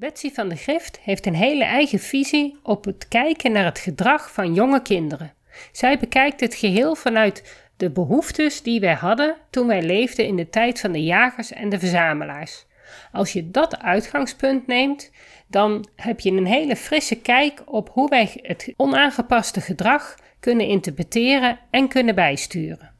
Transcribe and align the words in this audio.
Betsy 0.00 0.32
van 0.32 0.48
de 0.48 0.56
Grift 0.56 0.98
heeft 1.02 1.26
een 1.26 1.34
hele 1.34 1.64
eigen 1.64 1.98
visie 1.98 2.58
op 2.62 2.84
het 2.84 3.08
kijken 3.08 3.52
naar 3.52 3.64
het 3.64 3.78
gedrag 3.78 4.32
van 4.32 4.54
jonge 4.54 4.82
kinderen. 4.82 5.32
Zij 5.72 5.98
bekijkt 5.98 6.40
het 6.40 6.54
geheel 6.54 6.94
vanuit 6.94 7.66
de 7.76 7.90
behoeftes 7.90 8.62
die 8.62 8.80
wij 8.80 8.94
hadden 8.94 9.36
toen 9.50 9.66
wij 9.66 9.82
leefden 9.82 10.26
in 10.26 10.36
de 10.36 10.50
tijd 10.50 10.80
van 10.80 10.92
de 10.92 11.02
jagers 11.02 11.52
en 11.52 11.68
de 11.68 11.78
verzamelaars. 11.78 12.66
Als 13.12 13.32
je 13.32 13.50
dat 13.50 13.78
uitgangspunt 13.78 14.66
neemt, 14.66 15.10
dan 15.46 15.88
heb 15.96 16.20
je 16.20 16.30
een 16.30 16.46
hele 16.46 16.76
frisse 16.76 17.20
kijk 17.20 17.62
op 17.66 17.90
hoe 17.92 18.08
wij 18.08 18.30
het 18.42 18.72
onaangepaste 18.76 19.60
gedrag 19.60 20.14
kunnen 20.38 20.66
interpreteren 20.66 21.58
en 21.70 21.88
kunnen 21.88 22.14
bijsturen. 22.14 22.99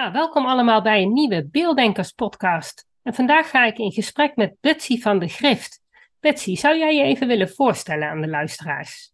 Nou, 0.00 0.12
welkom 0.12 0.46
allemaal 0.46 0.82
bij 0.82 1.02
een 1.02 1.12
nieuwe 1.12 1.48
Beelddenkers 1.50 2.12
podcast. 2.12 2.86
En 3.02 3.14
vandaag 3.14 3.50
ga 3.50 3.66
ik 3.66 3.78
in 3.78 3.92
gesprek 3.92 4.36
met 4.36 4.54
Betsy 4.60 5.00
van 5.00 5.18
de 5.18 5.28
Grift. 5.28 5.80
Betsy, 6.20 6.56
zou 6.56 6.78
jij 6.78 6.94
je 6.94 7.02
even 7.02 7.26
willen 7.26 7.48
voorstellen 7.48 8.08
aan 8.08 8.20
de 8.20 8.28
luisteraars? 8.28 9.12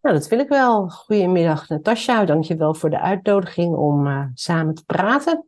Nou, 0.00 0.16
dat 0.16 0.28
wil 0.28 0.38
ik 0.38 0.48
wel. 0.48 0.88
Goedemiddag 0.88 1.68
Natasja, 1.68 2.24
dankjewel 2.24 2.74
voor 2.74 2.90
de 2.90 3.00
uitnodiging 3.00 3.74
om 3.74 4.06
uh, 4.06 4.24
samen 4.34 4.74
te 4.74 4.84
praten. 4.84 5.46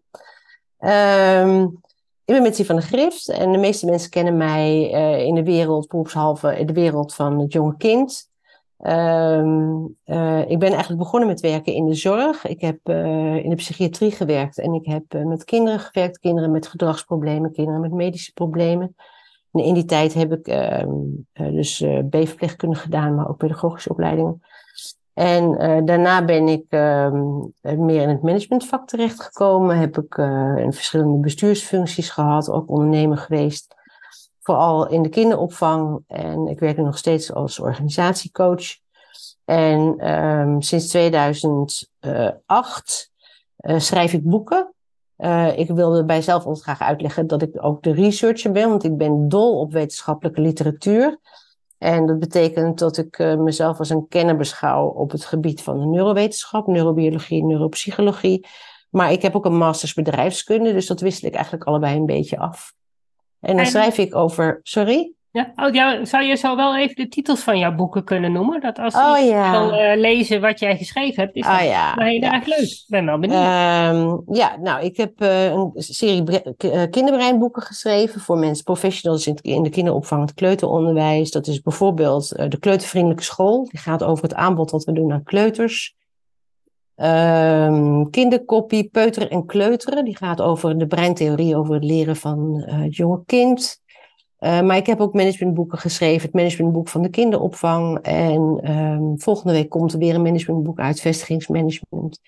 Um, 0.79 1.63
ik 2.25 2.35
ben 2.35 2.43
Betsy 2.43 2.65
van 2.65 2.77
de 2.77 2.83
Grift 2.83 3.29
en 3.29 3.53
de 3.53 3.59
meeste 3.59 3.87
mensen 3.87 4.11
kennen 4.11 4.37
mij 4.37 4.93
uh, 4.95 5.19
in 5.19 5.35
de 5.35 5.45
wereld, 5.45 5.89
beroepshalve, 5.89 6.59
in 6.59 6.67
de 6.67 6.73
wereld 6.73 7.15
van 7.15 7.39
het 7.39 7.53
jonge 7.53 7.77
kind. 7.77 8.31
Um, 8.89 9.97
uh, 10.07 10.51
ik 10.51 10.59
ben 10.59 10.69
eigenlijk 10.69 10.99
begonnen 10.99 11.29
met 11.29 11.41
werken 11.41 11.73
in 11.73 11.87
de 11.87 11.95
zorg. 11.95 12.47
Ik 12.47 12.61
heb 12.61 12.79
uh, 12.85 13.45
in 13.45 13.51
de 13.51 13.57
psychiatrie 13.57 14.11
gewerkt 14.11 14.59
en 14.59 14.75
ik 14.75 14.87
heb 14.87 15.15
uh, 15.15 15.25
met 15.25 15.45
kinderen 15.45 15.81
gewerkt. 15.81 16.19
Kinderen 16.19 16.51
met 16.51 16.67
gedragsproblemen, 16.67 17.53
kinderen 17.53 17.81
met 17.81 17.93
medische 17.93 18.33
problemen. 18.33 18.97
En 19.53 19.65
in 19.65 19.75
die 19.75 19.85
tijd 19.85 20.15
heb 20.15 20.33
ik 20.33 20.47
ehm, 20.47 20.91
dus 21.33 21.85
B-verpleegkunde 22.11 22.77
gedaan, 22.77 23.15
maar 23.15 23.29
ook 23.29 23.37
pedagogische 23.37 23.91
opleidingen. 23.91 24.43
En 25.15 25.57
daarna 25.85 26.25
ben 26.25 26.49
ik 26.49 26.65
um, 26.69 27.53
meer 27.63 28.03
in 28.03 28.09
het 28.09 28.23
managementvak 28.23 28.89
terechtgekomen. 28.89 29.79
Heb 29.79 29.99
ik 29.99 30.15
verschillende 30.75 31.19
bestuursfuncties 31.19 32.11
gehad, 32.11 32.51
ook 32.51 32.71
ondernemer 32.71 33.17
geweest 33.17 33.75
vooral 34.43 34.89
in 34.89 35.03
de 35.03 35.09
kinderopvang. 35.09 36.05
En 36.07 36.47
ik 36.47 36.59
werk 36.59 36.77
nog 36.77 36.98
steeds 36.98 37.33
als 37.33 37.59
organisatiecoach. 37.59 38.80
En 39.45 40.11
um, 40.13 40.63
sinds 40.63 40.89
2008 40.89 43.11
uh, 43.61 43.79
schrijf 43.79 44.13
ik 44.13 44.25
boeken. 44.25 44.75
Uh, 45.19 45.58
ik 45.58 45.70
wilde 45.70 46.05
bij 46.05 46.23
zelf 46.23 46.61
graag 46.61 46.80
uitleggen 46.80 47.27
dat 47.27 47.42
ik 47.42 47.64
ook 47.64 47.83
de 47.83 47.92
researcher 47.92 48.53
ben, 48.53 48.69
want 48.69 48.85
ik 48.85 48.97
ben 48.97 49.29
dol 49.29 49.58
op 49.58 49.73
wetenschappelijke 49.73 50.41
literatuur. 50.41 51.19
En 51.79 52.07
dat 52.07 52.19
betekent 52.19 52.79
dat 52.79 52.97
ik 52.97 53.19
uh, 53.19 53.36
mezelf 53.36 53.79
als 53.79 53.91
een 53.91 54.09
kenner 54.09 54.36
beschouw 54.36 54.86
op 54.86 55.11
het 55.11 55.24
gebied 55.24 55.63
van 55.63 55.79
de 55.79 55.86
neurowetenschap, 55.86 56.67
neurobiologie, 56.67 57.45
neuropsychologie. 57.45 58.47
Maar 58.91 59.13
ik 59.13 59.23
heb 59.23 59.36
ook 59.36 59.45
een 59.45 59.57
masters 59.57 59.95
bedrijfskunde, 59.95 60.73
dus 60.73 60.86
dat 60.86 61.01
wissel 61.01 61.29
ik 61.29 61.35
eigenlijk 61.35 61.64
allebei 61.64 61.97
een 61.97 62.07
beetje 62.07 62.39
af. 62.39 62.74
En 63.42 63.57
dan 63.57 63.67
schrijf 63.67 63.98
ik 63.98 64.14
over. 64.14 64.61
Sorry? 64.63 65.13
Ja, 65.33 65.53
oh, 65.57 65.75
ja, 65.75 66.05
zou 66.05 66.25
je 66.25 66.36
zo 66.36 66.57
wel 66.57 66.77
even 66.77 66.95
de 66.95 67.08
titels 67.08 67.41
van 67.41 67.58
jouw 67.58 67.75
boeken 67.75 68.05
kunnen 68.05 68.33
noemen? 68.33 68.61
Dat 68.61 68.79
als 68.79 68.95
oh, 68.95 69.19
je 69.19 69.25
ja. 69.25 69.51
wil 69.51 69.73
uh, 69.73 69.97
lezen 69.97 70.41
wat 70.41 70.58
jij 70.58 70.77
geschreven 70.77 71.23
hebt, 71.23 71.36
is 71.36 71.42
dat 71.42 71.53
oh, 71.61 71.64
ja. 71.64 71.95
heel 71.97 72.20
ja. 72.20 72.33
erg 72.33 72.47
leuk. 72.47 72.58
Ik 72.58 72.85
ben 72.86 73.07
wel 73.07 73.19
benieuwd. 73.19 73.41
Um, 73.41 74.23
ja, 74.36 74.57
nou, 74.61 74.85
ik 74.85 74.97
heb 74.97 75.23
uh, 75.23 75.45
een 75.45 75.70
serie 75.75 76.23
uh, 76.30 76.83
kinderbreinboeken 76.91 77.63
geschreven 77.63 78.20
voor 78.20 78.39
mensen, 78.39 78.64
professionals 78.64 79.27
in, 79.27 79.39
in 79.42 79.63
de 79.63 79.70
kinderopvang, 79.70 80.23
het 80.23 80.35
kleuteronderwijs. 80.35 81.30
Dat 81.30 81.47
is 81.47 81.61
bijvoorbeeld 81.61 82.29
de 82.29 82.59
Kleutervriendelijke 82.59 83.24
School. 83.24 83.69
Die 83.70 83.80
gaat 83.80 84.03
over 84.03 84.24
het 84.24 84.35
aanbod 84.35 84.70
dat 84.70 84.85
we 84.85 84.92
doen 84.92 85.13
aan 85.13 85.23
kleuters. 85.23 85.95
Um, 86.97 88.11
kinderkopie 88.11 88.89
Peuteren 88.89 89.30
en 89.30 89.47
Kleuteren. 89.47 90.05
Die 90.05 90.17
gaat 90.17 90.41
over 90.41 90.79
de 90.79 90.86
breintheorie, 90.86 91.57
over 91.57 91.75
het 91.75 91.85
leren 91.85 92.17
van 92.17 92.64
uh, 92.67 92.80
het 92.80 92.97
jonge 92.97 93.23
kind. 93.27 93.80
Uh, 94.39 94.61
maar 94.61 94.77
ik 94.77 94.86
heb 94.86 95.01
ook 95.01 95.14
managementboeken 95.14 95.79
geschreven. 95.79 96.23
Het 96.23 96.35
managementboek 96.35 96.89
van 96.89 97.03
de 97.03 97.08
kinderopvang. 97.08 97.98
En 97.98 98.70
um, 98.70 99.20
volgende 99.20 99.53
week 99.53 99.69
komt 99.69 99.92
er 99.92 99.98
weer 99.98 100.14
een 100.14 100.23
managementboek 100.23 100.79
uit, 100.79 101.01
vestigingsmanagement. 101.01 102.20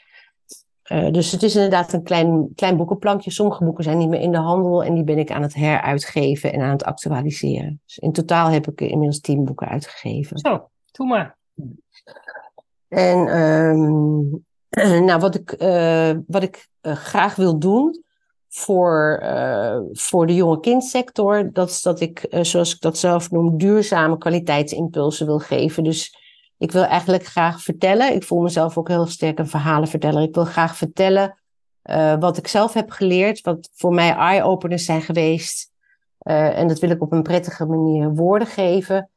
Uh, 0.93 1.11
dus 1.11 1.33
het 1.33 1.43
is 1.43 1.55
inderdaad 1.55 1.93
een 1.93 2.03
klein, 2.03 2.53
klein 2.55 2.77
boekenplankje. 2.77 3.31
Sommige 3.31 3.65
boeken 3.65 3.85
zijn 3.85 3.99
niet 3.99 4.09
meer 4.09 4.21
in 4.21 4.33
de 4.33 4.39
handel 4.39 4.85
en 4.85 4.95
die 4.95 5.05
ben 5.05 5.19
ik 5.19 5.31
aan 5.31 5.43
het 5.43 5.55
heruitgeven 5.55 6.53
en 6.53 6.61
aan 6.61 6.73
het 6.73 6.85
actualiseren. 6.85 7.81
Dus 7.87 7.99
in 7.99 8.13
totaal 8.13 8.49
heb 8.49 8.67
ik 8.67 8.81
inmiddels 8.81 9.21
tien 9.21 9.45
boeken 9.45 9.69
uitgegeven. 9.69 10.39
Zo, 10.39 10.69
doe 10.93 11.07
maar. 11.07 11.37
En 12.89 13.41
um, 13.41 14.45
nou, 15.07 15.21
wat 15.21 15.35
ik, 15.35 15.63
uh, 15.63 16.13
wat 16.27 16.43
ik 16.43 16.69
uh, 16.83 16.97
graag 16.97 17.35
wil 17.35 17.59
doen 17.59 18.05
voor, 18.49 19.21
uh, 19.23 19.79
voor 19.93 20.27
de 20.27 20.35
jonge 20.35 20.61
kindsector, 20.61 21.53
dat 21.53 21.71
is 21.71 21.83
dat 21.83 22.01
ik, 22.01 22.27
zoals 22.41 22.75
ik 22.75 22.81
dat 22.81 22.99
zelf 22.99 23.31
noem, 23.31 23.59
duurzame 23.59 24.19
kwaliteitsimpulsen 24.19 25.27
wil 25.27 25.39
geven. 25.39 25.85
Dus 25.85 26.17
ik 26.59 26.73
wil 26.73 26.85
eigenlijk 26.85 27.25
graag 27.25 27.63
vertellen. 27.63 28.15
Ik 28.15 28.25
voel 28.25 28.41
mezelf 28.41 28.79
ook 28.79 28.89
heel 28.89 29.07
sterk 29.07 29.39
een 29.39 29.49
verhalenverteller. 29.49 30.23
Ik 30.23 30.35
wil 30.35 30.45
graag 30.45 30.77
vertellen 30.77 31.39
wat 32.19 32.37
ik 32.37 32.47
zelf 32.47 32.73
heb 32.73 32.91
geleerd, 32.91 33.41
wat 33.41 33.71
voor 33.75 33.95
mij 33.95 34.15
eye-openers 34.15 34.85
zijn 34.85 35.03
geweest. 35.03 35.71
en 36.19 36.69
dat 36.69 36.79
wil 36.79 36.91
ik 36.91 37.03
op 37.03 37.13
een 37.13 37.23
prettige 37.23 37.67
manier 37.67 38.15
woorden 38.15 38.49
geven. 38.49 39.11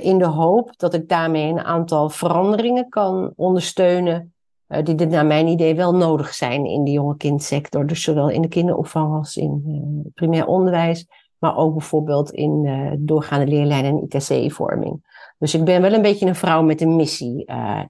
in 0.00 0.18
de 0.18 0.26
hoop 0.26 0.78
dat 0.78 0.94
ik 0.94 1.08
daarmee 1.08 1.50
een 1.50 1.64
aantal 1.64 2.10
veranderingen 2.10 2.88
kan 2.88 3.32
ondersteunen 3.36 4.34
die 4.66 4.96
er 4.96 5.06
naar 5.06 5.26
mijn 5.26 5.46
idee 5.46 5.74
wel 5.74 5.94
nodig 5.94 6.34
zijn 6.34 6.64
in 6.64 6.84
de 6.84 6.90
jonge 6.90 7.16
kindsector. 7.16 7.86
Dus 7.86 8.02
zowel 8.02 8.28
in 8.28 8.42
de 8.42 8.48
kinderopvang 8.48 9.14
als 9.14 9.36
in 9.36 9.62
uh, 9.66 10.10
primair 10.14 10.46
onderwijs, 10.46 11.06
maar 11.38 11.56
ook 11.56 11.72
bijvoorbeeld 11.72 12.30
in 12.30 12.64
uh, 12.64 12.92
doorgaande 12.98 13.46
leerlijnen 13.46 13.90
en 13.90 14.02
IKC-vorming. 14.08 15.14
Dus 15.38 15.54
ik 15.54 15.64
ben 15.64 15.82
wel 15.82 15.92
een 15.92 16.02
beetje 16.02 16.26
een 16.26 16.34
vrouw 16.34 16.62
met 16.62 16.80
een 16.80 16.96
missie 16.96 17.44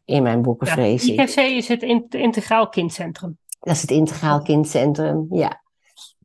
in 0.05 0.23
mijn 0.23 0.43
boeken, 0.43 0.67
ja, 0.67 1.23
IKC 1.23 1.37
is 1.37 1.69
het 1.69 1.83
Integraal 2.15 2.69
Kindcentrum. 2.69 3.39
Dat 3.61 3.75
is 3.75 3.81
het 3.81 3.91
Integraal 3.91 4.43
Kindcentrum, 4.43 5.27
ja. 5.31 5.63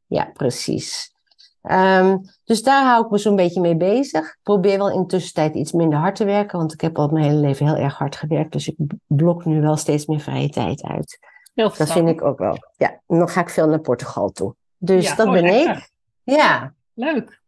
Ja, 0.08 0.32
precies. 0.34 1.14
Um, 1.62 2.22
dus 2.44 2.64
daar 2.64 2.84
hou 2.84 3.06
ik 3.06 3.12
me 3.12 3.18
zo'n 3.18 3.36
beetje 3.36 3.62
mee 3.62 3.76
bezig. 3.76 4.26
Ik 4.26 4.40
probeer 4.44 4.78
wel 4.78 4.92
in 4.92 5.08
tussentijd 5.08 5.56
iets 5.56 5.72
minder 5.72 6.00
hard 6.00 6.16
te 6.16 6.26
werken, 6.26 6.58
want 6.58 6.74
ik 6.74 6.82
heb 6.82 6.98
al 6.98 7.08
mijn 7.08 7.26
hele 7.26 7.40
leven 7.40 7.66
heel 7.66 7.76
erg 7.76 7.98
hard 7.98 8.16
gewerkt. 8.16 8.52
Dus 8.52 8.68
ik 8.68 8.76
blok 9.08 9.46
nu 9.46 9.62
wel 9.62 9.76
steeds 9.76 10.06
meer 10.06 10.20
vrije 10.20 10.50
tijd 10.50 10.84
uit. 10.84 11.20
Heel 11.54 11.74
dat 11.78 11.92
vind 11.92 12.10
ik 12.10 12.22
ook 12.22 12.38
wel. 12.38 12.58
Ja, 12.78 12.90
en 13.08 13.18
dan 13.18 13.30
ga 13.30 13.42
ik 13.42 13.50
veel 13.50 13.68
naar 13.68 13.80
Portugal 13.80 14.30
toe. 14.30 14.56
Dus 14.78 15.08
ja, 15.08 15.16
dat 15.16 15.28
oh, 15.28 15.34
ben 15.34 15.44
lekker. 15.44 15.78
ik. 15.78 15.92
Ja. 16.24 16.74
Leuk. 16.94 17.42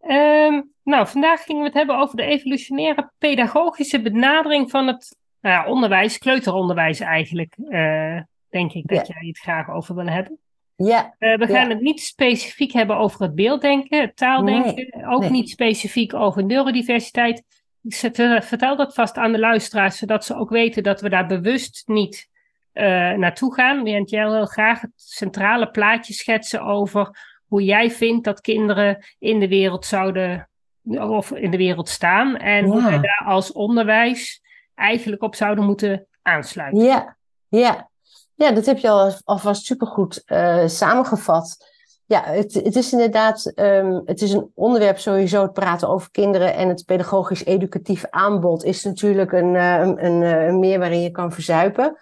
Um, 0.00 0.72
nou, 0.82 1.06
vandaag 1.06 1.42
gingen 1.42 1.60
we 1.60 1.66
het 1.66 1.76
hebben 1.76 1.98
over 1.98 2.16
de 2.16 2.22
evolutionaire 2.22 3.12
pedagogische 3.18 4.02
benadering 4.02 4.70
van 4.70 4.86
het 4.86 5.16
nou 5.40 5.54
ja, 5.54 5.70
onderwijs, 5.70 6.18
kleuteronderwijs 6.18 7.00
eigenlijk, 7.00 7.54
uh, 7.58 8.20
denk 8.48 8.72
ik 8.72 8.88
dat 8.88 9.06
ja. 9.06 9.14
jij 9.18 9.28
het 9.28 9.38
graag 9.38 9.70
over 9.70 9.94
wil 9.94 10.06
hebben. 10.06 10.38
Ja, 10.86 11.14
uh, 11.18 11.36
we 11.36 11.46
gaan 11.46 11.68
het 11.68 11.80
niet 11.80 12.00
specifiek 12.00 12.72
hebben 12.72 12.96
over 12.96 13.22
het 13.22 13.34
beelddenken, 13.34 14.00
het 14.00 14.16
taaldenken, 14.16 15.06
ook 15.08 15.20
nee. 15.20 15.30
niet 15.30 15.50
specifiek 15.50 16.14
over 16.14 16.44
neurodiversiteit. 16.44 17.44
Ik 17.82 17.94
vertel 18.44 18.76
dat 18.76 18.94
vast 18.94 19.16
aan 19.16 19.32
de 19.32 19.38
luisteraars, 19.38 19.98
zodat 19.98 20.24
ze 20.24 20.36
ook 20.36 20.50
weten 20.50 20.82
dat 20.82 21.00
we 21.00 21.08
daar 21.08 21.26
bewust 21.26 21.82
niet 21.86 22.28
naartoe 23.16 23.54
gaan. 23.54 23.84
Want 23.84 24.10
jij 24.10 24.28
wil 24.28 24.46
graag 24.46 24.80
het 24.80 24.90
centrale 24.94 25.70
plaatje 25.70 26.12
schetsen 26.12 26.62
over 26.62 27.18
hoe 27.46 27.64
jij 27.64 27.90
vindt 27.90 28.24
dat 28.24 28.40
kinderen 28.40 29.04
in 29.18 29.40
de 29.40 29.48
wereld 29.48 29.84
zouden 29.84 30.48
of 30.84 31.32
in 31.32 31.50
de 31.50 31.56
wereld 31.56 31.88
staan. 31.88 32.36
En 32.36 32.64
hoe 32.64 32.82
wij 32.82 33.00
daar 33.00 33.22
als 33.26 33.52
onderwijs 33.52 34.42
eigenlijk 34.74 35.22
op 35.22 35.34
zouden 35.34 35.64
moeten 35.64 36.06
aansluiten. 36.22 36.84
Ja, 36.84 37.16
ja. 37.48 37.90
Ja 38.38 38.52
dat 38.52 38.66
heb 38.66 38.78
je 38.78 38.88
al, 38.88 39.12
alvast 39.24 39.64
supergoed 39.64 40.22
uh, 40.26 40.66
samengevat. 40.66 41.56
Ja, 42.06 42.22
het, 42.24 42.54
het 42.54 42.76
is 42.76 42.92
inderdaad, 42.92 43.52
um, 43.54 44.02
het 44.04 44.22
is 44.22 44.32
een 44.32 44.50
onderwerp 44.54 44.98
sowieso, 44.98 45.42
het 45.42 45.52
praten 45.52 45.88
over 45.88 46.10
kinderen 46.10 46.54
en 46.54 46.68
het 46.68 46.84
pedagogisch-educatief 46.84 48.04
aanbod 48.10 48.64
is 48.64 48.84
natuurlijk 48.84 49.32
een, 49.32 49.54
uh, 49.54 49.78
een, 49.78 50.04
een, 50.22 50.58
meer 50.58 50.78
waarin 50.78 51.00
je 51.00 51.10
kan 51.10 51.32
verzuipen. 51.32 51.96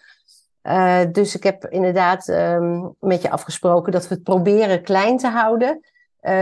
Dus 1.12 1.36
ik 1.36 1.42
heb 1.42 1.64
inderdaad 1.64 2.28
um, 2.28 2.94
met 3.00 3.22
je 3.22 3.30
afgesproken 3.30 3.92
dat 3.92 4.08
we 4.08 4.14
het 4.14 4.22
proberen 4.22 4.82
klein 4.82 5.18
te 5.18 5.28
houden. 5.28 5.80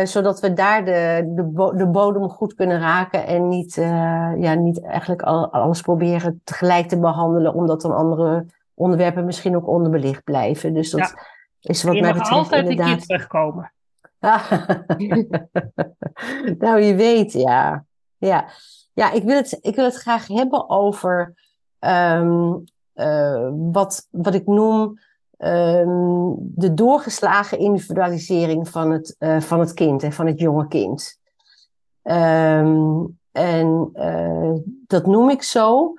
Zodat 0.04 0.40
we 0.40 0.52
daar 0.52 0.84
de, 0.84 1.32
de, 1.34 1.72
de, 1.76 1.86
bodem 1.86 2.28
goed 2.28 2.54
kunnen 2.54 2.80
raken 2.80 3.26
en 3.26 3.48
niet, 3.48 3.74
ja, 4.38 4.54
niet 4.54 4.82
eigenlijk 4.82 5.22
al, 5.22 5.52
alles 5.52 5.80
proberen 5.80 6.40
tegelijk 6.44 6.88
te 6.88 6.98
behandelen, 6.98 7.54
omdat 7.54 7.80
dan 7.80 7.96
andere 7.96 8.46
onderwerpen 8.74 9.24
misschien 9.24 9.56
ook 9.56 9.68
onderbelicht 9.68 10.24
blijven. 10.24 10.74
Dus 10.74 10.90
dat 10.90 11.00
ja. 11.00 11.26
is 11.60 11.82
wat 11.82 12.00
mij 12.00 12.12
betreft 12.12 12.30
altijd 12.30 12.62
inderdaad... 12.62 12.88
een 12.88 12.96
keer 12.96 13.06
terugkomen. 13.06 13.72
nou, 16.64 16.80
je 16.80 16.94
weet, 16.94 17.32
ja. 17.32 17.84
Ja, 18.16 18.48
ja 18.92 19.12
ik, 19.12 19.22
wil 19.22 19.36
het, 19.36 19.58
ik 19.60 19.74
wil 19.74 19.84
het 19.84 19.96
graag 19.96 20.26
hebben 20.26 20.68
over 20.68 21.34
um, 21.78 22.64
uh, 22.94 23.48
wat, 23.52 24.08
wat 24.10 24.34
ik 24.34 24.46
noem 24.46 24.98
um, 25.38 26.36
de 26.38 26.74
doorgeslagen 26.74 27.58
individualisering 27.58 28.68
van 28.68 28.90
het, 28.90 29.16
uh, 29.18 29.40
van 29.40 29.60
het 29.60 29.74
kind 29.74 30.02
en 30.02 30.12
van 30.12 30.26
het 30.26 30.38
jonge 30.38 30.68
kind. 30.68 31.18
Um, 32.02 33.18
en 33.32 33.90
uh, 33.94 34.52
dat 34.86 35.06
noem 35.06 35.30
ik 35.30 35.42
zo 35.42 35.94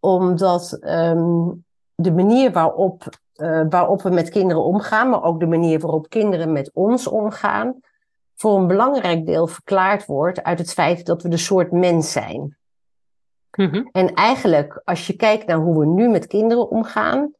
omdat 0.00 0.78
um, 0.80 1.64
de 2.02 2.12
manier 2.12 2.52
waarop, 2.52 3.08
uh, 3.36 3.62
waarop 3.68 4.02
we 4.02 4.10
met 4.10 4.28
kinderen 4.28 4.64
omgaan, 4.64 5.08
maar 5.08 5.22
ook 5.22 5.40
de 5.40 5.46
manier 5.46 5.80
waarop 5.80 6.08
kinderen 6.08 6.52
met 6.52 6.70
ons 6.74 7.06
omgaan, 7.06 7.80
voor 8.34 8.56
een 8.56 8.66
belangrijk 8.66 9.26
deel 9.26 9.46
verklaard 9.46 10.06
wordt 10.06 10.42
uit 10.42 10.58
het 10.58 10.72
feit 10.72 11.06
dat 11.06 11.22
we 11.22 11.28
de 11.28 11.36
soort 11.36 11.72
mens 11.72 12.12
zijn. 12.12 12.56
Mm 13.56 13.68
-hmm. 13.70 13.88
En 13.92 14.14
eigenlijk, 14.14 14.82
als 14.84 15.06
je 15.06 15.16
kijkt 15.16 15.46
naar 15.46 15.56
hoe 15.56 15.78
we 15.78 15.86
nu 15.86 16.08
met 16.08 16.26
kinderen 16.26 16.70
omgaan, 16.70 17.32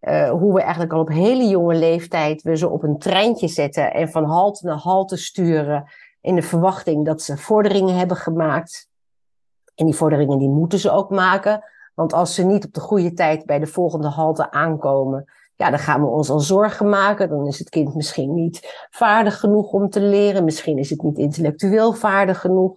uh, 0.00 0.30
hoe 0.30 0.54
we 0.54 0.60
eigenlijk 0.60 0.92
al 0.92 1.00
op 1.00 1.08
hele 1.08 1.48
jonge 1.48 1.74
leeftijd 1.74 2.42
we 2.42 2.56
ze 2.56 2.68
op 2.68 2.82
een 2.82 2.98
treintje 2.98 3.48
zetten 3.48 3.92
en 3.92 4.10
van 4.10 4.24
halte 4.24 4.66
naar 4.66 4.76
halte 4.76 5.16
sturen 5.16 5.90
in 6.20 6.34
de 6.34 6.42
verwachting 6.42 7.04
dat 7.04 7.22
ze 7.22 7.36
vorderingen 7.36 7.96
hebben 7.96 8.16
gemaakt. 8.16 8.88
En 9.74 9.86
die 9.86 9.94
vorderingen 9.94 10.38
die 10.38 10.48
moeten 10.48 10.78
ze 10.78 10.90
ook 10.90 11.10
maken. 11.10 11.64
Want 11.94 12.12
als 12.12 12.34
ze 12.34 12.42
niet 12.42 12.64
op 12.64 12.72
de 12.72 12.80
goede 12.80 13.12
tijd 13.12 13.46
bij 13.46 13.58
de 13.58 13.66
volgende 13.66 14.08
halte 14.08 14.50
aankomen, 14.50 15.24
ja, 15.56 15.70
dan 15.70 15.78
gaan 15.78 16.00
we 16.00 16.06
ons 16.06 16.30
al 16.30 16.40
zorgen 16.40 16.88
maken. 16.88 17.28
Dan 17.28 17.46
is 17.46 17.58
het 17.58 17.68
kind 17.68 17.94
misschien 17.94 18.34
niet 18.34 18.86
vaardig 18.90 19.40
genoeg 19.40 19.72
om 19.72 19.90
te 19.90 20.00
leren. 20.00 20.44
Misschien 20.44 20.78
is 20.78 20.90
het 20.90 21.02
niet 21.02 21.18
intellectueel 21.18 21.92
vaardig 21.92 22.40
genoeg. 22.40 22.76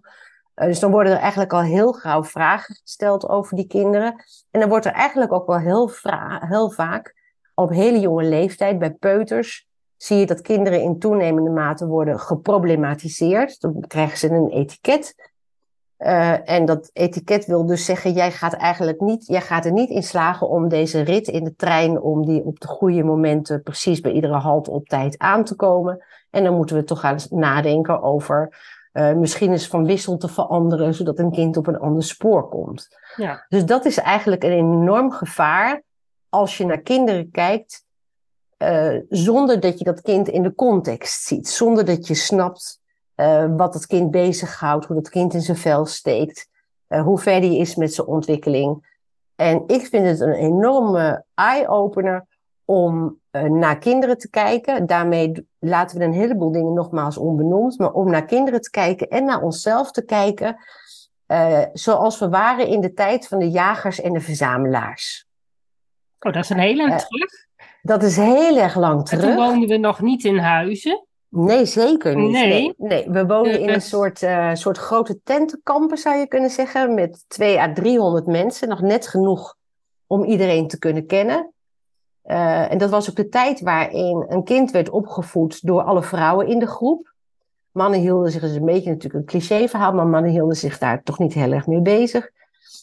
Uh, 0.56 0.68
dus 0.68 0.80
dan 0.80 0.92
worden 0.92 1.14
er 1.14 1.20
eigenlijk 1.20 1.54
al 1.54 1.62
heel 1.62 1.94
gauw 1.94 2.24
vragen 2.24 2.76
gesteld 2.76 3.30
over 3.30 3.56
die 3.56 3.68
kinderen. 3.68 4.16
En 4.52 4.60
dan 4.60 4.70
wordt 4.70 4.86
er 4.86 4.92
eigenlijk 4.92 5.34
ook 5.34 5.48
wel 5.48 5.60
heel, 5.60 5.92
heel 6.40 6.70
vaak 6.70 7.16
op 7.54 7.70
hele 7.70 8.00
jonge 8.00 8.24
leeftijd 8.24 8.80
bij 8.80 8.92
peuters 8.92 9.68
zie 9.98 10.18
je 10.18 10.26
dat 10.26 10.42
kinderen 10.42 10.82
in 10.82 11.00
toenemende 11.00 11.50
mate 11.50 11.88
worden 11.88 12.20
geproblematiseerd. 12.20 13.62
Dan 13.62 13.84
krijgen 13.88 14.18
ze 14.18 14.30
een 14.30 14.50
etiket. 14.50 15.32
Uh, 16.06 16.50
en 16.50 16.66
dat 16.66 16.90
etiket 16.94 17.46
wil 17.46 17.66
dus 17.66 17.86
zeggen, 17.86 18.14
jij 18.14 18.32
gaat 18.32 18.54
eigenlijk 18.54 19.02
niet, 19.02 19.28
jij 19.28 19.42
gaat 19.42 19.66
er 19.66 19.72
niet 19.72 19.90
in 19.90 20.04
slagen 20.04 20.50
om 20.50 20.68
deze 20.68 21.02
rit 21.02 21.28
in 21.28 21.44
de 21.44 21.56
trein, 21.56 22.02
om 22.02 22.26
die 22.26 22.44
op 22.44 22.60
de 22.60 22.68
goede 22.68 23.04
momenten 23.04 23.64
precies 23.64 24.00
bij 24.00 24.12
iedere 24.12 24.34
halt 24.34 24.68
op 24.68 24.88
tijd 24.88 25.18
aan 25.18 25.44
te 25.44 25.56
komen. 25.56 26.04
En 26.30 26.44
dan 26.44 26.56
moeten 26.56 26.76
we 26.76 26.84
toch 26.84 27.00
gaan 27.00 27.20
nadenken 27.30 28.02
over 28.02 28.58
uh, 28.94 29.14
misschien 29.14 29.52
eens 29.52 29.68
van 29.68 29.86
wissel 29.86 30.18
te 30.18 30.28
veranderen, 30.28 30.94
zodat 30.94 31.20
een 31.20 31.32
kind 31.32 31.58
op 31.58 31.68
een 31.68 31.80
ander 31.80 32.04
spoor 32.04 32.50
komt. 32.50 32.98
Ja. 33.16 33.46
Dus 33.50 33.66
dat 33.66 33.86
is 33.86 33.98
eigenlijk 33.98 34.44
een 34.44 34.52
enorm 34.52 35.12
gevaar 35.12 35.84
als 36.30 36.58
je 36.58 36.66
naar 36.66 36.82
kinderen 36.82 37.32
kijkt, 37.32 37.86
uh, 38.58 39.00
zonder 39.10 39.60
dat 39.60 39.80
je 39.80 39.86
dat 39.86 40.02
kind 40.02 40.28
in 40.28 40.44
de 40.44 40.56
context 40.56 41.24
ziet, 41.24 41.48
zonder 41.48 41.86
dat 41.86 42.08
je 42.08 42.14
snapt 42.14 42.82
uh, 43.16 43.46
wat 43.58 43.74
het 43.74 43.88
kind 43.88 44.12
bezighoudt, 44.12 44.86
hoe 44.86 44.96
dat 44.96 45.10
kind 45.10 45.34
in 45.34 45.42
zijn 45.42 45.58
vel 45.58 45.86
steekt, 45.86 46.50
uh, 46.90 47.02
hoe 47.02 47.20
ver 47.20 47.42
die 47.42 47.58
is 47.58 47.76
met 47.76 47.94
zijn 47.94 48.08
ontwikkeling. 48.08 48.92
En 49.36 49.64
ik 49.68 49.86
vind 49.86 50.06
het 50.06 50.20
een 50.20 50.34
enorme 50.34 51.24
eye-opener 51.34 52.26
om 52.66 53.20
naar 53.32 53.78
kinderen 53.78 54.18
te 54.18 54.30
kijken. 54.30 54.86
Daarmee 54.86 55.48
laten 55.60 55.98
we 55.98 56.04
een 56.04 56.14
heleboel 56.14 56.52
dingen 56.52 56.74
nogmaals 56.74 57.18
onbenoemd, 57.18 57.78
maar 57.78 57.92
om 57.92 58.10
naar 58.10 58.26
kinderen 58.26 58.62
te 58.62 58.70
kijken 58.70 59.08
en 59.08 59.26
naar 59.26 59.42
onszelf 59.42 59.92
te 59.92 60.06
kijken, 60.06 60.58
zoals 61.74 62.20
we 62.20 62.30
waren 62.30 62.68
in 62.68 62.82
de 62.82 62.94
tijd 62.94 63.28
van 63.28 63.40
de 63.40 63.50
jagers 63.50 64.02
en 64.02 64.14
de 64.14 64.20
verzamelaars. 64.20 65.28
Oh, 66.20 66.34
dat 66.34 66.44
is 66.44 66.50
een 66.50 66.60
hele 66.60 66.84
terug. 66.88 67.46
Dat 67.82 68.04
is 68.04 68.16
heel 68.16 68.58
erg 68.58 68.76
lang 68.76 69.06
terug. 69.06 69.24
En 69.24 69.30
toen 69.30 69.46
woonden 69.46 69.70
we 69.70 69.78
nog 69.78 70.02
niet 70.02 70.24
in 70.24 70.38
huizen. 70.38 71.06
Nee, 71.36 71.66
zeker 71.66 72.16
niet. 72.16 72.32
Nee. 72.32 72.48
nee, 72.48 72.74
nee. 72.78 73.10
We 73.10 73.26
wonen 73.26 73.60
in 73.60 73.70
een 73.70 73.82
soort, 73.82 74.22
uh, 74.22 74.54
soort 74.54 74.78
grote 74.78 75.20
tentenkampen, 75.24 75.98
zou 75.98 76.18
je 76.18 76.28
kunnen 76.28 76.50
zeggen. 76.50 76.94
Met 76.94 77.26
2 77.28 77.60
à 77.60 77.74
300 77.74 78.26
mensen. 78.26 78.68
Nog 78.68 78.82
net 78.82 79.08
genoeg 79.08 79.56
om 80.08 80.24
iedereen 80.24 80.68
te 80.68 80.80
kunnen 80.80 81.06
kennen. 81.06 81.54
Uh, 82.26 82.72
en 82.72 82.78
dat 82.78 82.90
was 82.90 83.10
ook 83.10 83.16
de 83.16 83.30
tijd 83.30 83.62
waarin 83.62 84.26
een 84.28 84.44
kind 84.44 84.72
werd 84.72 84.90
opgevoed 84.90 85.68
door 85.68 85.82
alle 85.84 86.04
vrouwen 86.04 86.48
in 86.48 86.60
de 86.60 86.68
groep. 86.68 87.14
Mannen 87.72 88.00
hielden 88.00 88.32
zich, 88.32 88.42
dat 88.42 88.50
is 88.50 88.56
een 88.56 88.66
beetje 88.66 88.90
natuurlijk 88.90 89.16
een 89.16 89.40
cliché 89.40 89.68
verhaal, 89.68 89.94
maar 89.94 90.08
mannen 90.08 90.32
hielden 90.32 90.56
zich 90.56 90.78
daar 90.78 91.04
toch 91.04 91.20
niet 91.20 91.34
heel 91.34 91.52
erg 91.52 91.68
mee 91.68 91.82
bezig. 91.82 92.30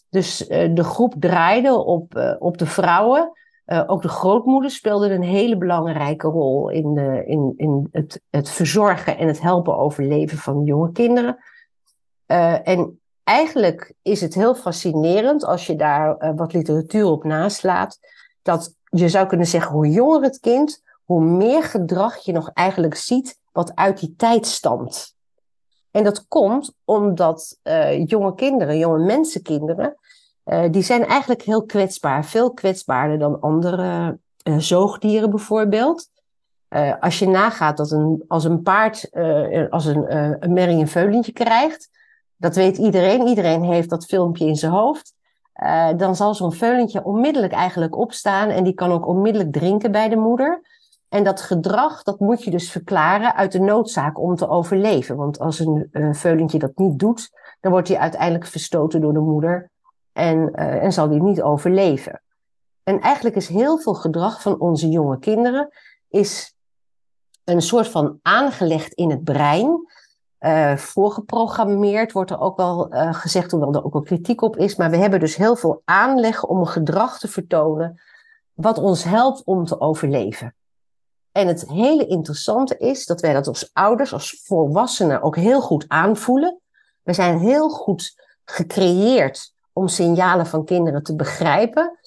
Dus 0.08 0.48
uh, 0.48 0.74
de 0.74 0.84
groep 0.84 1.14
draaide 1.18 1.84
op, 1.84 2.36
op 2.38 2.58
de 2.58 2.66
vrouwen. 2.66 3.32
Uh, 3.72 3.82
ook 3.86 4.02
de 4.02 4.08
grootmoeders 4.08 4.74
speelden 4.74 5.10
een 5.10 5.22
hele 5.22 5.56
belangrijke 5.56 6.26
rol 6.26 6.68
in, 6.68 6.96
in, 7.26 7.54
in 7.56 7.88
het, 7.92 8.20
het 8.30 8.50
verzorgen 8.50 9.18
en 9.18 9.26
het 9.26 9.40
helpen 9.40 9.76
overleven 9.76 10.38
van 10.38 10.64
jonge 10.64 10.92
kinderen. 10.92 11.38
en 12.62 13.00
eigenlijk 13.24 13.94
is 14.02 14.20
het 14.20 14.34
heel 14.34 14.54
fascinerend 14.54 15.44
als 15.44 15.66
je 15.66 15.76
daar 15.76 16.34
wat 16.36 16.52
literatuur 16.52 17.04
op 17.04 17.24
naslaat. 17.24 17.98
Dat 18.42 18.74
je 18.84 19.08
zou 19.08 19.26
kunnen 19.26 19.46
zeggen, 19.46 19.72
hoe 19.72 19.88
jonger 19.88 20.22
het 20.22 20.40
kind, 20.40 20.82
hoe 21.04 21.24
meer 21.24 21.62
gedrag 21.62 22.18
je 22.18 22.32
nog 22.32 22.50
eigenlijk 22.52 22.94
ziet 22.94 23.38
wat 23.52 23.74
uit 23.74 24.00
die 24.00 24.14
tijd 24.16 24.46
stamt. 24.46 25.14
En 25.90 26.04
dat 26.04 26.26
komt 26.28 26.74
omdat 26.84 27.58
jonge 28.06 28.34
kinderen, 28.34 28.78
jonge 28.78 29.04
mensenkinderen, 29.04 29.96
uh, 30.50 30.64
die 30.70 30.82
zijn 30.82 31.06
eigenlijk 31.06 31.42
heel 31.42 31.64
kwetsbaar. 31.64 32.24
Veel 32.24 32.52
kwetsbaarder 32.52 33.18
dan 33.18 33.40
andere 33.40 34.18
uh, 34.42 34.58
zoogdieren 34.58 35.30
bijvoorbeeld. 35.30 36.08
als 37.00 37.18
je 37.18 37.28
nagaat 37.28 37.76
dat 37.76 37.90
een, 37.90 38.24
als 38.28 38.44
een 38.44 38.62
paard, 38.62 39.10
als 39.70 39.84
een, 39.84 40.16
een 40.44 40.52
merrie 40.52 40.78
een 40.78 40.88
veulentje 40.88 41.32
krijgt, 41.32 41.88
dat 42.36 42.54
weet 42.54 42.76
iedereen. 42.76 43.26
Iedereen 43.26 43.62
heeft 43.62 43.90
dat 43.90 44.04
filmpje 44.04 44.46
in 44.46 44.56
zijn 44.56 44.72
hoofd. 44.72 45.14
dan 45.96 46.16
zal 46.16 46.34
zo'n 46.34 46.52
veulentje 46.52 47.04
onmiddellijk 47.04 47.52
eigenlijk 47.52 47.96
opstaan 47.96 48.48
en 48.48 48.64
die 48.64 48.74
kan 48.74 48.92
ook 48.92 49.06
onmiddellijk 49.06 49.52
drinken 49.52 49.92
bij 49.92 50.08
de 50.08 50.16
moeder. 50.16 50.60
En 51.08 51.24
dat 51.24 51.40
gedrag, 51.40 52.02
dat 52.02 52.20
moet 52.20 52.44
je 52.44 52.50
dus 52.50 52.70
verklaren 52.70 53.34
uit 53.34 53.52
de 53.52 53.60
noodzaak 53.60 54.18
om 54.18 54.36
te 54.36 54.48
overleven. 54.48 55.16
Want 55.16 55.38
als 55.38 55.58
een 55.58 56.14
veulentje 56.14 56.58
dat 56.58 56.76
niet 56.76 56.98
doet, 56.98 57.30
dan 57.60 57.72
wordt 57.72 57.88
hij 57.88 57.98
uiteindelijk 57.98 58.46
verstoten 58.46 59.00
door 59.00 59.12
de 59.12 59.20
moeder 59.20 59.70
en, 60.20 60.52
uh, 60.54 60.82
en 60.82 60.92
zal 60.92 61.08
hij 61.08 61.18
niet 61.18 61.42
overleven. 61.42 62.22
En 62.82 63.00
eigenlijk 63.00 63.36
is 63.36 63.48
heel 63.48 63.78
veel 63.78 63.94
gedrag 63.94 64.42
van 64.42 64.60
onze 64.60 64.88
jonge 64.88 65.18
kinderen 65.18 65.68
is 66.08 66.54
een 67.44 67.62
soort 67.62 67.88
van 67.88 68.18
aangelegd 68.22 68.92
in 68.92 69.10
het 69.10 69.24
brein. 69.24 69.88
Uh, 70.40 70.76
voorgeprogrammeerd 70.76 72.12
wordt 72.12 72.30
er 72.30 72.40
ook 72.40 72.56
wel 72.56 72.86
gezegd, 72.90 73.50
hoewel 73.50 73.74
er 73.74 73.84
ook 73.84 73.92
wel 73.92 74.02
kritiek 74.02 74.42
op 74.42 74.56
is. 74.56 74.76
Maar 74.76 74.90
we 74.90 74.96
hebben 74.96 75.20
dus 75.20 75.36
heel 75.36 75.56
veel 75.56 75.82
aanleg 75.84 76.44
om 76.44 76.60
een 76.60 76.66
gedrag 76.66 77.18
te 77.18 77.28
vertonen 77.28 78.00
wat 78.52 78.78
ons 78.78 79.04
helpt 79.04 79.44
om 79.44 79.64
te 79.64 79.80
overleven. 79.80 80.54
En 81.32 81.46
het 81.46 81.68
hele 81.68 82.06
interessante 82.06 82.76
is 82.76 83.06
dat 83.06 83.20
wij 83.20 83.32
dat 83.32 83.46
als 83.46 83.70
ouders, 83.72 84.12
als 84.12 84.42
volwassenen 84.44 85.22
ook 85.22 85.36
heel 85.36 85.60
goed 85.60 85.84
aanvoelen. 85.88 86.60
We 87.02 87.12
zijn 87.12 87.38
heel 87.38 87.68
goed 87.68 88.14
gecreëerd 88.44 89.52
om 89.80 89.88
signalen 89.88 90.46
van 90.46 90.64
kinderen 90.64 91.02
te 91.02 91.16
begrijpen. 91.16 91.98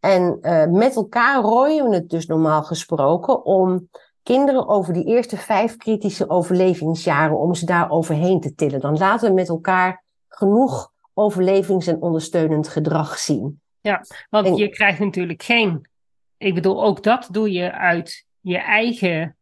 En 0.00 0.38
uh, 0.42 0.66
met 0.66 0.96
elkaar 0.96 1.42
rooien 1.42 1.88
we 1.88 1.94
het 1.94 2.08
dus 2.08 2.26
normaal 2.26 2.62
gesproken 2.62 3.44
om 3.44 3.88
kinderen 4.22 4.68
over 4.68 4.92
die 4.92 5.04
eerste 5.04 5.36
vijf 5.36 5.76
kritische 5.76 6.30
overlevingsjaren, 6.30 7.38
om 7.38 7.54
ze 7.54 7.66
daar 7.66 7.90
overheen 7.90 8.40
te 8.40 8.54
tillen. 8.54 8.80
Dan 8.80 8.98
laten 8.98 9.28
we 9.28 9.34
met 9.34 9.48
elkaar 9.48 10.04
genoeg 10.28 10.92
overlevings- 11.14 11.86
en 11.86 12.00
ondersteunend 12.00 12.68
gedrag 12.68 13.18
zien. 13.18 13.60
Ja, 13.80 14.04
want 14.30 14.58
je 14.58 14.68
krijgt 14.68 14.98
natuurlijk 14.98 15.42
geen. 15.42 15.88
Ik 16.38 16.54
bedoel, 16.54 16.84
ook 16.84 17.02
dat 17.02 17.28
doe 17.30 17.52
je 17.52 17.72
uit 17.72 18.26
je 18.40 18.58
eigen 18.58 19.36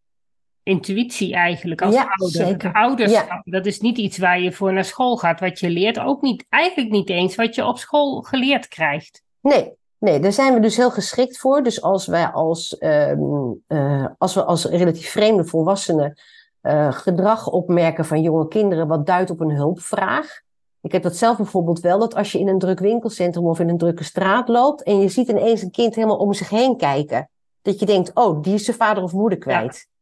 intuïtie 0.69 1.35
eigenlijk 1.35 1.83
als 1.83 1.95
ja, 1.95 2.07
ouder. 2.17 2.47
Zeker. 2.47 2.73
Ouderschap, 2.73 3.41
dat 3.45 3.67
is 3.67 3.81
niet 3.81 3.99
iets 3.99 4.19
waar 4.19 4.41
je 4.41 4.53
voor 4.53 4.73
naar 4.73 4.85
school 4.85 5.17
gaat, 5.17 5.41
wat 5.41 5.59
je 5.59 5.71
leert. 5.71 5.99
Ook 5.99 6.23
niet, 6.23 6.45
eigenlijk 6.49 6.91
niet 6.91 7.11
eens 7.11 7.35
wat 7.35 7.55
je 7.55 7.67
op 7.67 7.79
school 7.79 8.23
geleerd 8.23 8.69
krijgt. 8.69 9.23
Nee, 9.41 9.73
nee, 9.99 10.21
daar 10.21 10.33
zijn 10.33 10.55
we 10.55 10.61
dus 10.61 10.77
heel 10.77 10.91
geschikt 10.91 11.39
voor. 11.39 11.63
Dus 11.63 11.83
als 11.83 12.07
wij 12.07 12.27
als, 12.27 12.77
um, 12.81 13.63
uh, 13.69 14.07
als, 14.19 14.35
we 14.35 14.45
als 14.45 14.65
relatief 14.65 15.11
vreemde 15.11 15.45
volwassenen 15.45 16.21
uh, 16.63 16.93
gedrag 16.93 17.49
opmerken 17.49 18.05
van 18.05 18.23
jonge 18.23 18.49
kinderen 18.49 18.89
wat 18.89 19.07
duidt 19.07 19.31
op 19.31 19.41
een 19.41 19.57
hulpvraag. 19.57 20.41
Ik 20.81 20.93
heb 20.93 21.03
dat 21.03 21.17
zelf 21.17 21.37
bijvoorbeeld 21.37 21.81
wel, 21.81 21.99
dat 21.99 22.15
als 22.15 22.33
je 22.33 22.39
in 22.39 22.49
een 22.49 22.59
druk 22.59 22.79
winkelcentrum 22.79 23.47
of 23.47 23.61
in 23.61 23.69
een 23.69 23.79
drukke 23.79 24.05
straat 24.05 24.49
loopt 24.49 24.83
en 24.83 25.01
je 25.01 25.09
ziet 25.09 25.29
ineens 25.29 25.63
een 25.63 25.71
kind 25.71 25.95
helemaal 25.95 26.17
om 26.17 26.33
zich 26.33 26.49
heen 26.49 26.77
kijken, 26.77 27.31
dat 27.63 27.81
je 27.81 27.87
denkt, 27.87 28.11
oh, 28.15 28.43
die 28.43 28.55
is 28.55 28.65
zijn 28.65 28.77
vader 28.77 29.03
of 29.03 29.13
moeder 29.13 29.39
kwijt. 29.39 29.75
Ja 29.75 29.97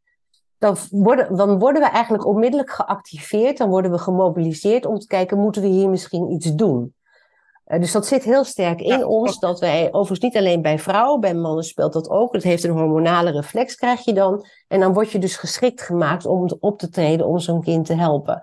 dan 0.58 0.76
worden, 0.90 1.36
dan 1.36 1.58
worden 1.58 1.82
we 1.82 1.88
eigenlijk 1.88 2.26
onmiddellijk 2.26 2.70
geactiveerd, 2.70 3.58
dan 3.58 3.68
worden 3.68 3.90
we 3.90 3.98
gemobiliseerd 3.98 4.86
om 4.86 4.98
te 4.98 5.06
kijken, 5.06 5.38
moeten 5.38 5.62
we 5.62 5.68
hier 5.68 5.88
misschien 5.88 6.30
iets 6.30 6.54
doen? 6.54 6.94
Uh, 7.66 7.80
dus 7.80 7.92
dat 7.92 8.06
zit 8.06 8.24
heel 8.24 8.44
sterk 8.44 8.80
in 8.80 8.98
ja, 8.98 9.06
ons, 9.06 9.38
dat 9.38 9.60
wij, 9.60 9.86
overigens 9.86 10.20
niet 10.20 10.36
alleen 10.36 10.62
bij 10.62 10.78
vrouwen, 10.78 11.20
bij 11.20 11.34
mannen 11.34 11.64
speelt 11.64 11.92
dat 11.92 12.10
ook. 12.10 12.32
Het 12.32 12.42
heeft 12.42 12.64
een 12.64 12.70
hormonale 12.70 13.30
reflex, 13.30 13.74
krijg 13.74 14.04
je 14.04 14.12
dan. 14.12 14.46
En 14.68 14.80
dan 14.80 14.92
word 14.92 15.10
je 15.10 15.18
dus 15.18 15.36
geschikt 15.36 15.82
gemaakt 15.82 16.26
om 16.26 16.56
op 16.60 16.78
te 16.78 16.88
treden 16.88 17.26
om 17.26 17.38
zo'n 17.38 17.62
kind 17.62 17.86
te 17.86 17.94
helpen. 17.94 18.42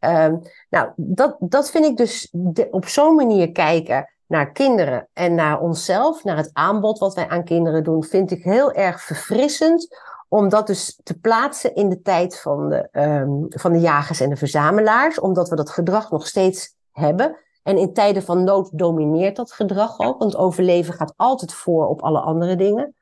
Uh, 0.00 0.32
nou, 0.70 0.90
dat, 0.96 1.36
dat 1.38 1.70
vind 1.70 1.84
ik 1.84 1.96
dus 1.96 2.28
de, 2.32 2.68
op 2.70 2.86
zo'n 2.86 3.14
manier 3.14 3.52
kijken 3.52 4.12
naar 4.26 4.52
kinderen 4.52 5.08
en 5.12 5.34
naar 5.34 5.60
onszelf, 5.60 6.24
naar 6.24 6.36
het 6.36 6.50
aanbod 6.52 6.98
wat 6.98 7.14
wij 7.14 7.28
aan 7.28 7.44
kinderen 7.44 7.84
doen, 7.84 8.04
vind 8.04 8.30
ik 8.30 8.42
heel 8.42 8.72
erg 8.72 9.02
verfrissend 9.02 9.88
om 10.34 10.48
dat 10.48 10.66
dus 10.66 11.00
te 11.02 11.18
plaatsen 11.18 11.74
in 11.74 11.88
de 11.88 12.02
tijd 12.02 12.40
van 12.40 12.68
de, 12.68 12.88
um, 12.92 13.46
van 13.48 13.72
de 13.72 13.80
jagers 13.80 14.20
en 14.20 14.28
de 14.30 14.36
verzamelaars, 14.36 15.20
omdat 15.20 15.48
we 15.48 15.56
dat 15.56 15.70
gedrag 15.70 16.10
nog 16.10 16.26
steeds 16.26 16.74
hebben. 16.92 17.36
En 17.62 17.78
in 17.78 17.92
tijden 17.92 18.22
van 18.22 18.44
nood 18.44 18.78
domineert 18.78 19.36
dat 19.36 19.52
gedrag 19.52 19.98
ook, 19.98 20.18
want 20.18 20.36
overleven 20.36 20.94
gaat 20.94 21.14
altijd 21.16 21.52
voor 21.52 21.88
op 21.88 22.02
alle 22.02 22.20
andere 22.20 22.56
dingen. 22.56 22.94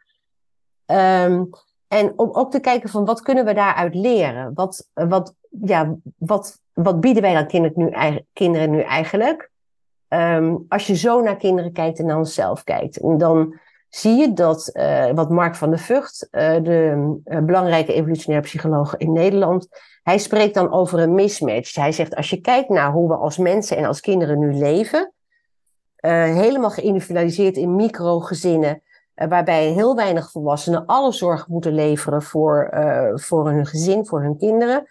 Um, 0.87 1.51
en 1.89 2.13
om 2.17 2.31
ook 2.33 2.51
te 2.51 2.61
kijken 2.61 2.89
van 2.89 3.05
wat 3.05 3.23
kunnen 3.23 3.45
we 3.45 3.55
daaruit 3.55 3.95
leren? 3.95 4.55
Wat, 4.55 4.89
wat, 4.93 5.35
ja, 5.49 5.95
wat, 6.17 6.61
wat 6.73 7.01
bieden 7.01 7.23
wij 7.23 7.35
dan 7.35 7.47
kinderen 7.47 7.79
nu, 7.85 8.21
kinderen 8.33 8.71
nu 8.71 8.81
eigenlijk? 8.81 9.51
Um, 10.09 10.65
als 10.69 10.87
je 10.87 10.97
zo 10.97 11.21
naar 11.21 11.37
kinderen 11.37 11.73
kijkt 11.73 11.99
en 11.99 12.07
naar 12.07 12.19
onszelf 12.19 12.65
kijkt. 12.65 12.97
En 12.97 13.19
dan 13.19 13.61
zie 13.95 14.17
je 14.17 14.33
dat 14.33 14.71
uh, 14.73 15.11
wat 15.11 15.31
Mark 15.31 15.55
van 15.55 15.71
der 15.71 15.79
Vught, 15.79 16.29
uh, 16.31 16.41
de 16.63 17.21
uh, 17.25 17.39
belangrijke 17.39 17.93
evolutionaire 17.93 18.47
psycholoog 18.47 18.97
in 18.97 19.13
Nederland, 19.13 19.69
hij 20.03 20.19
spreekt 20.19 20.55
dan 20.55 20.73
over 20.73 20.99
een 20.99 21.15
mismatch. 21.15 21.75
Hij 21.75 21.93
zegt, 21.93 22.15
als 22.15 22.31
je 22.31 22.41
kijkt 22.41 22.69
naar 22.69 22.93
hoe 22.93 23.09
we 23.09 23.15
als 23.17 23.39
mensen 23.39 23.77
en 23.77 23.85
als 23.85 24.01
kinderen 24.01 24.39
nu 24.39 24.53
leven, 24.55 25.13
helemaal 26.01 26.71
geïndividualiseerd 26.71 27.57
in 27.57 27.77
microgezinnen, 27.77 28.83
waarbij 29.15 29.67
heel 29.67 29.97
weinig 29.97 30.31
volwassenen 30.31 30.87
alle 30.87 31.13
zorg 31.13 31.49
moeten 31.49 31.73
leveren 31.75 32.23
voor, 32.23 32.71
voor 33.15 33.51
hun 33.51 33.67
gezin, 33.67 34.07
voor 34.07 34.23
hun 34.23 34.37
kinderen, 34.37 34.87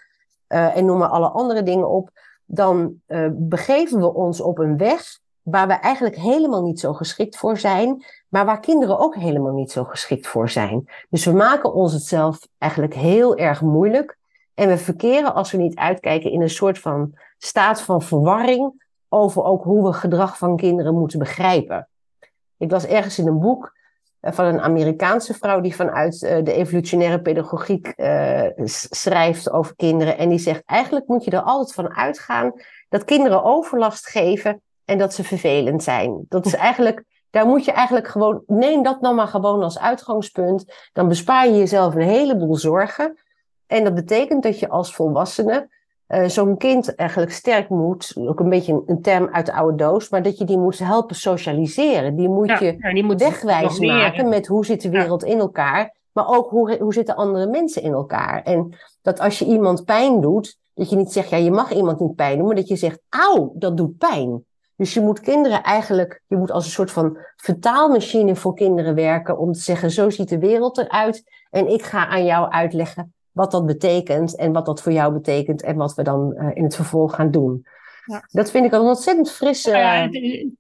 en 0.48 0.86
noem 0.86 0.98
maar 0.98 1.10
alle 1.10 1.30
andere 1.30 1.64
dingen 1.64 1.90
op, 1.90 2.10
dan 2.46 3.02
begeven 3.32 4.00
we 4.00 4.14
ons 4.14 4.42
op 4.42 4.60
een 4.60 4.78
weg 4.78 5.20
waar 5.42 5.68
we 5.68 5.74
eigenlijk 5.74 6.16
helemaal 6.16 6.64
niet 6.64 6.80
zo 6.80 6.94
geschikt 6.94 7.38
voor 7.38 7.58
zijn, 7.58 8.06
maar 8.28 8.46
waar 8.46 8.60
kinderen 8.60 9.00
ook 9.00 9.16
helemaal 9.16 9.54
niet 9.54 9.72
zo 9.72 9.84
geschikt 9.84 10.28
voor 10.28 10.50
zijn. 10.50 10.90
Dus 11.10 11.26
we 11.26 11.34
maken 11.34 11.74
ons 11.74 11.94
het 11.94 12.04
zelf 12.04 12.48
eigenlijk 12.58 12.94
heel 12.94 13.38
erg 13.38 13.62
moeilijk. 13.62 14.18
En 14.54 14.68
we 14.68 14.78
verkeren, 14.78 15.34
als 15.34 15.52
we 15.52 15.58
niet 15.58 15.76
uitkijken, 15.76 16.32
in 16.32 16.42
een 16.42 16.50
soort 16.50 16.80
van 16.80 17.14
staat 17.38 17.82
van 17.82 18.02
verwarring 18.02 18.84
over 19.10 19.44
ook 19.44 19.64
hoe 19.64 19.84
we 19.84 19.94
gedrag 19.94 20.38
van 20.38 20.58
kinderen 20.58 20.94
moeten 20.94 21.20
begrijpen. 21.20 21.88
Ik 22.58 22.70
was 22.70 22.86
ergens 22.86 23.20
in 23.20 23.28
een 23.28 23.40
boek 23.40 23.74
eh, 24.20 24.32
van 24.32 24.46
een 24.46 24.62
Amerikaanse 24.62 25.34
vrouw 25.34 25.62
die 25.62 25.76
vanuit 25.76 26.24
eh, 26.24 26.44
de 26.44 26.54
evolutionaire 26.54 27.22
pedagogiek 27.22 27.94
uh, 27.98 28.48
schrijft 28.90 29.52
over 29.52 29.76
kinderen. 29.76 30.18
En 30.18 30.30
die 30.30 30.40
zegt, 30.40 30.64
eigenlijk 30.66 31.08
moet 31.08 31.24
je 31.24 31.32
er 31.32 31.42
altijd 31.42 31.74
van 31.74 31.96
uitgaan 31.96 32.54
dat 32.90 33.04
kinderen 33.04 33.44
overlast 33.44 34.08
geven 34.08 34.62
en 34.86 34.98
dat 34.98 35.14
ze 35.14 35.24
vervelend 35.24 35.84
zijn. 35.84 36.26
Dat 36.30 36.46
is 36.46 36.56
eigenlijk, 36.70 37.04
daar 37.30 37.46
moet 37.46 37.66
je 37.66 37.72
eigenlijk 37.72 38.08
gewoon, 38.08 38.44
neem 38.48 38.84
dat 38.84 39.02
nou 39.02 39.16
maar 39.16 39.28
gewoon 39.28 39.64
als 39.64 39.80
uitgangspunt. 39.80 40.90
Dan 40.94 41.08
bespaar 41.08 41.48
je 41.48 41.58
jezelf 41.58 41.96
een 41.96 42.02
heleboel 42.02 42.56
zorgen. 42.56 43.18
En 43.68 43.84
dat 43.84 43.94
betekent 43.94 44.44
dat 44.44 44.60
je 44.60 44.70
als 44.70 44.96
volwassene 44.96 45.70
uh, 46.12 46.28
zo'n 46.28 46.58
kind 46.58 46.96
eigenlijk 46.96 47.32
sterk 47.32 47.70
moet, 47.70 48.14
ook 48.16 48.40
een 48.40 48.50
beetje 48.50 48.74
een, 48.74 48.84
een, 48.86 49.02
term 49.02 49.30
uit 49.32 49.46
de 49.46 49.54
oude 49.54 49.78
doos, 49.78 50.10
maar 50.10 50.24
dat 50.24 50.38
je 50.38 50.46
die 50.46 50.58
moet 50.58 50.80
helpen 50.80 51.16
socialiseren. 51.16 52.16
Die 52.16 52.30
moet 52.30 52.60
je 52.60 52.76
ja, 52.80 52.94
die 52.94 53.04
moet 53.04 53.22
wegwijs 53.22 53.80
maken 53.80 54.30
met 54.30 54.48
hoe 54.48 54.66
zit 54.66 54.82
de 54.82 54.90
wereld 54.90 55.22
ja. 55.22 55.28
in 55.28 55.40
elkaar, 55.40 55.96
maar 56.12 56.28
ook 56.28 56.50
hoe, 56.50 56.78
hoe 56.78 56.94
zitten 56.94 57.16
andere 57.16 57.48
mensen 57.48 57.82
in 57.82 57.92
elkaar. 57.92 58.44
En 58.44 58.76
dat 59.02 59.20
als 59.20 59.40
je 59.40 59.46
iemand 59.46 59.86
pijn 59.86 60.22
doet, 60.22 60.58
dat 60.74 60.90
je 60.90 60.96
niet 60.96 61.12
zegt, 61.12 61.30
ja, 61.30 61.38
je 61.38 61.52
mag 61.52 61.74
iemand 61.74 62.00
niet 62.00 62.16
pijn 62.16 62.38
doen, 62.38 62.46
maar 62.48 62.56
dat 62.56 62.68
je 62.68 62.76
zegt, 62.76 63.00
auw, 63.10 63.52
dat 63.56 63.78
doet 63.78 63.98
pijn. 63.98 64.46
Dus 64.82 64.94
je 64.94 65.02
moet 65.02 65.20
kinderen 65.20 65.64
eigenlijk, 65.64 66.22
je 66.28 66.36
moet 66.36 66.52
als 66.52 66.66
een 66.66 66.72
soort 66.72 66.92
van 66.92 67.18
vertaalmachine 67.36 68.36
voor 68.36 68.54
kinderen 68.54 68.96
werken 68.96 69.38
om 69.38 69.52
te 69.52 69.60
zeggen, 69.60 69.92
zo 69.92 70.10
ziet 70.10 70.30
de 70.30 70.40
wereld 70.40 70.78
eruit 70.78 71.24
en 71.50 71.68
ik 71.68 71.84
ga 71.84 72.08
aan 72.08 72.26
jou 72.26 72.52
uitleggen 72.52 73.14
wat 73.32 73.52
dat 73.52 73.66
betekent 73.66 74.36
en 74.36 74.52
wat 74.52 74.66
dat 74.66 74.82
voor 74.82 74.92
jou 74.92 75.14
betekent 75.14 75.64
en 75.64 75.76
wat 75.76 75.94
we 75.94 76.04
dan 76.04 76.34
uh, 76.38 76.50
in 76.54 76.64
het 76.64 76.76
vervolg 76.76 77.16
gaan 77.16 77.32
doen. 77.32 77.66
Ja. 78.06 78.28
Dat 78.32 78.52
vind 78.52 78.66
ik 78.66 78.72
een 78.72 78.80
ontzettend 78.80 79.32
frisse... 79.32 79.70
Ja, 79.70 80.10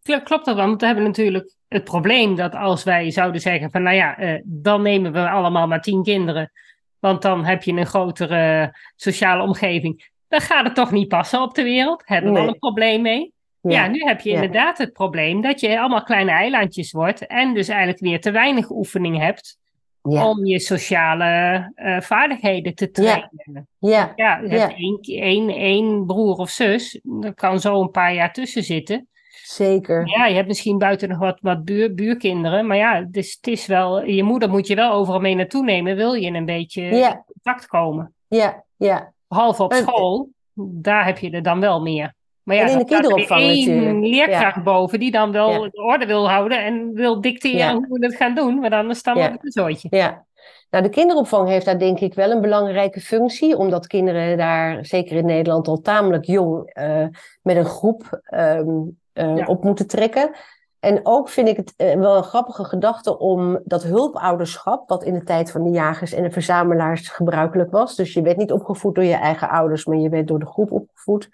ja, 0.01 0.19
klopt 0.19 0.45
dat 0.45 0.55
wel, 0.55 0.67
want 0.67 0.81
we 0.81 0.87
hebben 0.87 1.05
natuurlijk 1.05 1.55
het 1.67 1.83
probleem 1.83 2.35
dat 2.35 2.55
als 2.55 2.83
wij 2.83 3.11
zouden 3.11 3.41
zeggen 3.41 3.71
van 3.71 3.83
nou 3.83 3.95
ja, 3.95 4.19
uh, 4.19 4.41
dan 4.43 4.81
nemen 4.81 5.11
we 5.11 5.29
allemaal 5.29 5.67
maar 5.67 5.81
tien 5.81 6.03
kinderen, 6.03 6.51
want 6.99 7.21
dan 7.21 7.45
heb 7.45 7.63
je 7.63 7.71
een 7.71 7.85
grotere 7.85 8.75
sociale 8.95 9.43
omgeving. 9.43 10.09
Dan 10.27 10.41
gaat 10.41 10.65
het 10.65 10.75
toch 10.75 10.91
niet 10.91 11.07
passen 11.07 11.41
op 11.41 11.55
de 11.55 11.63
wereld. 11.63 12.01
Hebben 12.05 12.31
we 12.31 12.37
nee. 12.37 12.47
al 12.47 12.53
een 12.53 12.59
probleem 12.59 13.01
mee. 13.01 13.33
Ja, 13.61 13.87
nu 13.87 13.99
heb 13.99 14.21
je 14.21 14.29
inderdaad 14.29 14.77
het 14.77 14.93
probleem 14.93 15.41
dat 15.41 15.59
je 15.59 15.79
allemaal 15.79 16.03
kleine 16.03 16.31
eilandjes 16.31 16.91
wordt 16.91 17.27
en 17.27 17.53
dus 17.53 17.67
eigenlijk 17.67 17.99
weer 17.99 18.21
te 18.21 18.31
weinig 18.31 18.69
oefening 18.69 19.17
hebt 19.17 19.59
ja. 20.03 20.29
om 20.29 20.45
je 20.45 20.59
sociale 20.59 21.71
uh, 21.75 22.01
vaardigheden 22.01 22.75
te 22.75 22.91
trainen. 22.91 23.67
Ja, 23.79 24.13
ja. 24.15 24.41
hebt 24.43 24.73
één, 24.73 24.99
één, 25.01 25.49
één 25.49 26.05
broer 26.05 26.35
of 26.35 26.49
zus, 26.49 27.01
er 27.21 27.33
kan 27.33 27.59
zo 27.59 27.81
een 27.81 27.91
paar 27.91 28.13
jaar 28.13 28.33
tussen 28.33 28.63
zitten. 28.63 29.07
Zeker. 29.43 30.07
Ja, 30.07 30.25
je 30.25 30.35
hebt 30.35 30.47
misschien 30.47 30.77
buiten 30.77 31.09
nog 31.09 31.17
wat, 31.17 31.39
wat 31.41 31.65
buur, 31.65 31.93
buurkinderen, 31.93 32.67
maar 32.67 32.77
ja, 32.77 33.01
dus 33.01 33.33
het 33.35 33.47
is 33.47 33.65
wel, 33.65 34.05
je 34.05 34.23
moeder 34.23 34.49
moet 34.49 34.67
je 34.67 34.75
wel 34.75 34.91
overal 34.91 35.19
mee 35.19 35.35
naartoe 35.35 35.63
nemen, 35.63 35.95
wil 35.95 36.13
je 36.13 36.31
een 36.31 36.45
beetje 36.45 36.81
in 36.81 37.23
contact 37.25 37.67
komen. 37.67 38.13
Ja, 38.27 38.63
ja. 38.77 39.13
Behalve 39.27 39.63
op 39.63 39.73
school, 39.73 40.29
daar 40.53 41.05
heb 41.05 41.17
je 41.17 41.29
er 41.31 41.43
dan 41.43 41.59
wel 41.59 41.81
meer. 41.81 42.13
Maar 42.43 42.55
ja, 42.55 42.61
en 42.61 42.71
in 42.71 42.77
de 42.77 42.85
kinderopvang 42.85 43.41
er 43.41 43.47
natuurlijk. 43.47 43.99
leerkracht 43.99 44.55
ja. 44.55 44.63
boven 44.63 44.99
die 44.99 45.11
dan 45.11 45.31
wel 45.31 45.49
ja. 45.49 45.69
de 45.69 45.81
orde 45.81 46.05
wil 46.05 46.29
houden 46.29 46.63
en 46.63 46.93
wil 46.93 47.21
dicteren 47.21 47.73
hoe 47.73 47.99
we 47.99 48.05
het 48.05 48.15
gaan 48.15 48.35
doen, 48.35 48.59
maar 48.59 48.69
dan 48.69 48.85
wordt 48.85 49.05
het 49.05 49.45
een 49.45 49.51
zooitje. 49.51 49.87
Ja. 49.91 50.25
Nou, 50.69 50.83
de 50.83 50.89
kinderopvang 50.89 51.47
heeft 51.47 51.65
daar 51.65 51.79
denk 51.79 51.99
ik 51.99 52.13
wel 52.13 52.31
een 52.31 52.41
belangrijke 52.41 52.99
functie, 52.99 53.57
omdat 53.57 53.87
kinderen 53.87 54.37
daar, 54.37 54.85
zeker 54.85 55.17
in 55.17 55.25
Nederland, 55.25 55.67
al 55.67 55.81
tamelijk 55.81 56.25
jong 56.25 56.71
uh, 56.79 57.05
met 57.41 57.55
een 57.55 57.65
groep 57.65 58.21
um, 58.33 58.99
uh, 59.13 59.49
op 59.49 59.63
moeten 59.63 59.87
trekken. 59.87 60.31
En 60.79 60.99
ook 61.03 61.29
vind 61.29 61.47
ik 61.47 61.57
het 61.57 61.73
uh, 61.77 61.93
wel 61.93 62.17
een 62.17 62.23
grappige 62.23 62.63
gedachte 62.63 63.17
om 63.17 63.59
dat 63.63 63.83
hulpouderschap, 63.83 64.89
wat 64.89 65.03
in 65.03 65.13
de 65.13 65.23
tijd 65.23 65.51
van 65.51 65.63
de 65.63 65.69
jagers 65.69 66.13
en 66.13 66.23
de 66.23 66.31
verzamelaars 66.31 67.09
gebruikelijk 67.09 67.71
was. 67.71 67.95
Dus 67.95 68.13
je 68.13 68.21
werd 68.21 68.37
niet 68.37 68.51
opgevoed 68.51 68.95
door 68.95 69.03
je 69.03 69.15
eigen 69.15 69.49
ouders, 69.49 69.85
maar 69.85 69.97
je 69.97 70.09
werd 70.09 70.27
door 70.27 70.39
de 70.39 70.45
groep 70.45 70.71
opgevoed 70.71 71.29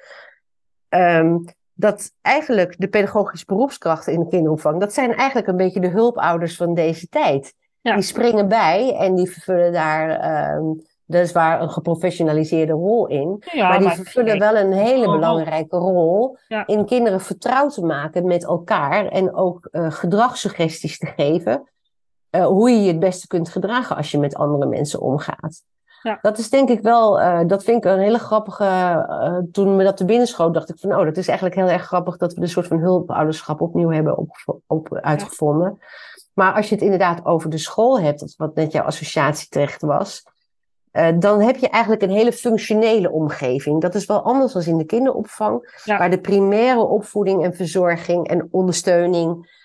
um, 0.89 1.45
dat 1.73 2.11
eigenlijk 2.21 2.75
de 2.77 2.87
pedagogische 2.87 3.45
beroepskrachten 3.45 4.13
in 4.13 4.19
de 4.19 4.27
kinderopvang, 4.27 4.79
dat 4.79 4.93
zijn 4.93 5.15
eigenlijk 5.15 5.47
een 5.47 5.57
beetje 5.57 5.79
de 5.79 5.87
hulpouders 5.87 6.55
van 6.55 6.73
deze 6.73 7.07
tijd. 7.07 7.53
Ja. 7.81 7.93
Die 7.93 8.03
springen 8.03 8.47
bij 8.47 8.95
en 8.95 9.15
die 9.15 9.31
vervullen 9.31 9.73
daar 9.73 10.55
um, 10.55 10.81
dat 11.07 11.21
is 11.21 11.31
waar 11.31 11.61
een 11.61 11.69
geprofessionaliseerde 11.69 12.71
rol 12.71 13.07
in. 13.07 13.43
maar 13.53 13.79
die 13.79 13.89
vervullen 13.89 14.39
wel 14.39 14.57
een 14.57 14.73
hele 14.73 15.11
belangrijke 15.11 15.77
rol 15.77 16.37
in 16.65 16.85
kinderen 16.85 17.21
vertrouwd 17.21 17.73
te 17.73 17.85
maken 17.85 18.27
met 18.27 18.43
elkaar 18.43 19.07
en 19.07 19.35
ook 19.35 19.67
uh, 19.71 19.91
gedragssuggesties 19.91 20.97
te 20.97 21.05
geven. 21.05 21.69
Uh, 22.31 22.45
hoe 22.45 22.69
je 22.69 22.81
je 22.81 22.87
het 22.87 22.99
beste 22.99 23.27
kunt 23.27 23.49
gedragen 23.49 23.95
als 23.95 24.11
je 24.11 24.17
met 24.17 24.35
andere 24.35 24.65
mensen 24.65 25.01
omgaat. 25.01 25.63
Ja. 26.07 26.19
Dat 26.21 26.37
is 26.37 26.49
denk 26.49 26.69
ik 26.69 26.81
wel, 26.81 27.19
uh, 27.19 27.39
dat 27.47 27.63
vind 27.63 27.85
ik 27.85 27.91
een 27.91 27.99
hele 27.99 28.19
grappige. 28.19 29.49
toen 29.51 29.75
me 29.75 29.83
dat 29.83 29.97
te 29.97 30.05
binnen 30.05 30.27
schoot, 30.27 30.53
dacht 30.53 30.69
ik 30.69 30.79
van, 30.79 30.95
oh, 30.95 31.05
dat 31.05 31.17
is 31.17 31.27
eigenlijk 31.27 31.57
heel 31.59 31.69
erg 31.69 31.85
grappig 31.85 32.17
dat 32.17 32.33
we 32.33 32.41
een 32.41 32.49
soort 32.49 32.67
van 32.67 32.79
hulpouderschap 32.79 33.61
opnieuw 33.61 33.89
hebben 33.89 34.17
op, 34.17 34.61
op, 34.67 34.95
uitgevonden. 34.95 35.79
Maar 36.33 36.53
als 36.53 36.69
je 36.69 36.75
het 36.75 36.83
inderdaad 36.83 37.25
over 37.25 37.49
de 37.49 37.57
school 37.57 37.99
hebt, 37.99 38.33
wat 38.37 38.55
net 38.55 38.71
jouw 38.71 38.83
associatie 38.83 39.49
terecht 39.49 39.81
was, 39.81 40.23
uh, 40.93 41.07
dan 41.19 41.41
heb 41.41 41.57
je 41.57 41.69
eigenlijk 41.69 42.01
een 42.01 42.09
hele 42.09 42.31
functionele 42.31 43.11
omgeving. 43.11 43.81
Dat 43.81 43.95
is 43.95 44.05
wel 44.05 44.21
anders 44.21 44.53
dan 44.53 44.63
in 44.63 44.77
de 44.77 44.85
kinderopvang, 44.85 45.81
waar 45.85 46.09
de 46.09 46.19
primaire 46.19 46.83
opvoeding 46.83 47.43
en 47.43 47.53
verzorging 47.53 48.27
en 48.27 48.47
ondersteuning. 48.51 49.55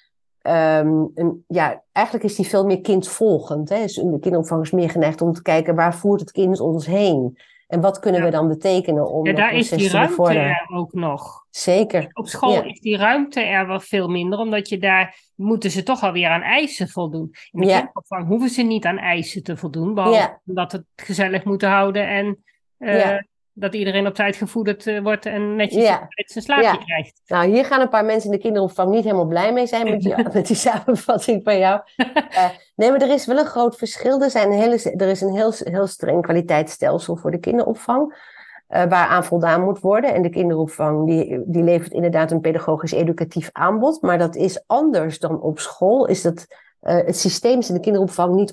Um, 0.43 1.11
een, 1.15 1.45
ja, 1.49 1.83
eigenlijk 1.93 2.27
is 2.27 2.35
die 2.35 2.47
veel 2.47 2.67
meer 2.67 2.81
kindvolgend. 2.81 3.69
Hè? 3.69 3.81
Dus 3.81 3.95
de 3.95 4.19
kinderopvang 4.21 4.63
is 4.63 4.71
meer 4.71 4.91
geneigd 4.91 5.21
om 5.21 5.33
te 5.33 5.43
kijken 5.43 5.75
waar 5.75 5.95
voert 5.95 6.21
het 6.21 6.33
kind 6.33 6.61
ons 6.61 6.87
heen. 6.87 7.39
En 7.67 7.81
wat 7.81 7.99
kunnen 7.99 8.23
we 8.23 8.31
dan 8.31 8.49
betekenen 8.49 9.11
om 9.11 9.27
ja, 9.27 9.33
daar 9.33 9.55
is 9.55 9.69
die 9.69 9.91
ruimte 9.91 10.39
er 10.39 10.69
ook 10.75 10.93
nog. 10.93 11.45
Zeker. 11.51 12.11
Op 12.13 12.29
school 12.29 12.65
is 12.65 12.81
die 12.81 12.97
ruimte 12.97 13.41
er 13.41 13.67
wel 13.67 13.81
veel 13.81 14.09
minder, 14.09 14.39
omdat 14.39 14.69
je 14.69 14.79
daar 14.79 15.17
moeten 15.35 15.71
ze 15.71 15.83
toch 15.83 16.03
alweer 16.03 16.29
aan 16.29 16.43
eisen 16.43 16.89
voldoen. 16.89 17.31
In 17.51 17.61
de 17.61 17.67
ja. 17.67 17.93
hoeven 18.27 18.49
ze 18.49 18.63
niet 18.63 18.85
aan 18.85 18.99
eisen 18.99 19.43
te 19.43 19.57
voldoen, 19.57 19.95
behalve 19.95 20.39
dat 20.45 20.73
het 20.73 20.85
gezellig 20.97 21.45
moeten 21.45 21.69
houden 21.69 22.09
en 22.09 22.45
uh, 22.79 23.19
dat 23.55 23.75
iedereen 23.75 24.07
op 24.07 24.15
tijd 24.15 24.37
gevoederd 24.37 24.87
uh, 24.87 25.03
wordt 25.03 25.27
en 25.27 25.57
netjes 25.57 25.85
ja. 25.85 26.09
zijn 26.09 26.45
slaapje 26.45 26.85
krijgt. 26.85 27.21
Nou, 27.27 27.49
hier 27.49 27.65
gaan 27.65 27.81
een 27.81 27.89
paar 27.89 28.05
mensen 28.05 28.31
in 28.31 28.37
de 28.37 28.43
kinderopvang 28.43 28.91
niet 28.91 29.05
helemaal 29.05 29.27
blij 29.27 29.53
mee 29.53 29.67
zijn 29.67 29.91
met 29.91 30.01
die, 30.01 30.15
met 30.35 30.47
die 30.47 30.57
samenvatting 30.57 31.43
van 31.43 31.59
jou. 31.59 31.81
Uh, 31.97 32.49
nee, 32.77 32.91
maar 32.91 33.01
er 33.01 33.13
is 33.13 33.27
wel 33.27 33.39
een 33.39 33.47
groot 33.47 33.77
verschil. 33.77 34.23
Er, 34.23 34.31
zijn 34.31 34.53
hele, 34.53 34.95
er 34.97 35.09
is 35.09 35.21
een 35.21 35.35
heel, 35.35 35.53
heel 35.57 35.87
streng 35.87 36.23
kwaliteitsstelsel 36.23 37.17
voor 37.17 37.31
de 37.31 37.39
kinderopvang. 37.39 38.31
Uh, 38.69 38.85
waaraan 38.85 39.25
voldaan 39.25 39.65
moet 39.65 39.81
worden. 39.81 40.15
En 40.15 40.23
de 40.23 40.31
kinderopvang 40.31 41.07
die, 41.07 41.43
die 41.47 41.63
levert 41.63 41.93
inderdaad 41.93 42.31
een 42.31 42.41
pedagogisch-educatief 42.41 43.49
aanbod. 43.53 44.03
Maar 44.03 44.19
dat 44.19 44.37
is 44.37 44.63
anders 44.67 45.19
dan 45.19 45.41
op 45.41 45.59
school. 45.59 46.07
Is 46.07 46.23
dat, 46.23 46.47
het 46.81 47.19
systeem 47.19 47.59
is 47.59 47.69
in 47.69 47.75
de 47.75 47.81
kinderopvang 47.81 48.35
niet 48.35 48.53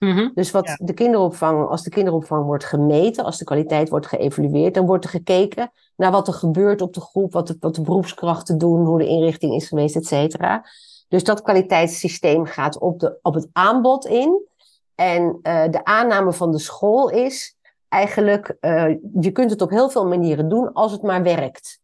Mhm. 0.00 0.28
Dus 0.34 0.50
wat 0.50 0.76
de 0.82 0.92
kinderopvang, 0.92 1.68
als 1.68 1.82
de 1.82 1.90
kinderopvang 1.90 2.44
wordt 2.44 2.64
gemeten, 2.64 3.24
als 3.24 3.38
de 3.38 3.44
kwaliteit 3.44 3.88
wordt 3.88 4.06
geëvalueerd, 4.06 4.74
dan 4.74 4.86
wordt 4.86 5.04
er 5.04 5.10
gekeken 5.10 5.70
naar 5.96 6.10
wat 6.10 6.28
er 6.28 6.34
gebeurt 6.34 6.80
op 6.82 6.94
de 6.94 7.00
groep, 7.00 7.32
wat 7.32 7.46
de, 7.46 7.56
wat 7.60 7.74
de 7.74 7.82
beroepskrachten 7.82 8.58
doen, 8.58 8.84
hoe 8.84 8.98
de 8.98 9.06
inrichting 9.06 9.54
is 9.54 9.68
geweest, 9.68 9.96
et 9.96 10.06
cetera. 10.06 10.64
Dus 11.08 11.24
dat 11.24 11.42
kwaliteitssysteem 11.42 12.44
gaat 12.46 12.78
op, 12.78 13.00
de, 13.00 13.18
op 13.22 13.34
het 13.34 13.48
aanbod 13.52 14.06
in. 14.06 14.46
En 14.94 15.38
uh, 15.42 15.64
de 15.70 15.84
aanname 15.84 16.32
van 16.32 16.50
de 16.52 16.58
school 16.58 17.10
is 17.10 17.56
eigenlijk, 17.88 18.56
uh, 18.60 18.88
je 19.20 19.30
kunt 19.30 19.50
het 19.50 19.62
op 19.62 19.70
heel 19.70 19.90
veel 19.90 20.06
manieren 20.06 20.48
doen 20.48 20.72
als 20.72 20.92
het 20.92 21.02
maar 21.02 21.22
werkt. 21.22 21.79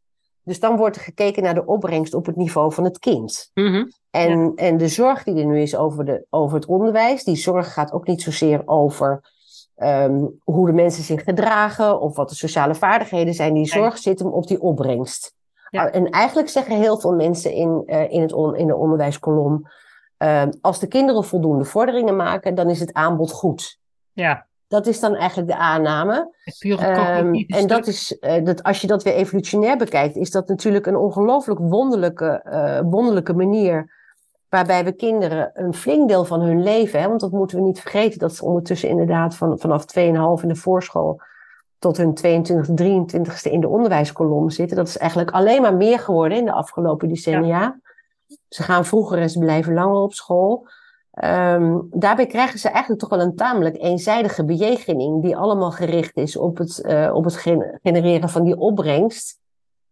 Dus 0.47 0.61
dan 0.61 0.77
wordt 0.77 0.97
er 0.97 1.03
gekeken 1.03 1.43
naar 1.43 1.55
de 1.55 1.67
opbrengst 1.67 2.15
op 2.15 2.27
het 2.27 2.37
niveau 2.37 2.73
van 2.73 2.85
het 2.85 2.99
kind. 2.99 3.51
Mm 3.55 3.89
en, 4.11 4.53
en 4.55 4.77
de 4.77 4.89
zorg 4.89 5.23
die 5.25 5.35
er 5.35 5.47
nu 5.47 5.61
is 5.61 5.77
over, 5.77 6.05
de, 6.05 6.27
over 6.31 6.57
het 6.57 6.67
onderwijs, 6.67 7.25
die 7.25 7.37
zorg 7.37 7.73
gaat 7.73 7.93
ook 7.93 8.07
niet 8.07 8.23
zozeer 8.23 8.63
over 8.65 9.21
um, 9.77 10.41
hoe 10.45 10.67
de 10.67 10.73
mensen 10.73 11.03
zich 11.03 11.23
gedragen 11.23 12.01
of 12.01 12.17
wat 12.17 12.29
de 12.29 12.35
sociale 12.35 12.75
vaardigheden 12.75 13.35
zijn. 13.35 13.55
Die 13.55 13.67
zorg 13.67 13.99
zit 13.99 14.19
hem 14.19 14.29
op 14.29 14.47
die 14.47 14.61
opbrengst. 14.61 15.35
Ja. 15.71 15.91
En 15.91 16.11
eigenlijk 16.11 16.49
zeggen 16.49 16.77
heel 16.77 17.01
veel 17.01 17.13
mensen 17.13 17.53
in, 17.53 17.83
uh, 17.87 18.13
in, 18.13 18.21
het 18.21 18.33
on, 18.33 18.57
in 18.57 18.67
de 18.67 18.77
onderwijskolom, 18.77 19.63
uh, 20.19 20.43
als 20.61 20.81
de 20.81 20.87
kinderen 20.87 21.25
voldoende 21.25 21.65
vorderingen 21.65 22.17
maken, 22.17 22.55
dan 22.55 22.71
is 22.71 22.81
het 22.81 22.93
aanbod 22.93 23.33
goed. 23.33 23.79
Ja. 24.13 24.46
Dat 24.69 24.87
is 24.87 25.01
dan 25.01 25.15
eigenlijk 25.15 25.49
de 25.49 25.57
aanname. 25.57 26.35
Um, 26.61 27.35
en 27.35 27.67
dat 27.67 27.87
is, 27.87 28.17
uh, 28.21 28.45
dat, 28.45 28.63
als 28.63 28.81
je 28.81 28.87
dat 28.87 29.03
weer 29.03 29.15
evolutionair 29.15 29.77
bekijkt, 29.77 30.17
is 30.17 30.31
dat 30.31 30.49
natuurlijk 30.49 30.87
een 30.87 30.97
ongelooflijk 30.97 31.61
wonderlijke, 31.61 32.45
uh, 32.47 32.81
wonderlijke 32.91 33.35
manier 33.35 33.95
waarbij 34.49 34.85
we 34.85 34.93
kinderen 34.93 35.51
een 35.55 35.75
flink 35.75 36.09
deel 36.09 36.25
van 36.25 36.41
hun 36.41 36.63
leven, 36.63 37.01
hè, 37.01 37.09
want 37.09 37.21
dat 37.21 37.31
moeten 37.31 37.57
we 37.57 37.63
niet 37.63 37.81
vergeten, 37.81 38.19
dat 38.19 38.35
ze 38.35 38.45
ondertussen 38.45 38.89
inderdaad 38.89 39.37
van, 39.37 39.59
vanaf 39.59 39.85
2,5 39.85 40.43
in 40.43 40.49
de 40.49 40.57
voorschool 40.57 41.21
tot 41.79 41.97
hun 41.97 42.15
22, 42.15 42.67
23ste 42.67 43.53
in 43.53 43.61
de 43.61 43.69
onderwijskolom 43.69 44.51
zitten. 44.51 44.77
Dat 44.77 44.89
is 44.89 44.99
eigenlijk 44.99 45.31
alleen 45.31 45.63
maar 45.63 45.75
meer 45.75 45.99
geworden 45.99 46.39
in 46.39 46.45
de 46.45 46.53
afgelopen 46.53 47.09
decennia. 47.09 47.81
Ze 48.49 48.63
gaan 48.63 48.85
vroeger 48.85 49.19
en 49.19 49.31
ze 49.31 49.39
blijven 49.39 49.75
langer 49.75 50.01
op 50.01 50.13
school. 50.13 50.69
Um, 51.25 51.89
daarbij 51.91 52.27
krijgen 52.27 52.59
ze 52.59 52.69
eigenlijk 52.69 53.01
toch 53.01 53.11
wel 53.11 53.21
een 53.21 53.35
tamelijk 53.35 53.83
eenzijdige 53.83 54.45
bejegening, 54.45 55.23
die 55.23 55.37
allemaal 55.37 55.71
gericht 55.71 56.17
is 56.17 56.37
op 56.37 56.59
het, 56.59 56.83
uh, 56.83 57.15
op 57.15 57.25
het 57.25 57.37
genereren 57.83 58.29
van 58.29 58.45
die 58.45 58.57
opbrengst 58.57 59.39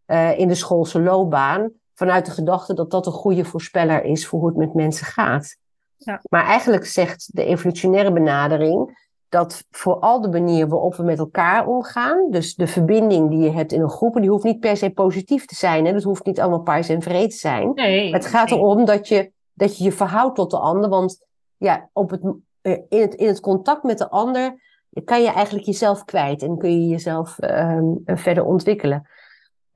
uh, 0.07 0.39
in 0.39 0.49
de 0.49 0.55
schoolse 0.55 1.01
loopbaan 1.01 1.71
vanuit 1.95 2.27
de 2.27 2.31
gedachte 2.31 2.75
dat 2.75 2.91
dat 2.91 3.07
een 3.07 3.13
goede 3.13 3.45
voorspeller 3.45 4.05
is 4.05 4.27
voor 4.27 4.39
hoe 4.39 4.49
het 4.49 4.57
met 4.57 4.75
mensen 4.75 5.07
gaat. 5.07 5.57
Ja. 5.97 6.21
Maar 6.29 6.45
eigenlijk 6.45 6.87
zegt 6.87 7.29
de 7.33 7.45
evolutionaire 7.45 8.13
benadering 8.13 9.03
dat 9.29 9.65
vooral 9.71 10.21
de 10.21 10.29
manier 10.29 10.69
waarop 10.69 10.95
we 10.95 11.03
met 11.03 11.19
elkaar 11.19 11.67
omgaan, 11.67 12.31
dus 12.31 12.55
de 12.55 12.67
verbinding 12.67 13.31
die 13.31 13.39
je 13.39 13.51
hebt 13.51 13.73
in 13.73 13.81
een 13.81 13.91
groep, 13.91 14.15
die 14.15 14.31
hoeft 14.31 14.45
niet 14.45 14.61
per 14.61 14.77
se 14.77 14.91
positief 14.91 15.47
te 15.47 15.55
zijn. 15.55 15.87
Hè? 15.87 15.93
Dat 15.93 16.03
hoeft 16.03 16.27
niet 16.27 16.41
allemaal 16.41 16.63
pais 16.63 16.89
en 16.89 17.03
vreed 17.03 17.31
te 17.31 17.37
zijn. 17.37 17.71
Nee, 17.75 18.13
het 18.13 18.27
gaat 18.27 18.51
erom 18.51 18.85
dat 18.85 19.09
je, 19.09 19.33
dat 19.55 19.79
je 19.79 19.85
je 19.85 19.93
verhoudt 19.93 20.37
tot 20.37 20.51
de 20.51 20.59
ander. 20.59 20.91
Want 20.91 21.25
ja, 21.57 21.89
op 21.93 22.11
het, 22.11 22.23
eh, 22.61 22.79
in, 22.89 23.01
het, 23.01 23.15
in 23.15 23.27
het 23.27 23.41
contact 23.41 23.83
met 23.83 23.99
de 23.99 24.11
ander 24.11 24.63
kan 25.05 25.23
je 25.23 25.31
eigenlijk 25.31 25.67
jezelf 25.67 26.05
kwijt 26.05 26.43
en 26.43 26.59
kun 26.59 26.81
je 26.81 26.89
jezelf 26.89 27.37
uh, 27.41 27.79
verder 28.05 28.45
ontwikkelen. 28.45 29.09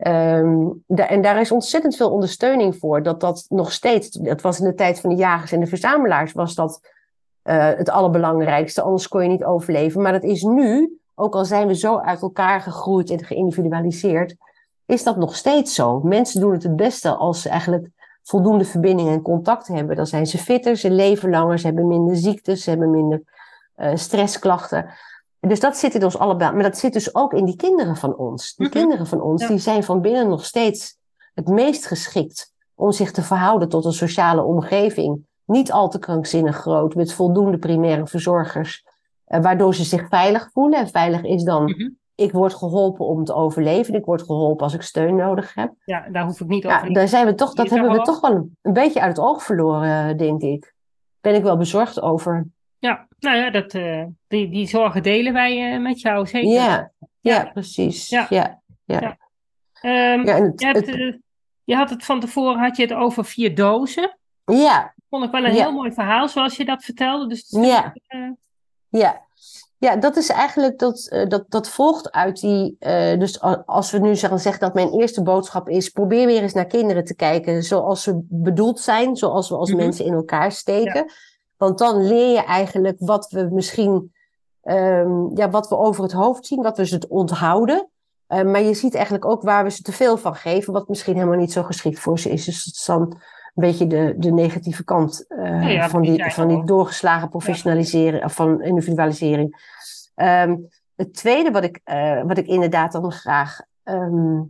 Um, 0.06 0.84
en 0.86 1.22
daar 1.22 1.40
is 1.40 1.52
ontzettend 1.52 1.96
veel 1.96 2.10
ondersteuning 2.10 2.76
voor. 2.76 3.02
Dat 3.02 3.20
dat 3.20 3.46
nog 3.48 3.72
steeds, 3.72 4.08
dat 4.08 4.40
was 4.40 4.58
in 4.58 4.64
de 4.64 4.74
tijd 4.74 5.00
van 5.00 5.10
de 5.10 5.16
jagers 5.16 5.52
en 5.52 5.60
de 5.60 5.66
verzamelaars, 5.66 6.32
was 6.32 6.54
dat 6.54 6.80
uh, 7.44 7.66
het 7.66 7.90
allerbelangrijkste. 7.90 8.82
Anders 8.82 9.08
kon 9.08 9.22
je 9.22 9.28
niet 9.28 9.44
overleven. 9.44 10.02
Maar 10.02 10.12
dat 10.12 10.22
is 10.22 10.42
nu, 10.42 10.98
ook 11.14 11.34
al 11.34 11.44
zijn 11.44 11.66
we 11.66 11.74
zo 11.74 11.98
uit 11.98 12.22
elkaar 12.22 12.60
gegroeid 12.60 13.10
en 13.10 13.24
geïndividualiseerd, 13.24 14.36
is 14.86 15.02
dat 15.02 15.16
nog 15.16 15.36
steeds 15.36 15.74
zo. 15.74 16.00
Mensen 16.00 16.40
doen 16.40 16.52
het 16.52 16.62
het 16.62 16.76
beste 16.76 17.10
als 17.10 17.42
ze 17.42 17.48
eigenlijk 17.48 17.88
voldoende 18.28 18.64
verbinding 18.64 19.08
en 19.08 19.22
contact 19.22 19.66
hebben. 19.66 19.96
Dan 19.96 20.06
zijn 20.06 20.26
ze 20.26 20.38
fitter, 20.38 20.76
ze 20.76 20.90
leven 20.90 21.30
langer, 21.30 21.58
ze 21.58 21.66
hebben 21.66 21.86
minder 21.86 22.16
ziektes, 22.16 22.62
ze 22.62 22.70
hebben 22.70 22.90
minder 22.90 23.22
uh, 23.76 23.90
stressklachten. 23.94 24.90
Dus 25.40 25.60
dat 25.60 25.76
zit 25.76 25.94
in 25.94 26.04
ons 26.04 26.18
allebei. 26.18 26.52
Maar 26.52 26.62
dat 26.62 26.78
zit 26.78 26.92
dus 26.92 27.14
ook 27.14 27.32
in 27.32 27.44
die 27.44 27.56
kinderen 27.56 27.96
van 27.96 28.16
ons. 28.16 28.54
Die 28.54 28.66
mhm. 28.66 28.78
kinderen 28.78 29.06
van 29.06 29.20
ons, 29.20 29.46
die 29.46 29.58
zijn 29.58 29.84
van 29.84 30.00
binnen 30.00 30.28
nog 30.28 30.44
steeds 30.44 30.96
het 31.34 31.48
meest 31.48 31.86
geschikt 31.86 32.52
om 32.74 32.92
zich 32.92 33.10
te 33.10 33.22
verhouden 33.22 33.68
tot 33.68 33.84
een 33.84 33.92
sociale 33.92 34.42
omgeving. 34.42 35.26
Niet 35.44 35.72
al 35.72 35.88
te 35.88 35.98
krankzinnig 35.98 36.56
groot, 36.56 36.94
met 36.94 37.12
voldoende 37.12 37.58
primaire 37.58 38.06
verzorgers. 38.06 38.84
Eh, 39.24 39.40
waardoor 39.40 39.74
ze 39.74 39.84
zich 39.84 40.08
veilig 40.08 40.50
voelen. 40.52 40.78
En 40.78 40.88
veilig 40.88 41.22
is 41.22 41.42
dan, 41.42 41.64
mhm. 41.64 41.88
Ik 42.18 42.32
word 42.32 42.54
geholpen 42.54 43.06
om 43.06 43.24
te 43.24 43.34
overleven. 43.34 43.94
Ik 43.94 44.04
word 44.04 44.22
geholpen 44.22 44.64
als 44.64 44.74
ik 44.74 44.82
steun 44.82 45.16
nodig 45.16 45.54
heb. 45.54 45.72
Ja, 45.84 46.08
daar 46.08 46.24
hoef 46.24 46.40
ik 46.40 46.46
niet 46.46 46.66
over. 46.66 46.86
Ja, 46.86 46.92
daar 46.92 47.08
zijn 47.08 47.26
we 47.26 47.34
toch, 47.34 47.54
dat 47.54 47.70
hebben 47.70 47.92
we 47.92 48.00
toch 48.00 48.20
wel 48.20 48.30
een, 48.30 48.56
een 48.62 48.72
beetje 48.72 49.00
uit 49.00 49.16
het 49.16 49.26
oog 49.26 49.42
verloren, 49.42 50.16
denk 50.16 50.42
ik. 50.42 50.74
Ben 51.20 51.34
ik 51.34 51.42
wel 51.42 51.56
bezorgd 51.56 52.00
over. 52.00 52.46
Ja, 52.78 53.08
nou 53.18 53.36
ja, 53.36 53.50
dat, 53.50 53.74
uh, 53.74 54.04
die, 54.28 54.50
die 54.50 54.66
zorgen 54.66 55.02
delen 55.02 55.32
wij 55.32 55.74
uh, 55.74 55.82
met 55.82 56.00
jou, 56.00 56.26
zeker. 56.26 56.50
Ja, 56.50 56.90
ja, 57.20 57.44
precies. 57.44 58.08
Ja. 58.08 58.26
Ja, 58.28 58.60
ja. 58.84 59.00
ja. 59.00 59.16
Um, 60.14 60.26
ja 60.26 60.42
het, 60.42 60.60
je, 60.60 60.66
hebt, 60.66 60.86
het, 60.86 61.18
je, 61.64 61.74
had 61.74 61.90
het 61.90 62.04
van 62.04 62.20
tevoren 62.20 62.58
had 62.58 62.76
je 62.76 62.82
het 62.82 62.92
over 62.92 63.24
vier 63.24 63.54
dozen. 63.54 64.18
Ja. 64.44 64.94
Vond 65.10 65.24
ik 65.24 65.30
wel 65.30 65.44
een 65.44 65.52
heel 65.52 65.72
mooi 65.72 65.92
verhaal 65.92 66.28
zoals 66.28 66.56
je 66.56 66.64
dat 66.64 66.84
vertelde. 66.84 67.26
Dus 67.26 67.46
ja. 67.50 67.94
ja. 68.88 69.26
Ja, 69.78 69.96
dat 69.96 70.16
is 70.16 70.28
eigenlijk, 70.28 70.78
dat, 70.78 71.24
dat, 71.28 71.44
dat 71.48 71.68
volgt 71.68 72.12
uit 72.12 72.40
die, 72.40 72.76
dus 73.18 73.40
als 73.66 73.90
we 73.90 73.98
nu 73.98 74.16
zeggen 74.16 74.58
dat 74.58 74.74
mijn 74.74 74.92
eerste 74.92 75.22
boodschap 75.22 75.68
is, 75.68 75.88
probeer 75.88 76.26
weer 76.26 76.42
eens 76.42 76.52
naar 76.52 76.66
kinderen 76.66 77.04
te 77.04 77.14
kijken 77.14 77.62
zoals 77.62 78.02
ze 78.02 78.20
bedoeld 78.28 78.80
zijn, 78.80 79.16
zoals 79.16 79.48
we 79.48 79.56
als 79.56 79.70
mm 79.70 79.76
-hmm. 79.76 79.84
mensen 79.84 80.04
in 80.04 80.12
elkaar 80.12 80.52
steken. 80.52 81.12
Want 81.56 81.78
dan 81.78 82.06
leer 82.06 82.32
je 82.32 82.44
eigenlijk 82.44 82.96
wat 82.98 83.30
we 83.30 83.48
misschien, 83.50 84.12
um, 84.62 85.30
ja, 85.36 85.50
wat 85.50 85.68
we 85.68 85.76
over 85.76 86.02
het 86.02 86.12
hoofd 86.12 86.46
zien, 86.46 86.62
wat 86.62 86.76
we 86.76 86.86
ze 86.86 87.04
onthouden. 87.08 87.88
Uh, 88.28 88.42
maar 88.42 88.62
je 88.62 88.74
ziet 88.74 88.94
eigenlijk 88.94 89.24
ook 89.24 89.42
waar 89.42 89.64
we 89.64 89.70
ze 89.70 89.82
te 89.82 89.92
veel 89.92 90.16
van 90.16 90.34
geven, 90.34 90.72
wat 90.72 90.88
misschien 90.88 91.14
helemaal 91.14 91.38
niet 91.38 91.52
zo 91.52 91.62
geschikt 91.62 91.98
voor 91.98 92.18
ze 92.18 92.30
is. 92.30 92.44
Dus 92.44 92.84
dan 92.84 93.20
beetje 93.60 93.86
de, 93.86 94.14
de 94.16 94.32
negatieve 94.32 94.84
kant 94.84 95.24
van, 95.88 96.02
die, 96.02 96.30
van 96.30 96.48
die 96.48 96.64
doorgeslagen 96.64 97.28
professionaliseren, 97.28 98.24
of 98.24 98.34
van 98.34 98.62
individualisering. 98.62 99.76
Ehm, 100.14 100.56
het 100.96 101.14
tweede 101.14 101.50
wat 101.50 101.64
ik, 101.64 101.80
wat 102.26 102.38
ik 102.38 102.46
inderdaad 102.46 102.92
dan 102.92 103.12
graag 103.12 103.60
ehm, 103.82 104.42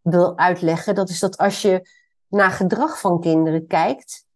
wil 0.00 0.38
uitleggen, 0.38 0.94
dat 0.94 1.08
is 1.08 1.20
dat 1.20 1.36
als 1.38 1.62
je 1.62 1.88
naar 2.28 2.50
gedrag 2.50 3.00
van 3.00 3.20
kinderen 3.20 3.66
kijkt, 3.66 4.26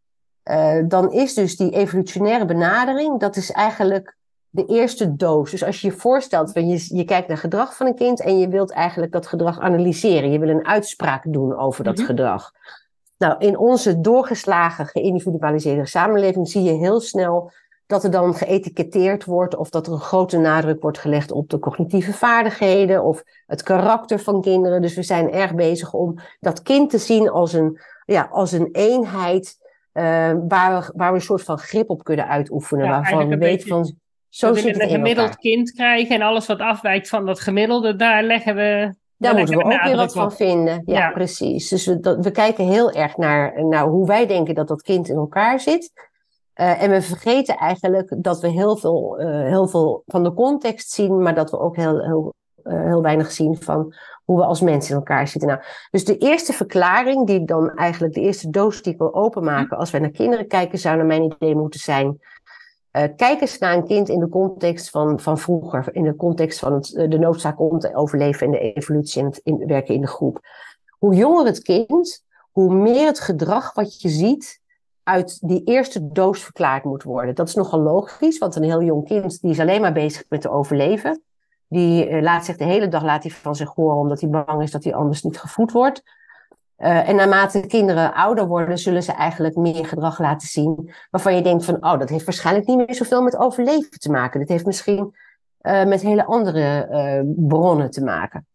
dan 0.89 1.13
is 1.13 1.35
dus 1.35 1.57
die 1.57 1.71
evolutionaire 1.71 2.45
benadering, 2.45 3.21
dat 3.21 3.37
is 3.37 3.51
eigenlijk 3.51 4.19
de 4.51 4.67
eerste 4.67 5.17
doos. 5.17 5.51
Dus 5.51 5.65
als 5.65 5.81
je 5.81 5.87
je 5.87 5.93
voorstelt, 5.93 6.55
je, 6.55 6.97
je 6.97 7.05
kijkt 7.05 7.29
naar 7.29 7.37
gedrag 7.37 7.77
van 7.77 7.87
een 7.87 7.95
kind 7.95 8.21
en 8.21 8.39
je 8.39 8.49
wilt 8.49 8.71
eigenlijk 8.71 9.13
dat 9.13 9.27
gedrag 9.27 9.61
analyseren. 9.61 10.31
Je 10.31 10.39
wil 10.39 10.49
een 10.49 10.67
uitspraak 10.67 11.23
doen 11.27 11.57
over 11.57 11.85
dat 11.85 11.97
mhm. 11.97 12.07
gedrag. 12.07 12.53
Nou, 13.19 13.35
in 13.39 13.59
onze 13.59 14.01
doorgeslagen, 14.01 14.87
geïndividualiseerde 14.87 15.87
samenleving 15.87 16.49
zie 16.49 16.63
je 16.63 16.73
heel 16.73 17.01
snel 17.01 17.53
dat 17.87 18.05
er 18.05 18.11
dan 18.11 18.35
geëtiketteerd 18.35 19.25
wordt 19.25 19.57
of 19.57 19.71
dat 19.71 19.87
er 19.87 19.93
een 19.93 19.99
grote 20.01 20.39
nadruk 20.39 20.83
wordt 20.83 20.99
gelegd 20.99 21.33
op 21.33 21.51
de 21.51 21.59
cognitieve 21.59 22.13
vaardigheden 22.13 23.05
of 23.05 23.23
het 23.47 23.63
karakter 23.63 24.19
van 24.19 24.41
kinderen. 24.41 24.83
Dus 24.83 24.95
we 24.95 25.03
zijn 25.03 25.33
erg 25.33 25.55
bezig 25.55 25.93
om 25.93 26.19
dat 26.41 26.63
kind 26.63 26.91
te 26.91 26.99
zien 26.99 27.31
als 27.31 27.53
een, 27.53 27.81
ja, 28.05 28.29
als 28.31 28.53
een 28.53 28.69
eenheid 28.73 29.57
uh, 29.93 30.03
waar, 30.49 30.81
we, 30.81 30.93
waar 30.95 31.11
we 31.11 31.19
een 31.19 31.25
soort 31.25 31.43
van 31.43 31.59
grip 31.59 31.91
op 31.91 32.05
kunnen 32.05 32.29
uitoefenen. 32.29 32.89
waarvan 32.89 33.29
we 33.29 33.37
weten 33.37 33.69
van 33.69 33.97
zo 34.29 34.53
we 34.53 34.63
willen 34.63 34.83
een 34.83 34.89
gemiddeld 34.89 35.37
kind 35.37 35.73
krijgen 35.73 36.15
en 36.15 36.23
alles 36.23 36.47
wat 36.47 36.59
afwijkt 36.59 37.09
van 37.09 37.27
dat 37.27 37.41
gemiddelde, 37.41 37.97
daar 37.97 38.23
leggen 38.23 38.55
we. 38.55 38.95
Daar 39.19 39.35
moeten 39.35 39.57
we 39.57 39.65
ook 39.65 39.83
weer 39.83 39.97
wat 39.97 40.13
van 40.13 40.33
vinden. 40.33 40.83
Ja, 40.85 41.11
precies. 41.11 41.69
Dus 41.69 41.87
we, 41.87 42.01
dat, 42.01 42.25
we 42.25 42.31
kijken 42.31 42.65
heel 42.65 42.93
erg 42.93 43.17
naar, 43.17 43.65
naar 43.65 43.87
hoe 43.87 44.07
wij 44.07 44.27
denken 44.27 44.55
dat 44.55 44.69
dat 44.69 44.83
kind 44.83 45.09
in 45.09 45.17
elkaar 45.17 45.61
zit. 45.61 45.93
Uh, 46.61 46.83
en 46.83 46.91
we 46.91 47.03
vergeten 47.03 47.57
eigenlijk 47.57 48.15
dat 48.19 48.41
we 48.41 48.49
heel 48.49 48.77
veel, 48.77 49.21
uh, 49.21 49.27
heel 49.27 49.69
veel 49.69 50.03
van 50.07 50.23
de 50.23 50.35
context 50.35 50.91
zien, 50.91 51.23
maar 51.23 51.35
dat 51.35 51.51
we 51.51 51.59
ook 51.59 51.77
heel, 51.77 52.05
heel, 52.05 52.35
uh, 52.65 52.85
heel 52.85 53.03
weinig 53.03 53.31
zien 53.31 53.57
van 53.57 53.95
hoe 54.25 54.39
we 54.39 54.45
als 54.45 54.61
mensen 54.61 54.91
in 54.91 54.97
elkaar 54.97 55.29
zitten. 55.29 55.49
Nou, 55.49 55.63
dus 55.91 56.05
de 56.05 56.17
eerste 56.17 56.53
verklaring, 56.53 57.27
die 57.27 57.45
dan 57.45 57.75
eigenlijk 57.75 58.15
de 58.15 58.21
eerste 58.21 58.51
doos 58.51 58.83
die 58.83 58.93
ik 58.93 58.99
wil 58.99 59.15
openmaken 59.15 59.77
als 59.79 59.91
wij 59.91 60.01
naar 60.01 60.11
kinderen 60.11 60.47
kijken, 60.47 60.79
zou 60.79 60.97
naar 60.97 61.07
mijn 61.07 61.23
idee 61.23 61.55
moeten 61.55 61.81
zijn 61.81 62.19
uh, 62.93 63.03
kijk 63.17 63.41
eens 63.41 63.59
naar 63.59 63.77
een 63.77 63.87
kind 63.87 64.09
in 64.09 64.19
de 64.19 64.29
context 64.29 64.91
van, 64.91 65.21
van 65.21 65.39
vroeger, 65.39 65.95
in 65.95 66.03
de 66.03 66.17
context 66.17 66.59
van 66.59 66.73
het, 66.73 66.87
de 67.11 67.19
noodzaak 67.19 67.61
om 67.61 67.79
te 67.79 67.95
overleven 67.95 68.47
en 68.47 68.53
de 68.53 68.73
evolutie 68.73 69.21
en 69.21 69.27
het 69.27 69.41
in, 69.45 69.67
werken 69.67 69.95
in 69.95 70.01
de 70.01 70.07
groep. 70.07 70.41
Hoe 70.99 71.15
jonger 71.15 71.47
het 71.47 71.63
kind, 71.63 72.25
hoe 72.51 72.75
meer 72.75 73.07
het 73.07 73.21
gedrag 73.21 73.75
wat 73.75 74.01
je 74.01 74.09
ziet 74.09 74.61
uit 75.03 75.49
die 75.49 75.65
eerste 75.65 76.09
doos 76.09 76.43
verklaard 76.43 76.85
moet 76.85 77.03
worden. 77.03 77.35
Dat 77.35 77.49
is 77.49 77.55
nogal 77.55 77.81
logisch, 77.81 78.39
want 78.39 78.57
een 78.57 78.63
heel 78.63 78.83
jong 78.83 79.05
kind 79.05 79.41
die 79.41 79.51
is 79.51 79.61
alleen 79.61 79.81
maar 79.81 79.93
bezig 79.93 80.25
met 80.29 80.41
te 80.41 80.51
overleven. 80.51 81.23
Die 81.69 82.09
uh, 82.09 82.23
laat 82.23 82.45
zich 82.45 82.57
de 82.57 82.65
hele 82.65 82.89
dag 82.89 83.03
laat 83.03 83.23
hij 83.23 83.33
van 83.33 83.57
zich 83.57 83.75
horen 83.75 83.97
omdat 83.97 84.21
hij 84.21 84.31
bang 84.31 84.63
is 84.63 84.71
dat 84.71 84.85
hij 84.85 84.95
anders 84.95 85.23
niet 85.23 85.39
gevoed 85.39 85.73
wordt. 85.73 86.03
Uh, 86.79 87.09
en 87.09 87.17
naarmate 87.17 87.61
kinderen 87.61 88.15
ouder 88.15 88.47
worden, 88.47 88.79
zullen 88.79 89.03
ze 89.03 89.13
eigenlijk 89.13 89.57
meer 89.57 89.87
gedrag 89.87 90.19
laten 90.19 90.49
zien. 90.49 90.95
Waarvan 91.11 91.35
je 91.35 91.43
denkt 91.43 91.65
van, 91.65 91.75
oh, 91.75 91.99
dat 91.99 92.09
heeft 92.09 92.25
waarschijnlijk 92.25 92.67
niet 92.67 92.77
meer 92.77 92.95
zoveel 92.95 93.23
met 93.23 93.37
overleven 93.37 93.99
te 93.99 94.11
maken. 94.11 94.41
Dat 94.41 94.49
heeft 94.49 94.67
misschien 94.67 95.15
uh, 95.63 95.85
met 95.85 96.01
hele 96.01 96.25
andere 96.25 96.89
uh, 96.91 97.33
bronnen 97.49 97.91
te 97.91 98.05
maken. 98.05 98.47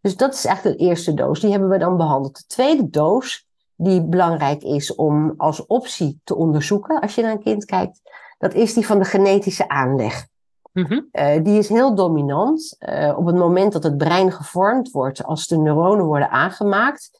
Dus 0.00 0.16
dat 0.16 0.34
is 0.34 0.44
eigenlijk 0.44 0.78
de 0.78 0.84
eerste 0.84 1.14
doos. 1.14 1.40
Die 1.40 1.50
hebben 1.50 1.68
we 1.68 1.78
dan 1.78 1.96
behandeld. 1.96 2.36
De 2.36 2.44
tweede 2.46 2.90
doos, 2.90 3.46
die 3.76 4.04
belangrijk 4.04 4.62
is 4.62 4.94
om 4.94 5.34
als 5.36 5.66
optie 5.66 6.20
te 6.24 6.36
onderzoeken 6.36 7.00
als 7.00 7.14
je 7.14 7.22
naar 7.22 7.32
een 7.32 7.42
kind 7.42 7.64
kijkt, 7.64 8.00
dat 8.38 8.54
is 8.54 8.74
die 8.74 8.86
van 8.86 8.98
de 8.98 9.04
genetische 9.04 9.68
aanleg. 9.68 10.26
Mm 10.72 10.86
-hmm. 10.86 11.08
die 11.42 11.58
is 11.58 11.68
heel 11.68 11.94
dominant. 11.94 12.76
op 13.16 13.26
het 13.26 13.36
moment 13.36 13.72
dat 13.72 13.82
het 13.82 13.96
brein 13.96 14.32
gevormd 14.32 14.90
wordt, 14.90 15.24
als 15.24 15.46
de 15.46 15.58
neuronen 15.58 16.04
worden 16.04 16.30
aangemaakt, 16.30 17.19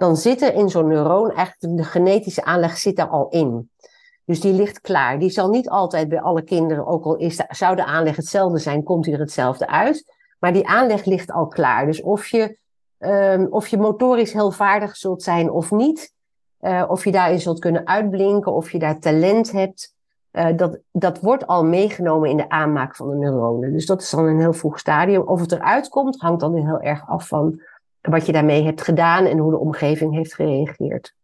dan 0.00 0.16
zit 0.16 0.42
er 0.42 0.54
in 0.54 0.68
zo'n 0.68 0.86
neuroon 0.86 1.32
eigenlijk 1.32 1.76
de 1.76 1.84
genetische 1.84 2.44
aanleg 2.44 2.76
zit 2.76 2.98
er 2.98 3.08
al 3.08 3.28
in. 3.28 3.70
Dus 4.24 4.40
die 4.40 4.52
ligt 4.52 4.80
klaar. 4.80 5.18
Die 5.18 5.30
zal 5.30 5.48
niet 5.48 5.68
altijd 5.68 6.08
bij 6.08 6.20
alle 6.20 6.42
kinderen, 6.42 6.86
ook 6.86 7.04
al 7.04 7.16
is 7.16 7.36
de, 7.36 7.44
zou 7.48 7.76
de 7.76 7.84
aanleg 7.84 8.16
hetzelfde 8.16 8.58
zijn, 8.58 8.82
komt 8.82 9.04
hij 9.04 9.14
er 9.14 9.20
hetzelfde 9.20 9.68
uit. 9.68 10.14
Maar 10.38 10.52
die 10.52 10.68
aanleg 10.68 11.04
ligt 11.04 11.32
al 11.32 11.46
klaar. 11.46 11.86
Dus 11.86 12.02
of 12.02 12.26
je, 12.26 12.58
um, 12.98 13.46
of 13.50 13.68
je 13.68 13.78
motorisch 13.78 14.32
heel 14.32 14.50
vaardig 14.50 14.96
zult 14.96 15.22
zijn 15.22 15.50
of 15.50 15.70
niet, 15.70 16.12
uh, 16.60 16.84
of 16.88 17.04
je 17.04 17.12
daarin 17.12 17.40
zult 17.40 17.58
kunnen 17.58 17.86
uitblinken, 17.86 18.52
of 18.52 18.70
je 18.70 18.78
daar 18.78 18.98
talent 18.98 19.52
hebt, 19.52 19.94
uh, 20.32 20.56
dat, 20.56 20.78
dat 20.92 21.20
wordt 21.20 21.46
al 21.46 21.64
meegenomen 21.64 22.30
in 22.30 22.36
de 22.36 22.48
aanmaak 22.48 22.96
van 22.96 23.08
de 23.08 23.16
neuronen. 23.16 23.72
Dus 23.72 23.86
dat 23.86 24.02
is 24.02 24.10
dan 24.10 24.24
een 24.24 24.40
heel 24.40 24.52
vroeg 24.52 24.78
stadium. 24.78 25.22
Of 25.22 25.40
het 25.40 25.52
eruit 25.52 25.88
komt, 25.88 26.20
hangt 26.20 26.40
dan 26.40 26.54
heel 26.54 26.80
erg 26.80 27.08
af 27.08 27.28
van 27.28 27.60
wat 28.00 28.26
je 28.26 28.32
daarmee 28.32 28.64
hebt 28.64 28.82
gedaan 28.82 29.24
en 29.24 29.38
hoe 29.38 29.50
de 29.50 29.58
omgeving 29.58 30.14
heeft 30.14 30.34
gereageerd. 30.34 31.14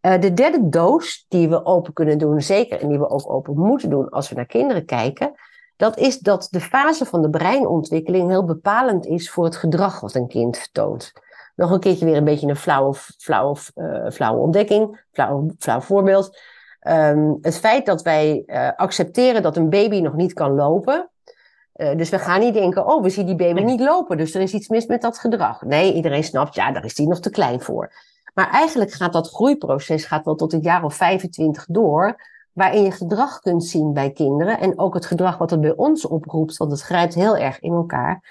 Uh, 0.00 0.20
de 0.20 0.34
derde 0.34 0.68
doos 0.68 1.26
die 1.28 1.48
we 1.48 1.64
open 1.64 1.92
kunnen 1.92 2.18
doen, 2.18 2.40
zeker 2.40 2.80
en 2.80 2.88
die 2.88 2.98
we 2.98 3.08
ook 3.08 3.30
open 3.30 3.56
moeten 3.56 3.90
doen 3.90 4.08
als 4.08 4.28
we 4.28 4.34
naar 4.34 4.46
kinderen 4.46 4.84
kijken, 4.84 5.34
dat 5.76 5.98
is 5.98 6.18
dat 6.18 6.48
de 6.50 6.60
fase 6.60 7.04
van 7.04 7.22
de 7.22 7.30
breinontwikkeling 7.30 8.28
heel 8.28 8.44
bepalend 8.44 9.06
is 9.06 9.30
voor 9.30 9.44
het 9.44 9.56
gedrag 9.56 10.00
wat 10.00 10.14
een 10.14 10.28
kind 10.28 10.58
vertoont. 10.58 11.12
Nog 11.56 11.70
een 11.70 11.80
keertje 11.80 12.04
weer 12.04 12.16
een 12.16 12.24
beetje 12.24 12.48
een 12.48 12.56
flauwe, 12.56 12.94
flauwe, 13.18 13.58
uh, 13.74 14.10
flauwe 14.10 14.40
ontdekking, 14.40 15.04
flauw, 15.12 15.50
flauw 15.58 15.80
voorbeeld. 15.80 16.38
Um, 16.88 17.38
het 17.40 17.58
feit 17.58 17.86
dat 17.86 18.02
wij 18.02 18.42
uh, 18.46 18.70
accepteren 18.76 19.42
dat 19.42 19.56
een 19.56 19.70
baby 19.70 20.00
nog 20.00 20.14
niet 20.14 20.32
kan 20.32 20.54
lopen, 20.54 21.10
uh, 21.80 21.96
dus 21.96 22.08
we 22.08 22.18
gaan 22.18 22.40
niet 22.40 22.54
denken, 22.54 22.86
oh, 22.86 23.02
we 23.02 23.10
zien 23.10 23.26
die 23.26 23.34
baby 23.34 23.62
niet 23.62 23.80
lopen, 23.80 24.16
dus 24.16 24.34
er 24.34 24.40
is 24.40 24.54
iets 24.54 24.68
mis 24.68 24.86
met 24.86 25.02
dat 25.02 25.18
gedrag. 25.18 25.62
Nee, 25.62 25.94
iedereen 25.94 26.24
snapt, 26.24 26.54
ja, 26.54 26.72
daar 26.72 26.84
is 26.84 26.94
die 26.94 27.08
nog 27.08 27.20
te 27.20 27.30
klein 27.30 27.60
voor. 27.60 27.92
Maar 28.34 28.50
eigenlijk 28.50 28.92
gaat 28.92 29.12
dat 29.12 29.28
groeiproces 29.28 30.04
gaat 30.04 30.24
wel 30.24 30.34
tot 30.34 30.52
een 30.52 30.60
jaar 30.60 30.84
of 30.84 30.94
25 30.94 31.66
door, 31.68 32.22
waarin 32.52 32.82
je 32.82 32.90
gedrag 32.90 33.40
kunt 33.40 33.64
zien 33.64 33.92
bij 33.92 34.10
kinderen 34.10 34.60
en 34.60 34.78
ook 34.78 34.94
het 34.94 35.06
gedrag 35.06 35.38
wat 35.38 35.50
het 35.50 35.60
bij 35.60 35.74
ons 35.76 36.06
oproept, 36.06 36.56
want 36.56 36.70
het 36.70 36.80
grijpt 36.80 37.14
heel 37.14 37.36
erg 37.36 37.60
in 37.60 37.72
elkaar, 37.72 38.22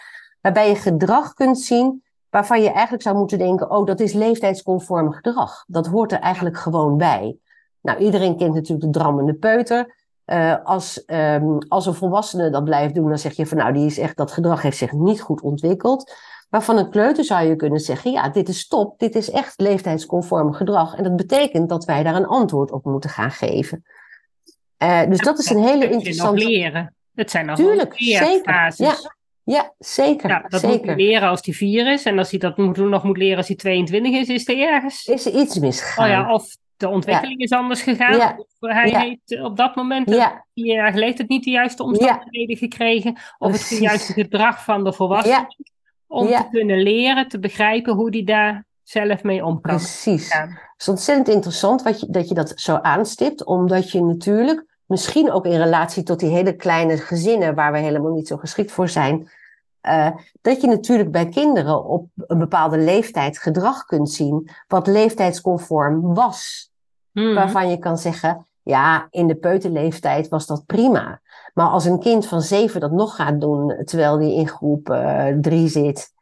waarbij 0.41 0.69
je 0.69 0.75
gedrag 0.75 1.33
kunt 1.33 1.59
zien 1.59 2.03
waarvan 2.29 2.61
je 2.61 2.69
eigenlijk 2.69 3.03
zou 3.03 3.17
moeten 3.17 3.37
denken, 3.37 3.71
oh, 3.71 3.85
dat 3.85 3.99
is 3.99 4.13
leeftijdsconform 4.13 5.11
gedrag. 5.11 5.63
Dat 5.67 5.87
hoort 5.87 6.11
er 6.11 6.19
eigenlijk 6.19 6.57
gewoon 6.57 6.97
bij. 6.97 7.37
Nou, 7.81 7.97
iedereen 7.97 8.37
kent 8.37 8.53
natuurlijk 8.53 8.93
de 8.93 8.99
drammende 8.99 9.33
peuter. 9.33 9.95
Uh, 10.31 10.55
als, 10.63 11.03
um, 11.07 11.57
als 11.67 11.85
een 11.85 11.93
volwassene 11.93 12.49
dat 12.49 12.63
blijft 12.63 12.95
doen, 12.95 13.07
dan 13.07 13.17
zeg 13.17 13.33
je 13.33 13.45
van 13.45 13.57
nou, 13.57 13.73
die 13.73 13.85
is 13.85 13.97
echt, 13.97 14.17
dat 14.17 14.31
gedrag 14.31 14.61
heeft 14.61 14.77
zich 14.77 14.91
niet 14.91 15.21
goed 15.21 15.41
ontwikkeld. 15.41 16.13
Maar 16.49 16.63
van 16.63 16.77
een 16.77 16.89
kleuter 16.89 17.23
zou 17.23 17.47
je 17.47 17.55
kunnen 17.55 17.79
zeggen, 17.79 18.11
ja, 18.11 18.29
dit 18.29 18.49
is 18.49 18.59
stop, 18.59 18.99
dit 18.99 19.15
is 19.15 19.31
echt 19.31 19.59
leeftijdsconform 19.59 20.53
gedrag. 20.53 20.95
En 20.95 21.03
dat 21.03 21.15
betekent 21.15 21.69
dat 21.69 21.85
wij 21.85 22.03
daar 22.03 22.15
een 22.15 22.25
antwoord 22.25 22.71
op 22.71 22.85
moeten 22.85 23.09
gaan 23.09 23.31
geven. 23.31 23.83
Uh, 24.83 25.03
dus 25.09 25.19
dat 25.19 25.39
is 25.39 25.49
een 25.49 25.63
hele 25.63 25.89
interessante... 25.89 26.45
leren. 26.45 26.93
Het 27.15 27.31
zijn 27.31 27.45
nog 27.45 27.55
Tuurlijk, 27.55 27.93
zeker. 27.97 28.73
Ja, 28.75 28.95
ja, 29.43 29.73
zeker. 29.79 30.29
Ja, 30.29 30.45
dat 30.47 30.59
zeker. 30.59 30.77
moet 30.77 30.85
hij 30.85 30.95
leren 30.95 31.29
als 31.29 31.41
hij 31.45 31.53
vier 31.53 31.91
is. 31.91 32.03
En 32.03 32.17
als 32.17 32.29
hij 32.29 32.39
dat 32.39 32.57
moet, 32.57 32.77
nog 32.77 33.03
moet 33.03 33.17
leren 33.17 33.37
als 33.37 33.47
hij 33.47 33.55
22 33.55 34.11
is, 34.11 34.27
is 34.27 34.47
er 34.47 34.59
ergens... 34.59 35.05
Is 35.05 35.25
er 35.25 35.33
iets 35.33 35.59
misgegaan. 35.59 36.05
Oh 36.05 36.11
ja, 36.11 36.33
of 36.33 36.57
de 36.79 36.89
ontwikkeling 36.89 37.39
is 37.39 37.51
anders 37.51 37.81
gegaan. 37.81 38.37
Of 38.37 38.47
hij 38.59 38.89
heeft 38.89 39.43
op 39.43 39.57
dat 39.57 39.75
moment, 39.75 40.09
vier 40.53 40.75
jaar 40.75 40.91
geleden, 40.91 41.17
het 41.17 41.29
niet 41.29 41.43
de 41.43 41.49
juiste 41.49 41.83
omstandigheden 41.83 42.57
gekregen. 42.57 43.17
Of 43.37 43.51
het 43.51 43.79
juiste 43.79 44.13
gedrag 44.13 44.63
van 44.63 44.83
de 44.83 44.93
volwassenen. 44.93 45.47
Om 46.07 46.27
te 46.27 46.47
kunnen 46.51 46.81
leren, 46.81 47.27
te 47.27 47.39
begrijpen 47.39 47.93
hoe 47.93 48.11
die 48.11 48.23
daar 48.23 48.65
zelf 48.83 49.23
mee 49.23 49.45
om 49.45 49.61
kan. 49.61 49.75
Precies. 49.75 50.33
Het 50.33 50.59
is 50.77 50.87
ontzettend 50.87 51.27
interessant 51.27 51.83
wat 51.83 51.99
je, 51.99 52.07
dat 52.09 52.27
je 52.27 52.33
dat 52.33 52.53
zo 52.55 52.75
aanstipt. 52.75 53.45
Omdat 53.45 53.91
je 53.91 54.03
natuurlijk, 54.03 54.65
misschien 54.85 55.31
ook 55.31 55.45
in 55.45 55.57
relatie 55.61 56.03
tot 56.03 56.19
die 56.19 56.29
hele 56.29 56.55
kleine 56.55 56.97
gezinnen... 56.97 57.55
waar 57.55 57.71
we 57.71 57.77
helemaal 57.77 58.13
niet 58.13 58.27
zo 58.27 58.37
geschikt 58.37 58.71
voor 58.71 58.89
zijn... 58.89 59.29
Uh, 59.87 60.09
dat 60.41 60.61
je 60.61 60.67
natuurlijk 60.67 61.11
bij 61.11 61.29
kinderen 61.29 61.85
op 61.85 62.07
een 62.15 62.39
bepaalde 62.39 62.77
leeftijd 62.77 63.37
gedrag 63.37 63.85
kunt 63.85 64.11
zien 64.11 64.49
wat 64.67 64.87
leeftijdsconform 64.87 66.13
was. 66.13 66.68
Hmm. 67.19 67.35
Waarvan 67.35 67.69
je 67.69 67.77
kan 67.77 67.97
zeggen, 67.97 68.47
ja, 68.63 69.07
in 69.09 69.27
de 69.27 69.35
peuterleeftijd 69.35 70.27
was 70.27 70.45
dat 70.45 70.65
prima. 70.65 71.21
Maar 71.53 71.67
als 71.67 71.85
een 71.85 71.99
kind 71.99 72.27
van 72.27 72.41
zeven 72.41 72.79
dat 72.79 72.91
nog 72.91 73.15
gaat 73.15 73.41
doen, 73.41 73.81
terwijl 73.83 74.17
die 74.17 74.35
in 74.35 74.47
groep 74.47 74.89
uh, 74.89 75.25
drie 75.41 75.67
zit, 75.67 76.13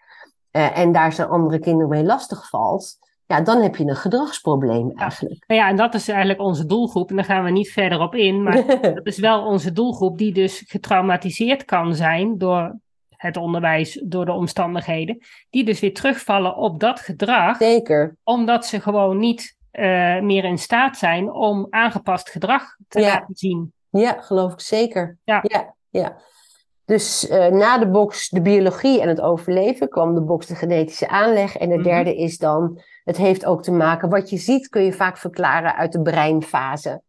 uh, 0.52 0.78
en 0.78 0.92
daar 0.92 1.14
zijn 1.14 1.28
andere 1.28 1.60
kinderen 1.60 1.90
mee 1.90 2.04
lastig 2.04 2.50
valt, 2.50 2.98
ja, 3.28 3.42
dan 3.42 3.62
heb 3.62 3.76
je 3.76 3.84
een 3.84 3.96
gedragsprobleem 3.96 4.92
eigenlijk. 4.96 5.44
Ja. 5.48 5.56
ja, 5.56 5.70
en 5.70 5.76
dat 5.76 5.94
is 5.94 6.08
eigenlijk 6.08 6.40
onze 6.40 6.66
doelgroep. 6.66 7.10
En 7.10 7.16
daar 7.16 7.26
gaan 7.26 7.44
we 7.44 7.50
niet 7.50 7.72
verder 7.72 8.00
op 8.00 8.16
in. 8.16 8.44
Maar 8.44 8.66
dat 8.82 9.06
is 9.06 9.20
wel 9.20 9.46
onze 9.46 9.72
doelgroep 9.72 10.18
die 10.18 10.34
dus 10.34 10.64
getraumatiseerd 10.68 11.66
kan 11.66 11.96
zijn 11.96 12.38
door 12.38 12.80
het 13.10 13.38
onderwijs, 13.38 14.02
door 14.06 14.26
de 14.26 14.32
omstandigheden. 14.32 15.18
Die 15.50 15.64
dus 15.64 15.80
weer 15.80 15.94
terugvallen 15.94 16.56
op 16.56 16.80
dat 16.80 17.00
gedrag. 17.00 17.58
Zeker. 17.58 18.16
Omdat 18.24 18.66
ze 18.66 18.80
gewoon 18.80 19.20
niet 19.20 19.57
eh, 19.78 20.20
meer 20.22 20.44
in 20.44 20.58
staat 20.58 20.98
zijn 20.98 21.32
om 21.32 21.68
aangepast 21.70 22.30
gedrag 22.30 22.64
te 22.88 23.00
laten 23.00 23.36
zien. 23.36 23.74
Ja, 23.90 24.22
geloof 24.22 24.54
ik 24.54 24.60
zeker. 24.60 25.18
Ja. 25.24 25.44
ja, 25.48 25.74
ja. 25.90 26.16
Dus 26.86 27.30
uh, 27.30 27.48
na 27.48 27.78
de 27.78 27.88
box 27.88 28.30
de 28.30 28.42
biologie 28.42 29.02
en 29.02 29.08
het 29.08 29.22
overleven 29.22 29.90
kwam 29.90 30.14
de 30.14 30.22
box 30.22 30.46
de 30.46 30.56
genetische 30.56 31.08
aanleg. 31.08 31.58
En 31.58 31.70
de 31.70 31.76
mhm. 31.76 31.84
derde 31.84 32.16
is 32.16 32.38
dan, 32.38 32.82
het 33.04 33.18
heeft 33.18 33.46
ook 33.46 33.64
te 33.64 33.72
maken, 33.72 34.10
wat 34.10 34.30
je 34.30 34.38
ziet 34.38 34.70
kun 34.70 34.84
je 34.84 34.94
vaak 34.94 35.18
verklaren 35.18 35.76
uit 35.76 35.92
de 35.92 36.02
breinfase. 36.02 37.02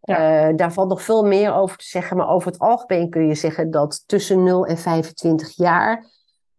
Ja. 0.00 0.48
Uh, 0.48 0.56
daar 0.56 0.72
valt 0.72 0.88
nog 0.88 1.02
veel 1.02 1.24
meer 1.24 1.54
over 1.54 1.76
te 1.76 1.86
zeggen, 1.86 2.16
maar 2.16 2.28
over 2.28 2.50
het 2.50 2.60
algemeen 2.60 3.10
kun 3.10 3.26
je 3.26 3.34
zeggen 3.34 3.70
dat 3.70 4.02
tussen 4.06 4.42
0 4.42 4.66
en 4.66 4.78
25 4.78 5.56
jaar, 5.56 6.06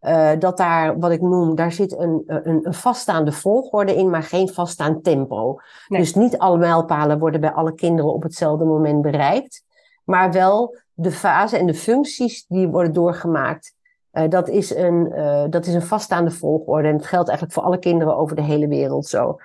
uh, 0.06 0.32
dat 0.40 0.58
daar, 0.58 1.00
wat 1.00 1.12
ik 1.12 1.22
noem, 1.22 1.56
daar 1.56 1.72
zit 1.72 1.98
een, 1.98 2.24
een, 2.26 2.60
een, 2.64 2.74
vaststaande 2.74 3.32
volgorde 3.32 3.96
in, 3.96 4.10
maar 4.10 4.24
geen 4.24 4.50
vaststaand 4.50 5.04
tempo. 5.04 5.60
Dus 5.88 6.16
niet 6.16 6.38
alle 6.38 6.58
mijlpalen 6.58 7.20
worden 7.20 7.42
bij 7.42 7.52
alle 7.52 7.76
kinderen 7.76 8.14
op 8.14 8.24
hetzelfde 8.24 8.66
moment 8.66 9.02
bereikt, 9.02 9.64
maar 10.04 10.32
wel 10.32 10.78
de 10.94 11.12
fase 11.12 11.58
en 11.58 11.66
de 11.66 11.74
functies 11.74 12.46
die 12.48 12.68
worden 12.68 12.94
doorgemaakt. 12.94 13.74
Uh, 14.14 14.30
dat, 14.30 14.50
is 14.50 14.76
een, 14.76 15.14
dat 15.50 15.66
is 15.66 15.74
een 15.74 15.82
vaststaande 15.82 16.32
volgorde 16.32 16.88
en 16.88 16.96
het 16.96 17.06
geldt 17.06 17.28
eigenlijk 17.28 17.58
voor 17.60 17.68
alle 17.68 17.80
kinderen 17.80 18.18
over 18.18 18.36
de 18.36 18.42
hele 18.42 18.68
wereld 18.68 19.08
zo. 19.08 19.38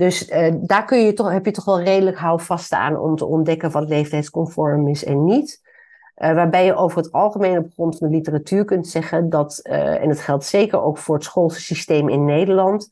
Dus 0.00 0.30
uh, 0.30 0.54
daar 0.60 0.84
kun 0.84 0.98
je 0.98 1.12
toch, 1.12 1.30
heb 1.30 1.44
je 1.44 1.50
toch 1.50 1.64
wel 1.64 1.80
redelijk 1.80 2.16
houvast 2.16 2.72
aan 2.72 2.98
om 2.98 3.16
te 3.16 3.26
ontdekken 3.26 3.70
wat 3.70 3.88
leeftijdsconform 3.88 4.88
is 4.88 5.04
en 5.04 5.24
niet. 5.24 5.60
Uh, 6.20 6.34
waarbij 6.34 6.64
je 6.64 6.74
over 6.74 6.98
het 6.98 7.12
algemeen 7.12 7.58
op 7.58 7.72
grond 7.72 7.98
van 7.98 8.08
de 8.08 8.14
literatuur 8.14 8.64
kunt 8.64 8.88
zeggen 8.88 9.30
dat, 9.30 9.60
uh, 9.62 10.02
en 10.02 10.08
het 10.08 10.20
geldt 10.20 10.44
zeker 10.44 10.82
ook 10.82 10.98
voor 10.98 11.14
het 11.14 11.24
schoolse 11.24 11.60
systeem 11.60 12.08
in 12.08 12.24
Nederland, 12.24 12.88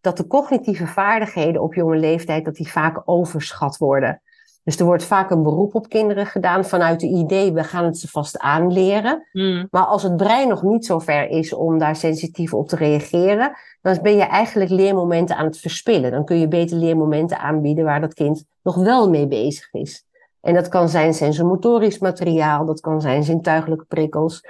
dat 0.00 0.16
de 0.16 0.26
cognitieve 0.26 0.86
vaardigheden 0.86 1.62
op 1.62 1.74
jonge 1.74 1.96
leeftijd 1.96 2.44
dat 2.44 2.54
die 2.54 2.70
vaak 2.70 3.02
overschat 3.04 3.76
worden. 3.76 4.22
Dus 4.64 4.78
er 4.78 4.84
wordt 4.84 5.04
vaak 5.04 5.30
een 5.30 5.42
beroep 5.42 5.74
op 5.74 5.88
kinderen 5.88 6.26
gedaan 6.26 6.64
vanuit 6.64 7.02
het 7.02 7.10
idee, 7.10 7.52
we 7.52 7.64
gaan 7.64 7.84
het 7.84 7.98
ze 7.98 8.08
vast 8.08 8.38
aanleren. 8.38 9.26
Mm. 9.32 9.66
Maar 9.70 9.84
als 9.84 10.02
het 10.02 10.16
brein 10.16 10.48
nog 10.48 10.62
niet 10.62 10.86
zo 10.86 10.98
ver 10.98 11.28
is 11.28 11.52
om 11.52 11.78
daar 11.78 11.96
sensitief 11.96 12.54
op 12.54 12.68
te 12.68 12.76
reageren, 12.76 13.52
dan 13.82 13.98
ben 14.02 14.16
je 14.16 14.22
eigenlijk 14.22 14.70
leermomenten 14.70 15.36
aan 15.36 15.44
het 15.44 15.58
verspillen. 15.58 16.10
Dan 16.10 16.24
kun 16.24 16.38
je 16.38 16.48
beter 16.48 16.76
leermomenten 16.76 17.38
aanbieden 17.38 17.84
waar 17.84 18.00
dat 18.00 18.14
kind 18.14 18.44
nog 18.62 18.74
wel 18.74 19.10
mee 19.10 19.26
bezig 19.26 19.72
is. 19.72 20.04
En 20.40 20.54
dat 20.54 20.68
kan 20.68 20.88
zijn 20.88 21.14
sensomotorisch 21.14 21.98
materiaal, 21.98 22.66
dat 22.66 22.80
kan 22.80 23.00
zijn 23.00 23.24
zintuigelijke 23.24 23.84
prikkels. 23.84 24.46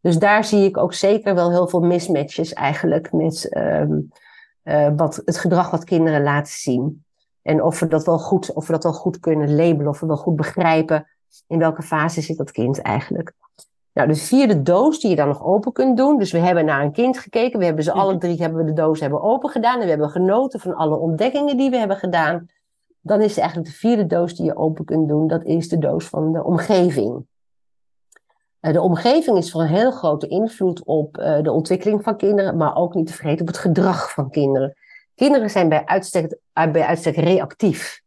Dus 0.00 0.18
daar 0.18 0.44
zie 0.44 0.64
ik 0.64 0.76
ook 0.76 0.94
zeker 0.94 1.34
wel 1.34 1.50
heel 1.50 1.68
veel 1.68 1.80
mismatches 1.80 2.52
eigenlijk 2.52 3.12
met 3.12 3.56
um, 3.56 4.10
uh, 4.64 4.88
wat, 4.96 5.22
het 5.24 5.38
gedrag 5.38 5.70
wat 5.70 5.84
kinderen 5.84 6.22
laten 6.22 6.52
zien. 6.52 7.04
En 7.42 7.62
of 7.62 7.80
we 7.80 7.88
dat 7.88 8.04
wel 8.04 8.18
goed, 8.18 8.52
of 8.52 8.66
we 8.66 8.72
dat 8.72 8.82
wel 8.82 8.92
goed 8.92 9.20
kunnen 9.20 9.54
labelen, 9.54 9.88
of 9.88 10.00
we 10.00 10.06
wel 10.06 10.16
goed 10.16 10.36
begrijpen 10.36 11.06
in 11.46 11.58
welke 11.58 11.82
fase 11.82 12.20
zit 12.20 12.36
dat 12.36 12.50
kind 12.50 12.80
eigenlijk. 12.80 13.32
Nou, 13.92 14.08
de 14.08 14.14
vierde 14.14 14.62
doos 14.62 15.00
die 15.00 15.10
je 15.10 15.16
dan 15.16 15.28
nog 15.28 15.44
open 15.44 15.72
kunt 15.72 15.96
doen. 15.96 16.18
Dus 16.18 16.32
we 16.32 16.38
hebben 16.38 16.64
naar 16.64 16.82
een 16.82 16.92
kind 16.92 17.18
gekeken. 17.18 17.58
We 17.58 17.64
hebben 17.64 17.84
ze 17.84 17.92
alle 17.92 18.18
drie 18.18 18.40
hebben 18.40 18.58
we 18.58 18.64
de 18.64 18.72
doos 18.72 19.00
hebben 19.00 19.22
open 19.22 19.50
gedaan. 19.50 19.78
En 19.78 19.82
we 19.82 19.88
hebben 19.88 20.10
genoten 20.10 20.60
van 20.60 20.74
alle 20.74 20.96
ontdekkingen 20.96 21.56
die 21.56 21.70
we 21.70 21.76
hebben 21.76 21.96
gedaan. 21.96 22.48
Dan 23.06 23.22
is 23.22 23.38
eigenlijk 23.38 23.68
de 23.68 23.76
vierde 23.76 24.06
doos 24.06 24.34
die 24.34 24.46
je 24.46 24.56
open 24.56 24.84
kunt 24.84 25.08
doen. 25.08 25.26
Dat 25.26 25.44
is 25.44 25.68
de 25.68 25.78
doos 25.78 26.08
van 26.08 26.32
de 26.32 26.44
omgeving. 26.44 27.26
Eh, 28.60 28.72
de 28.72 28.80
omgeving 28.80 29.36
is 29.36 29.50
van 29.50 29.60
een 29.60 29.66
heel 29.66 29.90
grote 29.90 30.26
invloed 30.26 30.84
op 30.84 31.18
eh, 31.18 31.42
de 31.42 31.52
ontwikkeling 31.52 32.02
van 32.02 32.16
kinderen. 32.16 32.56
Maar 32.56 32.76
ook 32.76 32.94
niet 32.94 33.06
te 33.06 33.12
vergeten 33.12 33.40
op 33.40 33.46
het 33.46 33.58
gedrag 33.58 34.12
van 34.12 34.30
kinderen. 34.30 34.76
Kinderen 35.14 35.50
zijn 35.50 35.68
bij 35.68 35.84
uitstek, 35.84 36.38
eh, 36.52 36.70
bij 36.70 36.82
uitstek 36.82 37.16
reactief. 37.16 38.02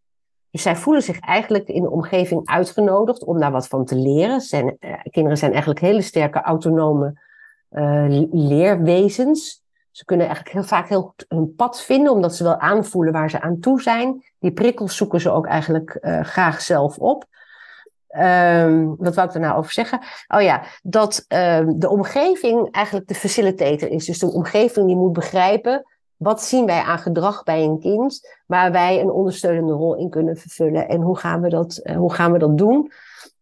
Dus 0.52 0.62
zij 0.62 0.76
voelen 0.76 1.04
zich 1.04 1.20
eigenlijk 1.20 1.68
in 1.68 1.82
de 1.82 1.90
omgeving 1.90 2.48
uitgenodigd 2.48 3.24
om 3.24 3.40
daar 3.40 3.52
wat 3.52 3.68
van 3.68 3.86
te 3.86 3.96
leren. 3.96 4.42
Kinderen 5.10 5.38
zijn 5.38 5.52
eigenlijk 5.52 5.80
hele 5.80 6.02
sterke 6.02 6.42
autonome 6.42 7.28
leerwezens. 8.32 9.64
Ze 9.92 10.06
kunnen 10.06 10.26
eigenlijk 10.26 10.56
heel 10.56 10.66
vaak 10.68 10.90
heel 10.90 11.02
goed 11.02 11.26
hun 11.28 11.56
pad 11.56 11.82
vinden, 11.82 12.12
omdat 12.12 12.36
ze 12.36 12.44
wel 12.44 12.60
aanvoelen 12.60 13.14
waar 13.14 13.30
ze 13.30 13.42
aan 13.42 13.60
toe 13.60 13.82
zijn. 13.82 14.24
Die 14.40 14.52
prikkels 14.52 14.96
zoeken 14.96 15.22
ze 15.22 15.32
ook 15.32 15.48
eigenlijk 15.48 15.98
uh, 16.02 16.24
graag 16.24 16.62
zelf 16.62 16.98
op. 16.98 17.26
Um, 18.18 18.96
wat 18.98 19.16
wou 19.16 19.28
ik 19.28 19.34
er 19.34 19.40
nou 19.40 19.58
over 19.58 19.72
zeggen? 19.72 20.00
Oh 20.28 20.42
ja, 20.42 20.64
dat 20.84 21.26
um, 21.28 21.80
de 21.80 21.90
omgeving 21.90 22.72
eigenlijk 22.72 23.08
de 23.08 23.16
facilitator 23.16 23.90
is. 23.90 24.06
Dus 24.06 24.20
de 24.20 24.32
omgeving 24.32 24.88
die 24.88 24.96
moet 24.96 25.14
begrijpen 25.14 25.86
wat 26.18 26.44
zien 26.44 26.66
wij 26.66 26.82
aan 26.82 27.00
gedrag 27.00 27.44
bij 27.44 27.64
een 27.64 27.80
kind 27.80 28.28
waar 28.46 28.72
wij 28.72 29.02
een 29.02 29.12
ondersteunende 29.12 29.74
rol 29.74 29.96
in 29.96 30.10
kunnen 30.10 30.38
vervullen 30.38 30.88
en 30.88 31.02
hoe 31.02 31.18
gaan 31.18 31.42
we 31.42 31.50
dat, 31.50 31.80
uh, 31.84 31.96
hoe 31.96 32.14
gaan 32.14 32.32
we 32.32 32.40
dat 32.40 32.58
doen? 32.58 32.92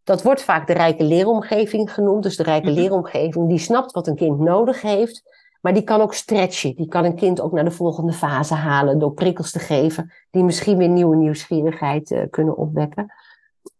Dat 0.03 0.21
wordt 0.21 0.41
vaak 0.41 0.67
de 0.67 0.73
rijke 0.73 1.03
leeromgeving 1.03 1.93
genoemd. 1.93 2.23
Dus 2.23 2.38
de 2.38 2.43
rijke 2.43 2.69
mhm. 2.69 2.79
leeromgeving 2.79 3.49
die 3.49 3.60
snapt 3.60 3.91
wat 3.91 4.07
een 4.07 4.15
kind 4.15 4.39
nodig 4.39 4.81
heeft, 4.81 5.23
maar 5.67 5.75
die 5.75 5.86
kan 5.86 6.01
ook 6.01 6.13
stretchen. 6.13 6.75
Die 6.75 6.88
kan 6.88 7.06
een 7.06 7.15
kind 7.15 7.41
ook 7.41 7.51
naar 7.51 7.63
de 7.63 7.71
volgende 7.71 8.13
fase 8.13 8.53
halen 8.53 8.99
door 8.99 9.13
prikkels 9.13 9.51
te 9.51 9.60
geven 9.60 10.12
die 10.32 10.43
misschien 10.43 10.77
weer 10.77 10.89
nieuwe 10.89 11.15
nieuwsgierigheid 11.15 12.12
uh, 12.12 12.21
kunnen 12.30 12.58
opwekken. 12.58 13.13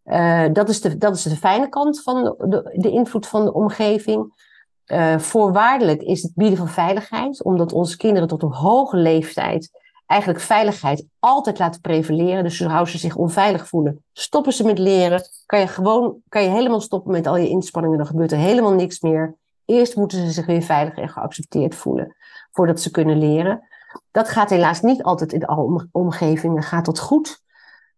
Uh, 0.06 0.46
dat, 0.54 0.70
is 0.70 0.82
de, 0.82 0.98
dat 0.98 1.16
is 1.16 1.24
de 1.24 1.36
fijne 1.36 1.70
kant 1.70 2.02
van 2.02 2.24
de, 2.24 2.72
de 2.74 2.90
invloed 2.90 3.28
van 3.28 3.46
de 3.46 3.54
omgeving. 3.54 4.34
Uh, 4.86 5.18
voorwaardelijk 5.18 6.02
is 6.02 6.22
het 6.22 6.32
bieden 6.36 6.58
van 6.58 6.68
veiligheid, 6.68 7.44
omdat 7.44 7.74
onze 7.74 7.98
kinderen 7.98 8.28
tot 8.28 8.44
een 8.44 8.54
hoge 8.54 8.98
leeftijd 8.98 9.70
eigenlijk 10.06 10.42
veiligheid 10.42 11.06
altijd 11.20 11.60
laten 11.60 11.82
prevaleren. 11.82 12.44
Dus 12.44 12.58
zodra 12.58 12.86
ze 12.86 12.98
zich 12.98 13.16
onveilig 13.16 13.68
voelen, 13.68 14.04
stoppen 14.14 14.54
ze 14.54 14.66
met 14.66 14.80
leren. 14.80 15.22
Kan 15.46 15.60
je 15.60 15.68
gewoon, 15.68 16.16
kan 16.30 16.44
je 16.44 16.50
helemaal 16.50 16.82
stoppen 16.82 17.12
met 17.12 17.28
al 17.28 17.38
je 17.38 17.50
inspanningen, 17.50 17.98
dan 17.98 18.08
gebeurt 18.08 18.32
er 18.32 18.38
helemaal 18.38 18.74
niks 18.74 19.00
meer. 19.00 19.36
Eerst 19.68 19.96
moeten 19.96 20.18
ze 20.18 20.32
zich 20.32 20.46
weer 20.46 20.62
veilig 20.62 20.96
en 20.96 21.10
geaccepteerd 21.10 21.76
voelen, 21.76 22.16
voordat 22.52 22.80
ze 22.80 22.92
kunnen 22.92 23.18
leren. 23.18 23.68
Dat 24.12 24.30
gaat 24.30 24.50
helaas 24.50 24.82
niet 24.82 25.04
altijd 25.04 25.34
in 25.34 25.46
alle 25.46 25.88
omgevingen, 25.92 26.64
gaat 26.64 26.86
dat 26.86 27.00
goed. 27.00 27.46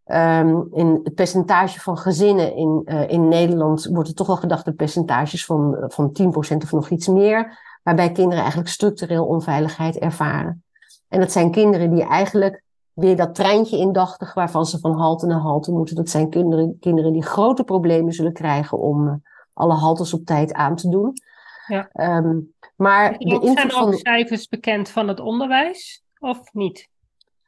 Um, 0.05 0.67
in 0.71 0.99
het 1.03 1.15
percentage 1.15 1.79
van 1.79 1.97
gezinnen 1.97 2.55
in, 2.55 2.81
uh, 2.85 3.09
in 3.09 3.27
Nederland 3.27 3.85
wordt 3.85 4.09
er 4.09 4.15
toch 4.15 4.27
wel 4.27 4.37
gedacht 4.37 4.65
de 4.65 4.73
percentages 4.73 5.45
van, 5.45 5.85
van 5.87 6.11
10% 6.11 6.63
of 6.63 6.71
nog 6.71 6.89
iets 6.89 7.07
meer, 7.07 7.59
waarbij 7.83 8.11
kinderen 8.11 8.39
eigenlijk 8.39 8.69
structureel 8.69 9.25
onveiligheid 9.25 9.97
ervaren. 9.97 10.63
En 11.07 11.19
dat 11.19 11.31
zijn 11.31 11.51
kinderen 11.51 11.91
die 11.91 12.03
eigenlijk 12.03 12.63
weer 12.93 13.15
dat 13.15 13.35
treintje 13.35 13.77
indachtig 13.77 14.33
waarvan 14.33 14.65
ze 14.65 14.79
van 14.79 14.91
halte 14.91 15.25
naar 15.25 15.39
halte 15.39 15.71
moeten. 15.71 15.95
Dat 15.95 16.09
zijn 16.09 16.29
kinderen, 16.29 16.77
kinderen 16.79 17.13
die 17.13 17.25
grote 17.25 17.63
problemen 17.63 18.13
zullen 18.13 18.33
krijgen 18.33 18.79
om 18.79 19.07
uh, 19.07 19.13
alle 19.53 19.73
haltes 19.73 20.13
op 20.13 20.25
tijd 20.25 20.53
aan 20.53 20.75
te 20.75 20.89
doen. 20.89 21.13
Ja. 21.69 21.89
Um, 22.17 22.53
maar 22.75 23.17
de 23.17 23.39
zijn 23.55 23.69
er 23.69 23.81
ook 23.81 23.93
cijfers 23.93 24.47
bekend 24.47 24.89
van 24.89 25.07
het 25.07 25.19
onderwijs 25.19 26.03
of 26.19 26.53
niet? 26.53 26.89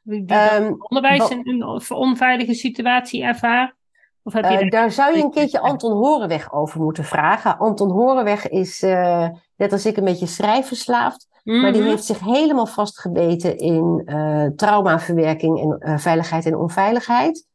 Um, 0.06 0.76
onderwijs 0.78 1.30
in 1.30 1.48
een 1.48 1.82
onveilige 1.90 2.54
situatie 2.54 3.22
ervaart? 3.22 3.74
Of 4.22 4.32
heb 4.32 4.44
je 4.44 4.64
uh, 4.64 4.70
daar 4.70 4.90
zou 4.90 5.16
je 5.16 5.22
een 5.22 5.30
keertje 5.30 5.60
Anton 5.60 5.92
Horenweg 5.92 6.52
over 6.52 6.80
moeten 6.80 7.04
vragen. 7.04 7.58
Anton 7.58 7.90
Horenweg 7.90 8.48
is 8.48 8.82
uh, 8.82 9.28
net 9.56 9.72
als 9.72 9.86
ik 9.86 9.96
een 9.96 10.04
beetje 10.04 10.26
schrijfverslaafd. 10.26 11.28
Mm 11.42 11.52
-hmm. 11.52 11.62
Maar 11.62 11.72
die 11.72 11.80
mhm. 11.80 11.90
heeft 11.90 12.04
zich 12.04 12.20
helemaal 12.20 12.66
vastgebeten 12.66 13.58
in 13.58 14.02
uh, 14.04 14.46
traumaverwerking 14.56 15.78
en 15.80 16.00
veiligheid 16.00 16.46
en 16.46 16.56
onveiligheid. 16.56 17.46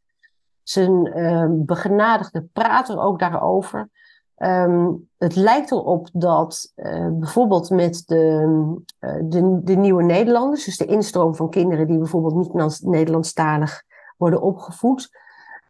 Zijn 0.63 1.05
ehm, 1.05 1.65
begenadigde 1.65 2.47
praat 2.53 2.89
er 2.89 2.99
ook 2.99 3.19
daarover. 3.19 3.89
Um, 4.37 5.09
het 5.17 5.35
lijkt 5.35 5.71
erop 5.71 6.09
dat 6.13 6.73
uh, 6.75 7.07
bijvoorbeeld 7.11 7.69
met 7.69 8.03
de, 8.05 8.47
uh, 8.99 9.15
de, 9.23 9.59
de, 9.63 9.75
nieuwe 9.75 10.03
Nederlanders, 10.03 10.65
dus 10.65 10.77
de 10.77 10.85
instroom 10.85 11.35
van 11.35 11.49
kinderen 11.49 11.87
die 11.87 11.97
bijvoorbeeld 11.97 12.35
niet 12.35 12.81
Nederlandstalig 12.83 13.83
worden 14.17 14.41
opgevoed, 14.41 15.09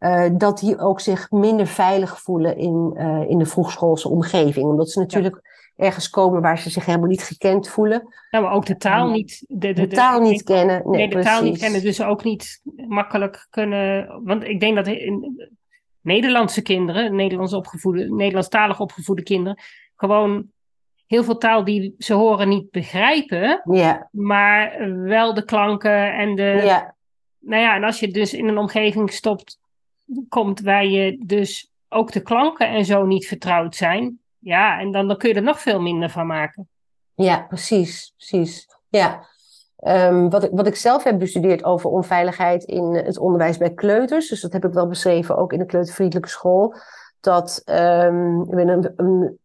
uh, 0.00 0.24
dat 0.32 0.58
die 0.58 0.78
ook 0.78 1.00
zich 1.00 1.30
minder 1.30 1.66
veilig 1.66 2.20
voelen 2.20 2.56
in, 2.56 2.96
in 3.28 3.38
de 3.38 3.46
vroegschoolse 3.46 4.08
omgeving. 4.08 4.66
Omdat 4.66 4.90
ze 4.90 4.98
natuurlijk 4.98 5.40
ergens 5.76 6.10
komen 6.10 6.42
waar 6.42 6.58
ze 6.58 6.70
zich 6.70 6.86
helemaal 6.86 7.08
niet 7.08 7.22
gekend 7.22 7.68
voelen. 7.68 8.14
Nou, 8.30 8.44
maar 8.44 8.52
ook 8.52 8.66
de 8.66 8.76
taal 8.76 9.10
niet. 9.10 9.44
De, 9.48 9.72
de, 9.72 9.86
de 9.86 9.86
taal 9.86 10.20
niet 10.20 10.42
kennen. 10.42 10.82
Nee, 10.84 11.06
nee 11.06 11.16
de 11.16 11.22
taal 11.22 11.42
niet 11.42 11.58
kennen, 11.58 11.82
dus 11.82 12.02
ook 12.02 12.24
niet 12.24 12.60
makkelijk 12.88 13.46
kunnen. 13.50 14.20
Want 14.24 14.44
ik 14.44 14.60
denk 14.60 14.76
dat 14.76 14.86
in, 14.86 15.48
Nederlandse 16.08 16.62
kinderen, 16.62 17.14
Nederlands 17.14 17.52
opgevoede, 17.52 18.10
Nederlandstalig 18.10 18.80
opgevoede 18.80 19.22
kinderen, 19.22 19.58
gewoon 19.96 20.50
heel 21.06 21.24
veel 21.24 21.38
taal 21.38 21.64
die 21.64 21.94
ze 21.98 22.14
horen 22.14 22.48
niet 22.48 22.70
begrijpen, 22.70 23.62
ja. 23.64 24.08
maar 24.12 24.90
wel 25.02 25.34
de 25.34 25.44
klanken 25.44 26.14
en 26.14 26.34
de. 26.34 26.60
Ja. 26.64 26.94
Nou 27.38 27.62
ja, 27.62 27.74
en 27.74 27.84
als 27.84 28.00
je 28.00 28.08
dus 28.08 28.34
in 28.34 28.48
een 28.48 28.58
omgeving 28.58 29.12
stopt, 29.12 29.58
komt 30.28 30.60
waar 30.60 30.86
je 30.86 31.24
dus 31.24 31.70
ook 31.88 32.12
de 32.12 32.22
klanken 32.22 32.68
en 32.68 32.84
zo 32.84 33.06
niet 33.06 33.26
vertrouwd 33.26 33.76
zijn, 33.76 34.18
ja, 34.38 34.80
en 34.80 34.92
dan, 34.92 35.08
dan 35.08 35.16
kun 35.16 35.28
je 35.28 35.34
er 35.34 35.42
nog 35.42 35.60
veel 35.60 35.80
minder 35.80 36.10
van 36.10 36.26
maken. 36.26 36.68
Ja, 37.14 37.40
precies, 37.40 38.12
precies. 38.16 38.66
Ja. 38.88 39.26
Ehm, 39.78 40.28
wat, 40.28 40.44
ik, 40.44 40.50
wat 40.52 40.66
ik 40.66 40.76
zelf 40.76 41.04
heb 41.04 41.18
bestudeerd 41.18 41.64
over 41.64 41.90
onveiligheid 41.90 42.64
in 42.64 42.94
het 42.94 43.18
onderwijs 43.18 43.58
bij 43.58 43.74
kleuters, 43.74 44.28
dus 44.28 44.40
dat 44.40 44.52
heb 44.52 44.64
ik 44.64 44.72
wel 44.72 44.88
beschreven 44.88 45.36
ook 45.36 45.52
in 45.52 45.58
de 45.58 45.66
kleutervriendelijke 45.66 46.30
school, 46.30 46.74
dat 47.20 47.62
ik 47.64 48.54
ben 48.54 48.68
een, 48.68 48.92
een 48.96 49.38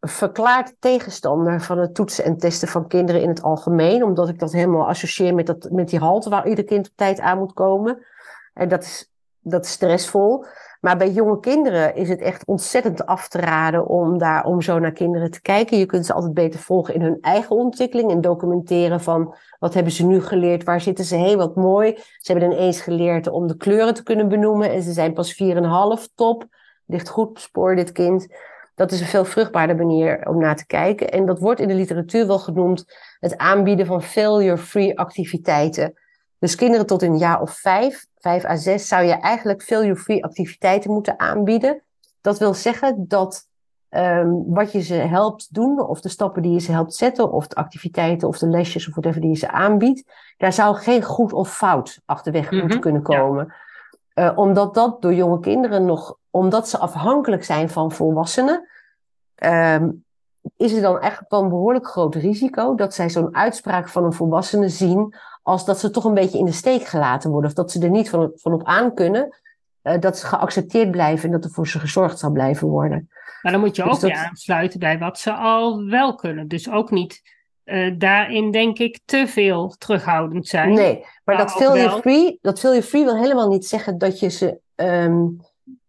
verklaard 0.00 0.74
tegenstander 0.78 1.60
van 1.60 1.78
het 1.78 1.94
toetsen 1.94 2.24
en 2.24 2.38
testen 2.38 2.68
van 2.68 2.88
kinderen 2.88 3.22
in 3.22 3.28
het 3.28 3.42
algemeen, 3.42 4.04
omdat 4.04 4.28
ik 4.28 4.38
dat 4.38 4.52
helemaal 4.52 4.88
associeer 4.88 5.34
met, 5.34 5.46
dat, 5.46 5.68
met 5.70 5.88
die 5.88 5.98
halte 5.98 6.30
waar 6.30 6.48
ieder 6.48 6.64
kind 6.64 6.88
op 6.88 6.96
tijd 6.96 7.20
aan 7.20 7.38
moet 7.38 7.52
komen. 7.52 8.06
En 8.54 8.68
dat 8.68 8.82
is, 8.82 9.10
dat 9.40 9.64
is 9.64 9.70
stressvol. 9.70 10.44
Maar 10.80 10.96
bij 10.96 11.10
jonge 11.10 11.40
kinderen 11.40 11.94
is 11.94 12.08
het 12.08 12.20
echt 12.20 12.46
ontzettend 12.46 13.06
af 13.06 13.28
te 13.28 13.38
raden 13.38 13.86
om, 13.86 14.18
daar, 14.18 14.44
om 14.44 14.62
zo 14.62 14.78
naar 14.78 14.92
kinderen 14.92 15.30
te 15.30 15.40
kijken. 15.40 15.78
Je 15.78 15.86
kunt 15.86 16.06
ze 16.06 16.12
altijd 16.12 16.34
beter 16.34 16.60
volgen 16.60 16.94
in 16.94 17.02
hun 17.02 17.18
eigen 17.20 17.56
ontwikkeling 17.56 18.10
en 18.10 18.20
documenteren 18.20 19.00
van 19.00 19.34
wat 19.58 19.74
hebben 19.74 19.92
ze 19.92 20.06
nu 20.06 20.20
geleerd, 20.20 20.64
waar 20.64 20.80
zitten 20.80 21.04
ze 21.04 21.16
heen, 21.16 21.36
wat 21.36 21.56
mooi. 21.56 21.94
Ze 21.96 22.32
hebben 22.32 22.52
ineens 22.52 22.80
geleerd 22.80 23.26
om 23.26 23.46
de 23.46 23.56
kleuren 23.56 23.94
te 23.94 24.02
kunnen 24.02 24.28
benoemen 24.28 24.70
en 24.70 24.82
ze 24.82 24.92
zijn 24.92 25.12
pas 25.12 25.42
4,5 25.42 26.14
top. 26.14 26.46
Ligt 26.86 27.08
goed 27.08 27.28
op 27.28 27.38
spoor, 27.38 27.76
dit 27.76 27.92
kind. 27.92 28.26
Dat 28.74 28.92
is 28.92 29.00
een 29.00 29.06
veel 29.06 29.24
vruchtbaarder 29.24 29.76
manier 29.76 30.28
om 30.28 30.38
naar 30.38 30.56
te 30.56 30.66
kijken. 30.66 31.10
En 31.10 31.26
dat 31.26 31.38
wordt 31.38 31.60
in 31.60 31.68
de 31.68 31.74
literatuur 31.74 32.26
wel 32.26 32.38
genoemd 32.38 32.84
het 33.20 33.36
aanbieden 33.36 33.86
van 33.86 34.02
failure-free 34.02 34.98
activiteiten. 34.98 35.94
Dus 36.38 36.54
kinderen 36.54 36.86
tot 36.86 37.02
een 37.02 37.18
jaar 37.18 37.40
of 37.40 37.50
vijf, 37.50 38.06
vijf 38.16 38.44
à 38.44 38.56
zes, 38.56 38.88
zou 38.88 39.04
je 39.04 39.12
eigenlijk 39.12 39.62
failure-free 39.62 40.24
activiteiten 40.24 40.90
moeten 40.90 41.18
aanbieden. 41.18 41.82
Dat 42.20 42.38
wil 42.38 42.54
zeggen 42.54 43.04
dat 43.08 43.48
um, 43.90 44.44
wat 44.46 44.72
je 44.72 44.80
ze 44.80 44.94
helpt 44.94 45.54
doen, 45.54 45.80
of 45.80 46.00
de 46.00 46.08
stappen 46.08 46.42
die 46.42 46.52
je 46.52 46.60
ze 46.60 46.72
helpt 46.72 46.94
zetten, 46.94 47.32
of 47.32 47.46
de 47.46 47.54
activiteiten 47.54 48.28
of 48.28 48.38
de 48.38 48.48
lesjes 48.48 48.88
of 48.88 48.94
whatever 48.94 49.20
die 49.20 49.30
je 49.30 49.36
ze 49.36 49.50
aanbiedt, 49.50 50.12
daar 50.36 50.52
zou 50.52 50.76
geen 50.76 51.02
goed 51.02 51.32
of 51.32 51.56
fout 51.56 52.00
achterweg 52.04 52.50
mm 52.50 52.60
moeten 52.60 52.80
kunnen 52.80 53.02
komen. 53.02 53.54
Ja. 54.14 54.30
Uh, 54.30 54.38
omdat 54.38 54.74
dat 54.74 55.02
door 55.02 55.14
jonge 55.14 55.40
kinderen 55.40 55.84
nog, 55.84 56.16
omdat 56.30 56.68
ze 56.68 56.78
afhankelijk 56.78 57.44
zijn 57.44 57.68
van 57.68 57.92
volwassenen, 57.92 58.68
um, 59.44 60.04
is 60.56 60.72
er 60.72 60.82
dan 60.82 61.00
echt 61.00 61.22
wel 61.28 61.42
een 61.42 61.48
behoorlijk 61.48 61.86
groot 61.86 62.14
risico 62.14 62.74
dat 62.74 62.94
zij 62.94 63.10
zo'n 63.10 63.36
uitspraak 63.36 63.88
van 63.88 64.04
een 64.04 64.12
volwassene 64.12 64.68
zien 64.68 65.14
als 65.42 65.64
dat 65.64 65.78
ze 65.78 65.90
toch 65.90 66.04
een 66.04 66.14
beetje 66.14 66.38
in 66.38 66.44
de 66.44 66.52
steek 66.52 66.82
gelaten 66.82 67.30
worden. 67.30 67.50
Of 67.50 67.56
dat 67.56 67.70
ze 67.70 67.82
er 67.82 67.90
niet 67.90 68.10
van, 68.10 68.32
van 68.34 68.52
op 68.52 68.64
aan 68.64 68.94
kunnen. 68.94 69.36
Uh, 69.82 70.00
dat 70.00 70.18
ze 70.18 70.26
geaccepteerd 70.26 70.90
blijven 70.90 71.24
en 71.24 71.30
dat 71.30 71.44
er 71.44 71.50
voor 71.50 71.68
ze 71.68 71.78
gezorgd 71.78 72.18
zal 72.18 72.30
blijven 72.30 72.68
worden. 72.68 73.08
Maar 73.42 73.52
dan 73.52 73.60
moet 73.60 73.76
je 73.76 73.82
dus 73.82 73.92
ook 73.92 74.00
dat... 74.00 74.10
weer 74.10 74.26
aansluiten 74.28 74.78
bij 74.78 74.98
wat 74.98 75.18
ze 75.18 75.32
al 75.32 75.84
wel 75.84 76.14
kunnen. 76.14 76.48
Dus 76.48 76.70
ook 76.70 76.90
niet 76.90 77.22
uh, 77.64 77.94
daarin, 77.98 78.50
denk 78.50 78.78
ik, 78.78 79.00
te 79.04 79.26
veel 79.26 79.74
terughoudend 79.78 80.46
zijn. 80.46 80.72
Nee, 80.72 80.98
maar, 80.98 81.20
maar 81.24 81.36
dat 81.36 81.52
failure 81.52 81.88
wel... 81.88 82.00
free, 82.00 82.38
dat 82.42 82.60
failure 82.60 82.86
free 82.86 83.04
wil 83.04 83.16
helemaal 83.16 83.48
niet 83.48 83.66
zeggen 83.66 83.98
dat 83.98 84.18
je 84.18 84.28
ze 84.28 84.58
um, 84.74 85.40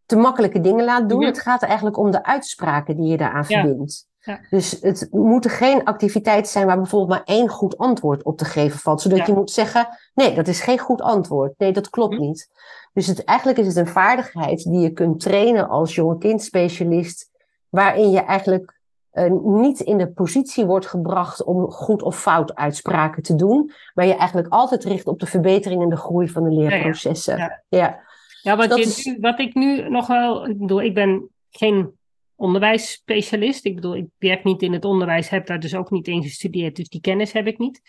te 0.05 0.15
makkelijke 0.15 0.61
dingen 0.61 0.85
laat 0.85 1.09
doen. 1.09 1.21
Ja. 1.21 1.27
Het 1.27 1.39
gaat 1.39 1.61
er 1.61 1.67
eigenlijk 1.67 1.97
om 1.97 2.11
de 2.11 2.23
uitspraken 2.23 2.95
die 2.95 3.07
je 3.07 3.17
daaraan 3.17 3.45
ja. 3.47 3.61
verbindt. 3.61 4.07
Ja. 4.29 4.39
Dus 4.49 4.77
het 4.81 5.07
moeten 5.11 5.51
geen 5.51 5.83
activiteiten 5.83 6.51
zijn 6.51 6.65
waar 6.65 6.77
bijvoorbeeld 6.77 7.09
maar 7.09 7.35
één 7.35 7.49
goed 7.49 7.77
antwoord 7.77 8.23
op 8.23 8.37
te 8.37 8.45
geven 8.45 8.79
valt. 8.79 9.01
Zodat 9.01 9.17
ja. 9.17 9.25
je 9.25 9.33
moet 9.33 9.51
zeggen, 9.51 9.87
nee, 10.13 10.33
dat 10.33 10.47
is 10.47 10.61
geen 10.61 10.79
goed 10.79 11.01
antwoord. 11.01 11.53
Nee, 11.57 11.71
dat 11.71 11.89
klopt 11.89 12.15
hm. 12.15 12.21
niet. 12.21 12.49
Dus 12.93 13.07
het, 13.07 13.23
eigenlijk 13.23 13.59
is 13.59 13.67
het 13.67 13.75
een 13.75 13.87
vaardigheid 13.87 14.63
die 14.63 14.79
je 14.79 14.91
kunt 14.91 15.19
trainen 15.19 15.69
als 15.69 15.95
jonge 15.95 16.17
kindspecialist. 16.17 17.29
Waarin 17.69 18.11
je 18.11 18.19
eigenlijk 18.19 18.79
uh, 19.13 19.31
niet 19.43 19.79
in 19.79 19.97
de 19.97 20.11
positie 20.11 20.65
wordt 20.65 20.87
gebracht 20.87 21.43
om 21.43 21.71
goed 21.71 22.01
of 22.01 22.19
fout 22.19 22.55
uitspraken 22.55 23.23
te 23.23 23.35
doen. 23.35 23.71
Maar 23.93 24.05
je 24.05 24.15
eigenlijk 24.15 24.53
altijd 24.53 24.83
richt 24.83 25.07
op 25.07 25.19
de 25.19 25.25
verbetering 25.25 25.81
en 25.81 25.89
de 25.89 25.97
groei 25.97 26.29
van 26.29 26.43
de 26.43 26.51
leerprocessen. 26.51 27.37
Ja, 27.37 27.63
ja. 27.67 27.99
ja. 28.41 28.55
wat, 28.55 28.75
je 28.75 28.81
is... 28.81 29.17
wat 29.19 29.39
ik 29.39 29.53
nu 29.53 29.89
nog 29.89 30.07
wel, 30.07 30.47
ik 30.47 30.59
bedoel, 30.59 30.81
ik 30.81 30.93
ben 30.93 31.29
geen 31.49 31.97
onderwijsspecialist. 32.39 33.65
Ik 33.65 33.75
bedoel, 33.75 33.95
ik 33.95 34.05
werk 34.17 34.43
niet 34.43 34.61
in 34.61 34.73
het 34.73 34.85
onderwijs, 34.85 35.29
heb 35.29 35.45
daar 35.45 35.59
dus 35.59 35.75
ook 35.75 35.91
niet 35.91 36.07
in 36.07 36.23
gestudeerd, 36.23 36.75
dus 36.75 36.89
die 36.89 37.01
kennis 37.01 37.31
heb 37.31 37.47
ik 37.47 37.57
niet. 37.57 37.81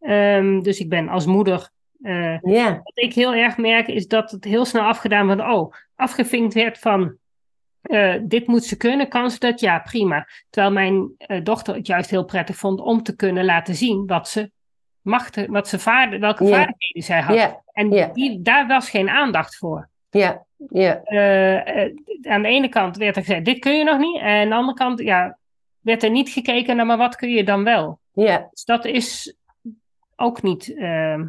Um, 0.00 0.62
dus 0.62 0.80
ik 0.80 0.88
ben 0.88 1.08
als 1.08 1.26
moeder. 1.26 1.70
Uh, 2.00 2.38
yeah. 2.40 2.72
Wat 2.72 2.92
ik 2.94 3.14
heel 3.14 3.34
erg 3.34 3.56
merk 3.56 3.88
is 3.88 4.06
dat 4.06 4.30
het 4.30 4.44
heel 4.44 4.64
snel 4.64 4.82
afgedaan 4.82 5.26
wordt. 5.26 5.40
Oh, 5.40 5.74
afgevinkt 5.94 6.54
werd 6.54 6.78
van. 6.78 7.16
Uh, 7.82 8.14
dit 8.22 8.46
moet 8.46 8.64
ze 8.64 8.76
kunnen, 8.76 9.08
kan 9.08 9.30
ze 9.30 9.38
dat? 9.38 9.60
Ja, 9.60 9.78
prima. 9.78 10.28
Terwijl 10.50 10.74
mijn 10.74 11.14
uh, 11.26 11.42
dochter 11.42 11.74
het 11.74 11.86
juist 11.86 12.10
heel 12.10 12.24
prettig 12.24 12.56
vond 12.56 12.80
om 12.80 13.02
te 13.02 13.16
kunnen 13.16 13.44
laten 13.44 13.74
zien 13.74 14.06
wat 14.06 14.28
ze 14.28 14.50
macht, 15.00 15.46
wat 15.46 15.68
ze 15.68 15.78
vaardig, 15.78 16.20
welke 16.20 16.44
yeah. 16.44 16.56
vaardigheden 16.56 17.02
zij 17.02 17.20
had. 17.20 17.36
Yeah. 17.36 17.52
En 17.72 18.12
die, 18.12 18.42
daar 18.42 18.66
was 18.66 18.90
geen 18.90 19.08
aandacht 19.08 19.56
voor. 19.56 19.88
Ja, 20.18 20.44
ja. 20.68 21.00
Uh, 21.04 21.94
aan 22.22 22.42
de 22.42 22.48
ene 22.48 22.68
kant 22.68 22.96
werd 22.96 23.16
er 23.16 23.22
gezegd, 23.22 23.44
dit 23.44 23.58
kun 23.58 23.78
je 23.78 23.84
nog 23.84 23.98
niet. 23.98 24.20
En 24.20 24.42
aan 24.42 24.48
de 24.48 24.54
andere 24.54 24.78
kant 24.78 25.00
ja, 25.00 25.38
werd 25.80 26.02
er 26.02 26.10
niet 26.10 26.28
gekeken 26.28 26.76
naar, 26.76 26.86
maar 26.86 26.96
wat 26.96 27.16
kun 27.16 27.30
je 27.30 27.44
dan 27.44 27.64
wel? 27.64 27.98
Ja. 28.12 28.48
Dus 28.50 28.64
dat 28.64 28.84
is 28.84 29.36
ook 30.16 30.42
niet... 30.42 30.68
Uh, 30.68 31.22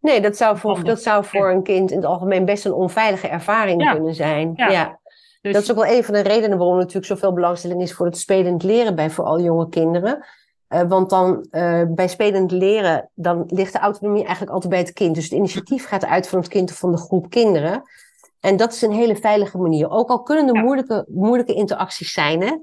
nee, 0.00 0.20
dat 0.20 0.36
zou, 0.36 0.58
voor, 0.58 0.84
dat 0.84 1.02
zou 1.02 1.24
voor 1.24 1.50
een 1.50 1.62
kind 1.62 1.90
in 1.90 1.96
het 1.96 2.06
algemeen 2.06 2.44
best 2.44 2.64
een 2.64 2.72
onveilige 2.72 3.28
ervaring 3.28 3.82
ja. 3.82 3.92
kunnen 3.92 4.14
zijn. 4.14 4.52
Ja. 4.56 4.68
ja. 4.68 4.98
Dus... 5.40 5.52
Dat 5.52 5.62
is 5.62 5.70
ook 5.70 5.84
wel 5.84 5.96
een 5.96 6.04
van 6.04 6.14
de 6.14 6.20
redenen 6.20 6.58
waarom 6.58 6.74
er 6.74 6.80
natuurlijk 6.80 7.06
zoveel 7.06 7.32
belangstelling 7.32 7.82
is 7.82 7.92
voor 7.92 8.06
het 8.06 8.18
spelend 8.18 8.62
leren 8.62 8.94
bij 8.94 9.10
vooral 9.10 9.40
jonge 9.40 9.68
kinderen. 9.68 10.24
Uh, 10.68 10.82
want 10.88 11.10
dan 11.10 11.46
uh, 11.50 11.82
bij 11.88 12.08
spelend 12.08 12.50
leren, 12.50 13.10
dan 13.14 13.44
ligt 13.46 13.72
de 13.72 13.78
autonomie 13.78 14.22
eigenlijk 14.22 14.52
altijd 14.52 14.70
bij 14.70 14.80
het 14.80 14.92
kind. 14.92 15.14
Dus 15.14 15.24
het 15.24 15.32
initiatief 15.32 15.86
gaat 15.86 16.04
uit 16.04 16.28
van 16.28 16.38
het 16.38 16.48
kind 16.48 16.70
of 16.70 16.76
van 16.76 16.92
de 16.92 16.98
groep 16.98 17.30
kinderen. 17.30 17.82
En 18.40 18.56
dat 18.56 18.72
is 18.72 18.82
een 18.82 18.92
hele 18.92 19.16
veilige 19.16 19.58
manier. 19.58 19.90
Ook 19.90 20.10
al 20.10 20.22
kunnen 20.22 20.48
er 20.48 20.62
moeilijke, 20.62 21.04
moeilijke 21.08 21.54
interacties 21.54 22.12
zijn. 22.12 22.42
Hè? 22.42 22.56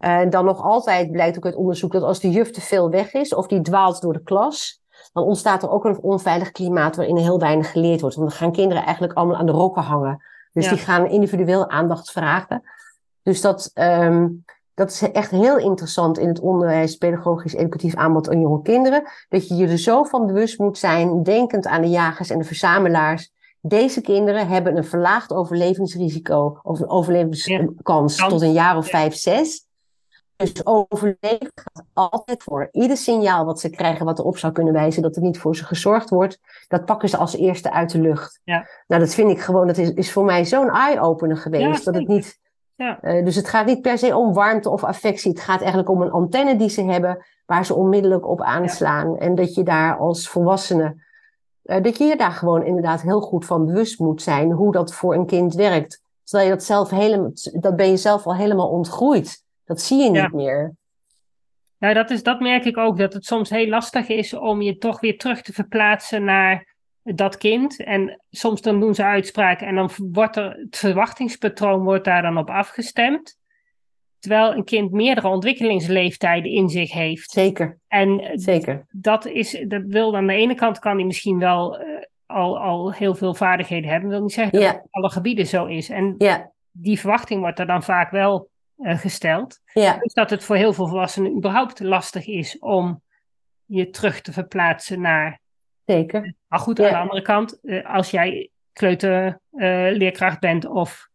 Uh, 0.00 0.30
dan 0.30 0.44
nog 0.44 0.62
altijd 0.62 1.12
blijkt 1.12 1.36
ook 1.36 1.44
uit 1.44 1.54
onderzoek 1.54 1.92
dat 1.92 2.02
als 2.02 2.20
de 2.20 2.30
juf 2.30 2.50
te 2.50 2.60
veel 2.60 2.90
weg 2.90 3.12
is 3.12 3.34
of 3.34 3.46
die 3.46 3.60
dwaalt 3.60 4.00
door 4.00 4.12
de 4.12 4.22
klas, 4.22 4.82
dan 5.12 5.24
ontstaat 5.24 5.62
er 5.62 5.70
ook 5.70 5.84
een 5.84 6.00
onveilig 6.00 6.50
klimaat 6.50 6.96
waarin 6.96 7.16
heel 7.16 7.38
weinig 7.38 7.70
geleerd 7.70 8.00
wordt. 8.00 8.16
Want 8.16 8.28
dan 8.28 8.38
gaan 8.38 8.52
kinderen 8.52 8.82
eigenlijk 8.82 9.12
allemaal 9.12 9.36
aan 9.36 9.46
de 9.46 9.52
rokken 9.52 9.82
hangen. 9.82 10.24
Dus 10.52 10.64
ja. 10.64 10.70
die 10.70 10.80
gaan 10.80 11.06
individueel 11.06 11.68
aandacht 11.68 12.10
vragen. 12.10 12.62
Dus 13.22 13.40
dat, 13.40 13.70
um, 13.74 14.44
dat 14.80 14.90
is 14.90 15.10
echt 15.10 15.30
heel 15.30 15.58
interessant 15.58 16.18
in 16.18 16.28
het 16.28 16.40
onderwijs, 16.40 16.96
pedagogisch, 16.96 17.54
educatief 17.54 17.94
aanbod 17.94 18.30
aan 18.30 18.40
jonge 18.40 18.62
kinderen. 18.62 19.02
Dat 19.28 19.48
je 19.48 19.54
je 19.54 19.66
er 19.66 19.78
zo 19.78 20.04
van 20.04 20.26
bewust 20.26 20.58
moet 20.58 20.78
zijn, 20.78 21.22
denkend 21.22 21.66
aan 21.66 21.82
de 21.82 21.88
jagers 21.88 22.30
en 22.30 22.38
de 22.38 22.44
verzamelaars. 22.44 23.32
Deze 23.60 24.00
kinderen 24.00 24.48
hebben 24.48 24.76
een 24.76 24.84
verlaagd 24.84 25.32
overlevingsrisico 25.32 26.58
of 26.62 26.80
een 26.80 26.88
overlevingskans 26.88 28.18
ja. 28.18 28.28
tot 28.28 28.42
een 28.42 28.52
jaar 28.52 28.76
of 28.76 28.88
vijf, 28.88 29.14
zes. 29.14 29.66
Dus 30.36 30.66
overleven 30.66 31.52
gaat 31.54 31.84
altijd 31.92 32.42
voor. 32.42 32.68
Ieder 32.72 32.96
signaal 32.96 33.44
wat 33.44 33.60
ze 33.60 33.70
krijgen, 33.70 34.04
wat 34.04 34.18
erop 34.18 34.38
zou 34.38 34.52
kunnen 34.52 34.72
wijzen 34.72 35.02
dat 35.02 35.16
er 35.16 35.22
niet 35.22 35.38
voor 35.38 35.56
ze 35.56 35.64
gezorgd 35.64 36.10
wordt, 36.10 36.38
dat 36.68 36.84
pakken 36.84 37.08
ze 37.08 37.16
als 37.16 37.36
eerste 37.36 37.72
uit 37.72 37.90
de 37.90 38.00
lucht. 38.00 38.40
Ja. 38.44 38.68
Nou, 38.86 39.00
dat 39.00 39.14
vind 39.14 39.30
ik 39.30 39.40
gewoon, 39.40 39.66
dat 39.66 39.78
is, 39.78 39.90
is 39.90 40.12
voor 40.12 40.24
mij 40.24 40.44
zo'n 40.44 40.70
eye-opener 40.70 41.36
geweest. 41.36 41.78
Ja, 41.78 41.84
dat 41.84 41.94
het 41.94 42.08
niet 42.08 42.38
ja. 42.80 42.98
Uh, 43.02 43.24
dus 43.24 43.36
het 43.36 43.48
gaat 43.48 43.66
niet 43.66 43.80
per 43.80 43.98
se 43.98 44.16
om 44.16 44.32
warmte 44.32 44.70
of 44.70 44.84
affectie. 44.84 45.30
Het 45.30 45.40
gaat 45.40 45.58
eigenlijk 45.58 45.90
om 45.90 46.02
een 46.02 46.10
antenne 46.10 46.56
die 46.56 46.68
ze 46.68 46.82
hebben, 46.82 47.24
waar 47.46 47.64
ze 47.64 47.74
onmiddellijk 47.74 48.28
op 48.28 48.40
aanslaan. 48.40 49.10
Ja. 49.12 49.18
En 49.18 49.34
dat 49.34 49.54
je 49.54 49.62
daar 49.62 49.96
als 49.96 50.28
volwassene, 50.28 51.02
uh, 51.64 51.82
dat 51.82 51.98
je 51.98 52.04
je 52.04 52.16
daar 52.16 52.32
gewoon 52.32 52.64
inderdaad 52.64 53.02
heel 53.02 53.20
goed 53.20 53.46
van 53.46 53.66
bewust 53.66 53.98
moet 53.98 54.22
zijn 54.22 54.50
hoe 54.50 54.72
dat 54.72 54.94
voor 54.94 55.14
een 55.14 55.26
kind 55.26 55.54
werkt. 55.54 56.02
Terwijl 56.24 56.50
je 56.50 56.56
dat 56.56 56.64
zelf 56.64 56.90
helemaal, 56.90 57.32
dat 57.52 57.76
ben 57.76 57.90
je 57.90 57.96
zelf 57.96 58.26
al 58.26 58.34
helemaal 58.34 58.68
ontgroeid. 58.68 59.44
Dat 59.64 59.80
zie 59.80 60.02
je 60.02 60.10
niet 60.10 60.20
ja. 60.20 60.30
meer. 60.32 60.74
Nou, 61.78 61.94
dat, 61.94 62.10
is, 62.10 62.22
dat 62.22 62.40
merk 62.40 62.64
ik 62.64 62.76
ook, 62.76 62.98
dat 62.98 63.12
het 63.12 63.24
soms 63.24 63.50
heel 63.50 63.68
lastig 63.68 64.08
is 64.08 64.34
om 64.34 64.62
je 64.62 64.76
toch 64.76 65.00
weer 65.00 65.18
terug 65.18 65.42
te 65.42 65.52
verplaatsen 65.52 66.24
naar 66.24 66.69
dat 67.02 67.36
kind. 67.36 67.84
En 67.84 68.20
soms 68.30 68.60
dan 68.60 68.80
doen 68.80 68.94
ze 68.94 69.04
uitspraken 69.04 69.66
en 69.66 69.74
dan 69.74 69.90
wordt 69.96 70.36
er, 70.36 70.56
het 70.56 70.76
verwachtingspatroon 70.76 71.82
wordt 71.82 72.04
daar 72.04 72.22
dan 72.22 72.38
op 72.38 72.50
afgestemd. 72.50 73.38
Terwijl 74.18 74.52
een 74.52 74.64
kind 74.64 74.92
meerdere 74.92 75.28
ontwikkelingsleeftijden 75.28 76.50
in 76.50 76.68
zich 76.68 76.92
heeft. 76.92 77.30
Zeker. 77.30 77.78
En 77.88 78.30
Zeker. 78.34 78.86
dat 78.90 79.26
is, 79.26 79.64
dat 79.68 79.82
wil 79.86 80.16
aan 80.16 80.26
de 80.26 80.32
ene 80.32 80.54
kant 80.54 80.78
kan 80.78 80.96
hij 80.96 81.04
misschien 81.04 81.38
wel 81.38 81.80
uh, 81.80 81.86
al, 82.26 82.58
al 82.58 82.92
heel 82.92 83.14
veel 83.14 83.34
vaardigheden 83.34 83.90
hebben. 83.90 84.08
Dat 84.08 84.18
wil 84.18 84.26
niet 84.26 84.36
zeggen 84.36 84.60
dat 84.60 84.72
het 84.72 84.86
alle 84.90 85.10
gebieden 85.10 85.46
zo 85.46 85.66
is. 85.66 85.88
En 85.88 86.14
die 86.70 86.98
verwachting 86.98 87.40
wordt 87.40 87.58
er 87.58 87.66
dan 87.66 87.82
vaak 87.82 88.10
wel 88.10 88.50
uh, 88.78 88.98
gesteld. 88.98 89.60
Ja. 89.72 89.98
Dus 89.98 90.12
dat 90.12 90.30
het 90.30 90.44
voor 90.44 90.56
heel 90.56 90.72
veel 90.72 90.86
volwassenen 90.86 91.36
überhaupt 91.36 91.80
lastig 91.80 92.26
is 92.26 92.58
om 92.58 93.02
je 93.64 93.90
terug 93.90 94.20
te 94.20 94.32
verplaatsen 94.32 95.00
naar 95.00 95.40
Zeker. 95.90 96.34
Maar 96.48 96.58
goed, 96.58 96.78
ja. 96.78 96.86
aan 96.86 96.92
de 96.92 96.98
andere 96.98 97.22
kant, 97.22 97.58
als 97.84 98.10
jij 98.10 98.50
kleuterleerkracht 98.72 100.34
uh, 100.34 100.40
bent 100.40 100.66
of 100.66 101.08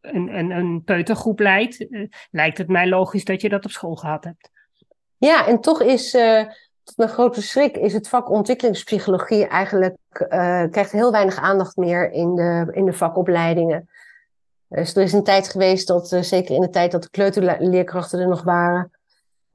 een, 0.00 0.38
een, 0.38 0.50
een 0.50 0.82
peutergroep 0.84 1.38
leidt, 1.38 1.80
uh, 1.80 2.08
lijkt 2.30 2.58
het 2.58 2.68
mij 2.68 2.88
logisch 2.88 3.24
dat 3.24 3.40
je 3.40 3.48
dat 3.48 3.64
op 3.64 3.70
school 3.70 3.94
gehad 3.94 4.24
hebt. 4.24 4.50
Ja, 5.16 5.46
en 5.46 5.60
toch 5.60 5.82
is, 5.82 6.14
uh, 6.14 6.42
tot 6.82 6.96
mijn 6.96 7.10
grote 7.10 7.42
schrik 7.42 7.76
is 7.76 7.92
het 7.92 8.08
vak 8.08 8.30
ontwikkelingspsychologie 8.30 9.46
eigenlijk, 9.46 9.96
krijgt 10.70 10.92
heel 10.92 11.12
weinig 11.12 11.36
aandacht 11.36 11.76
meer 11.76 12.10
in 12.10 12.34
de, 12.34 12.68
in 12.72 12.84
de 12.84 12.92
vakopleidingen. 12.92 13.88
Dus 14.68 14.96
er 14.96 15.02
is 15.02 15.12
een 15.12 15.24
tijd 15.24 15.48
geweest 15.48 15.86
dat, 15.86 16.08
zeker 16.20 16.54
in 16.54 16.60
de 16.60 16.70
tijd 16.70 16.92
dat 16.92 17.02
de 17.02 17.10
kleuterleerkrachten 17.10 18.20
er 18.20 18.28
nog 18.28 18.42
waren, 18.42 18.90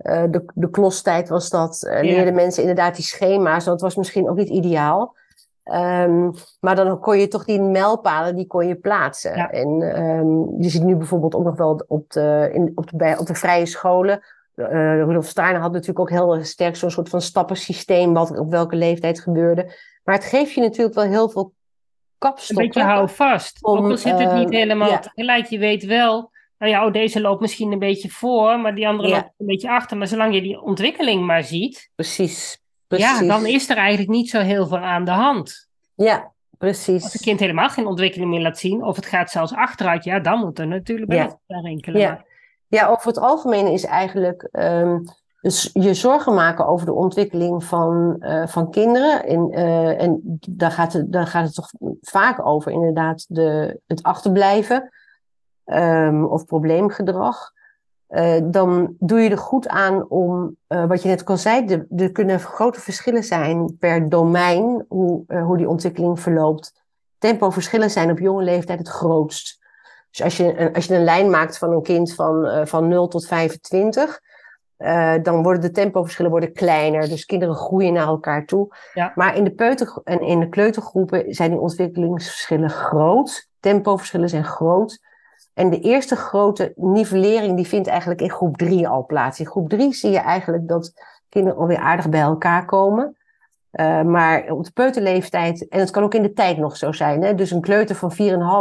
uh, 0.02 0.24
de, 0.30 0.46
de 0.54 0.70
klostijd 0.70 1.30
was 1.30 1.50
dat, 1.50 1.84
uh, 1.88 2.02
leerden 2.02 2.34
mensen 2.34 2.62
inderdaad 2.62 2.96
die 2.96 3.06
schema's. 3.06 3.66
Dat 3.66 3.82
was 3.82 3.96
misschien 3.96 4.30
ook 4.30 4.38
niet 4.38 4.50
ideaal. 4.50 5.18
Um, 5.64 6.34
maar 6.60 6.76
dan 6.76 7.00
kon 7.00 7.18
je 7.18 7.28
toch 7.28 7.46
die 7.46 7.62
mijlpalen, 7.62 8.36
die 8.36 8.48
kon 8.48 8.68
je 8.68 8.76
plaatsen. 8.76 9.36
Ja. 9.36 9.52
En 9.52 10.02
um, 10.02 10.62
je 10.62 10.70
ziet 10.70 10.84
nu 10.84 10.96
bijvoorbeeld 10.96 11.36
ook 11.36 11.44
nog 11.44 11.58
wel 11.58 11.84
op 11.88 12.12
de, 12.12 12.50
in, 12.54 12.72
op 12.76 12.90
de, 12.90 12.98
bij, 12.98 13.18
op 13.18 13.26
de 13.26 13.36
vrije 13.36 13.66
scholen. 13.66 14.20
Uh, 14.56 14.68
Rudolf 15.04 15.26
Steiner 15.26 15.62
had 15.62 15.72
natuurlijk 15.72 16.00
ook 16.00 16.10
heel 16.10 16.44
sterk 16.44 16.76
zo'n 16.76 16.92
soort 16.92 17.10
van 17.10 17.22
stappensysteem, 17.22 18.14
wat 18.14 18.38
op 18.38 18.52
welke 18.52 18.76
leeftijd 18.76 19.20
gebeurde. 19.20 19.74
Maar 20.04 20.16
het 20.16 20.24
geeft 20.24 20.54
je 20.54 20.62
natuurlijk 20.62 20.96
wel 20.96 21.06
heel 21.06 21.30
veel 21.30 21.54
kapstokken. 22.18 22.66
Een 22.66 22.72
beetje 22.72 22.90
hou 22.90 23.10
vast. 23.10 23.64
Om, 23.64 23.78
ook 23.78 23.90
al 23.92 23.98
zit 23.98 24.20
het 24.20 24.34
niet 24.34 24.50
helemaal 24.50 24.90
ja. 24.90 25.00
tegelijk. 25.00 25.46
Je 25.46 25.60
weet 25.60 25.86
wel, 25.86 26.32
nou 26.60 26.72
ja, 26.72 26.86
oh, 26.86 26.94
deze 26.94 27.22
loopt 27.22 27.42
misschien 27.42 27.72
een 27.72 27.80
beetje 27.80 28.10
voor, 28.10 28.60
maar 28.60 28.76
die 28.76 28.88
andere 28.88 29.10
ja. 29.10 29.16
loopt 29.16 29.34
een 29.38 29.46
beetje 29.46 29.70
achter. 29.70 29.98
Maar 29.98 30.08
zolang 30.08 30.34
je 30.34 30.42
die 30.42 30.62
ontwikkeling 30.62 31.26
maar 31.26 31.44
ziet. 31.44 31.92
Precies. 31.96 32.62
Precies. 32.88 33.20
Ja, 33.20 33.26
dan 33.28 33.46
is 33.46 33.70
er 33.70 33.78
eigenlijk 33.78 34.10
niet 34.10 34.30
zo 34.30 34.40
heel 34.40 34.68
veel 34.68 34.78
aan 34.78 35.06
de 35.06 35.12
hand. 35.12 35.70
Ja, 35.96 36.32
precies. 36.58 37.04
Als 37.04 37.14
een 37.14 37.20
kind 37.20 37.40
helemaal 37.40 37.70
geen 37.70 37.88
ontwikkeling 37.88 38.30
meer 38.30 38.42
laat 38.42 38.60
zien, 38.60 38.84
of 38.84 38.96
het 38.96 39.06
gaat 39.06 39.32
zelfs 39.32 39.54
achteruit, 39.54 40.04
ja, 40.04 40.20
dan 40.20 40.40
moet 40.40 40.60
er 40.60 40.68
natuurlijk 40.68 41.12
wel 41.12 41.42
ja. 41.48 41.62
enkele. 41.62 41.98
Ja. 41.98 42.26
ja, 42.68 42.88
over 42.88 43.08
het 43.08 43.20
algemeen 43.20 43.68
is 43.68 43.86
eigenlijk 43.86 44.50
um, 44.52 45.04
dus 45.42 45.70
je 45.74 45.94
zorgen 45.94 46.34
maken 46.34 46.68
over 46.68 46.86
de 46.86 46.94
ontwikkeling 46.94 47.64
van, 47.64 48.16
uh, 48.20 48.48
van 48.48 48.72
kinderen. 48.72 49.26
En, 49.26 49.52
uh, 49.52 50.02
en 50.02 50.40
daar, 50.50 50.72
gaat 50.72 50.94
het, 50.94 51.12
daar 51.12 51.28
gaat 51.28 51.46
het 51.46 51.54
toch 51.54 51.72
vaak 52.02 52.46
over, 52.46 52.72
inderdaad, 52.72 53.26
de, 53.28 53.80
het 53.88 54.04
achterblijven 54.04 54.90
um, 55.74 56.26
of 56.26 56.46
probleemgedrag. 56.46 57.52
Uh, 58.10 58.36
dan 58.44 58.96
doe 59.00 59.20
je 59.20 59.30
er 59.30 59.38
goed 59.38 59.68
aan 59.68 60.10
om, 60.10 60.56
uh, 60.68 60.86
wat 60.86 61.02
je 61.02 61.08
net 61.08 61.26
al 61.26 61.38
zei, 61.38 61.86
er 61.96 62.12
kunnen 62.12 62.40
grote 62.40 62.82
verschillen 62.82 63.24
zijn 63.24 63.78
per 63.80 64.10
domein, 64.10 64.86
hoe, 64.88 65.24
uh, 65.28 65.46
hoe 65.46 65.58
die 65.58 65.70
ontwikkeling 65.70 66.20
verloopt. 66.20 66.74
Tempoverschillen 67.18 67.90
zijn 67.90 68.12
op 68.12 68.20
jonge 68.20 68.44
leeftijd 68.44 68.80
het 68.80 68.88
grootst. 68.88 69.60
Dus 70.10 70.24
als 70.24 70.38
je, 70.38 70.74
als 70.74 70.86
je 70.86 70.96
een 70.96 71.04
lijn 71.04 71.30
maakt 71.30 71.58
van 71.58 71.72
een 71.72 71.82
kind 71.82 72.16
van, 72.16 72.68
van 72.68 72.88
0 72.88 73.08
tot 73.08 73.28
25, 73.28 74.20
dan 75.22 75.44
worden 75.44 75.62
de 75.62 75.72
tempoverschillen 75.72 76.32
worden 76.32 76.54
kleiner. 76.54 77.10
Dus 77.10 77.26
kinderen 77.26 77.56
groeien 77.56 77.94
naar 77.94 78.08
elkaar 78.08 78.46
toe. 78.46 78.76
Ja. 78.94 79.12
Maar 79.16 79.36
in 79.36 79.44
de 79.44 79.52
peuter- 79.52 80.02
en 80.04 80.22
in 80.22 80.40
de 80.40 80.50
kleutergroepen 80.50 81.34
zijn 81.34 81.50
die 81.50 81.60
ontwikkelingsverschillen 81.60 82.70
groot. 82.70 83.48
Tempoverschillen 83.60 84.30
zijn 84.30 84.46
groot. 84.46 85.00
En 85.60 85.70
de 85.70 85.80
eerste 85.80 86.16
grote 86.16 86.74
nivellering 86.76 87.56
die 87.56 87.68
vindt 87.68 87.88
eigenlijk 87.88 88.22
in 88.22 88.32
groep 88.32 88.58
3 88.58 88.88
al 88.88 89.06
plaats. 89.06 89.40
In 89.40 89.46
groep 89.46 89.70
3 89.70 89.94
zie 89.94 90.12
je 90.12 90.18
eigenlijk 90.18 90.68
dat 90.68 90.94
kinderen 91.30 91.60
alweer 91.60 91.78
aardig 91.78 92.10
bij 92.10 92.22
elkaar 92.22 92.66
komen. 92.66 93.18
Uh, 93.72 94.02
maar 94.02 94.52
op 94.52 94.64
de 94.64 94.72
peuterleeftijd, 94.72 95.68
en 95.68 95.80
het 95.80 95.92
kan 95.92 96.04
ook 96.04 96.14
in 96.14 96.22
de 96.22 96.34
tijd 96.34 96.58
nog 96.58 96.78
zo 96.78 96.92
zijn. 96.92 97.22
Hè? 97.22 97.36
Dus 97.36 97.52
een 97.52 97.62
kleuter 97.62 97.96
van 97.96 98.12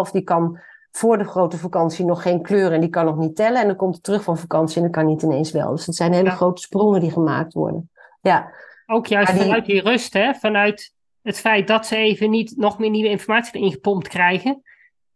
4,5 0.07 0.11
die 0.13 0.23
kan 0.23 0.59
voor 0.91 1.19
de 1.19 1.25
grote 1.25 1.59
vakantie 1.59 2.05
nog 2.05 2.23
geen 2.23 2.43
kleuren 2.43 2.73
en 2.73 2.81
die 2.81 2.91
kan 2.91 3.05
nog 3.05 3.17
niet 3.17 3.37
tellen. 3.37 3.61
En 3.61 3.67
dan 3.67 3.77
komt 3.77 3.93
hij 3.93 4.03
terug 4.03 4.23
van 4.23 4.39
vakantie 4.39 4.77
en 4.77 4.83
dan 4.83 4.91
kan 4.91 5.07
niet 5.07 5.23
ineens 5.23 5.53
wel. 5.53 5.71
Dus 5.71 5.87
het 5.87 5.97
zijn 5.97 6.13
hele 6.13 6.29
ja. 6.29 6.35
grote 6.35 6.63
sprongen 6.63 7.01
die 7.01 7.11
gemaakt 7.11 7.53
worden. 7.53 7.91
Ja. 8.21 8.51
Ook 8.87 9.07
juist 9.07 9.33
die... 9.33 9.43
vanuit 9.43 9.67
die 9.67 9.81
rust, 9.81 10.13
hè? 10.13 10.35
vanuit 10.35 10.93
het 11.23 11.39
feit 11.39 11.67
dat 11.67 11.87
ze 11.87 11.97
even 11.97 12.31
niet 12.31 12.57
nog 12.57 12.79
meer 12.79 12.91
nieuwe 12.91 13.11
informatie 13.11 13.59
erin 13.59 13.73
gepompt 13.73 14.09
krijgen 14.09 14.63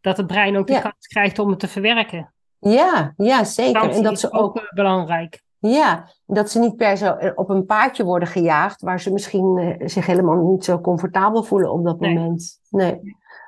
dat 0.03 0.17
het 0.17 0.27
brein 0.27 0.57
ook 0.57 0.67
de 0.67 0.73
ja. 0.73 0.81
kans 0.81 1.07
krijgt 1.07 1.39
om 1.39 1.51
het 1.51 1.59
te 1.59 1.69
verwerken. 1.69 2.33
Ja, 2.59 3.15
ja 3.17 3.45
zeker. 3.45 3.91
en 3.91 4.03
dat 4.03 4.21
ze 4.21 4.33
ook, 4.33 4.57
ook 4.57 4.71
belangrijk. 4.75 5.43
Ja, 5.59 6.09
dat 6.27 6.51
ze 6.51 6.59
niet 6.59 6.77
per 6.77 6.97
se 6.97 7.33
op 7.35 7.49
een 7.49 7.67
paardje 7.67 8.05
worden 8.05 8.29
gejaagd, 8.29 8.83
waar 8.83 9.01
ze 9.01 9.13
misschien 9.13 9.59
uh, 9.59 9.89
zich 9.89 10.07
helemaal 10.07 10.51
niet 10.51 10.65
zo 10.65 10.81
comfortabel 10.81 11.43
voelen 11.43 11.73
op 11.73 11.85
dat 11.85 12.01
nee. 12.01 12.15
moment. 12.15 12.61
Nee. 12.71 13.01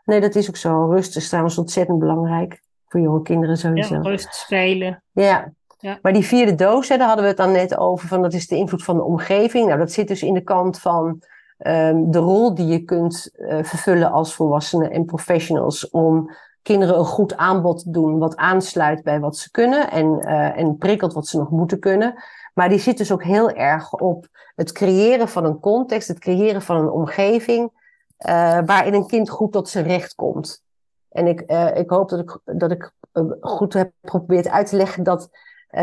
nee, 0.04 0.20
dat 0.20 0.34
is 0.34 0.48
ook 0.48 0.56
zo. 0.56 0.90
Rust 0.90 1.16
is 1.16 1.28
trouwens 1.28 1.58
ontzettend 1.58 1.98
belangrijk 1.98 2.62
voor 2.88 3.00
jonge 3.00 3.22
kinderen 3.22 3.56
sowieso. 3.56 3.94
Ja, 3.94 4.00
rust, 4.00 4.34
spelen. 4.34 5.02
Ja. 5.12 5.52
ja. 5.78 5.98
Maar 6.02 6.12
die 6.12 6.24
vierde 6.24 6.54
doos, 6.54 6.88
hè, 6.88 6.96
daar 6.96 7.06
hadden 7.06 7.24
we 7.24 7.30
het 7.30 7.40
dan 7.40 7.52
net 7.52 7.76
over, 7.76 8.08
van 8.08 8.22
dat 8.22 8.32
is 8.32 8.46
de 8.46 8.56
invloed 8.56 8.84
van 8.84 8.96
de 8.96 9.04
omgeving. 9.04 9.66
Nou, 9.66 9.78
dat 9.78 9.92
zit 9.92 10.08
dus 10.08 10.22
in 10.22 10.34
de 10.34 10.42
kant 10.42 10.80
van 10.80 11.22
um, 11.58 12.10
de 12.10 12.18
rol 12.18 12.54
die 12.54 12.66
je 12.66 12.84
kunt 12.84 13.30
uh, 13.36 13.64
vervullen 13.64 14.12
als 14.12 14.34
volwassenen 14.34 14.90
en 14.90 15.04
professionals 15.04 15.90
om 15.90 16.30
kinderen 16.62 16.98
een 16.98 17.04
goed 17.04 17.36
aanbod 17.36 17.78
te 17.78 17.90
doen 17.90 18.18
wat 18.18 18.36
aansluit 18.36 19.02
bij 19.02 19.20
wat 19.20 19.36
ze 19.36 19.50
kunnen 19.50 19.90
en, 19.90 20.06
uh, 20.06 20.58
en 20.58 20.76
prikkelt 20.76 21.12
wat 21.12 21.26
ze 21.26 21.38
nog 21.38 21.50
moeten 21.50 21.78
kunnen. 21.78 22.14
Maar 22.54 22.68
die 22.68 22.78
zit 22.78 22.98
dus 22.98 23.12
ook 23.12 23.24
heel 23.24 23.50
erg 23.50 23.92
op 23.92 24.26
het 24.54 24.72
creëren 24.72 25.28
van 25.28 25.44
een 25.44 25.60
context, 25.60 26.08
het 26.08 26.18
creëren 26.18 26.62
van 26.62 26.76
een 26.76 26.90
omgeving 26.90 27.70
uh, 28.26 28.58
waarin 28.66 28.94
een 28.94 29.06
kind 29.06 29.30
goed 29.30 29.52
tot 29.52 29.68
zijn 29.68 29.86
recht 29.86 30.14
komt. 30.14 30.62
En 31.08 31.26
ik, 31.26 31.44
uh, 31.46 31.76
ik 31.76 31.90
hoop 31.90 32.08
dat 32.08 32.18
ik, 32.18 32.38
dat 32.44 32.70
ik 32.70 32.92
goed 33.40 33.72
heb 33.72 33.92
geprobeerd 34.02 34.48
uit 34.48 34.66
te 34.66 34.76
leggen 34.76 35.02
dat, 35.02 35.28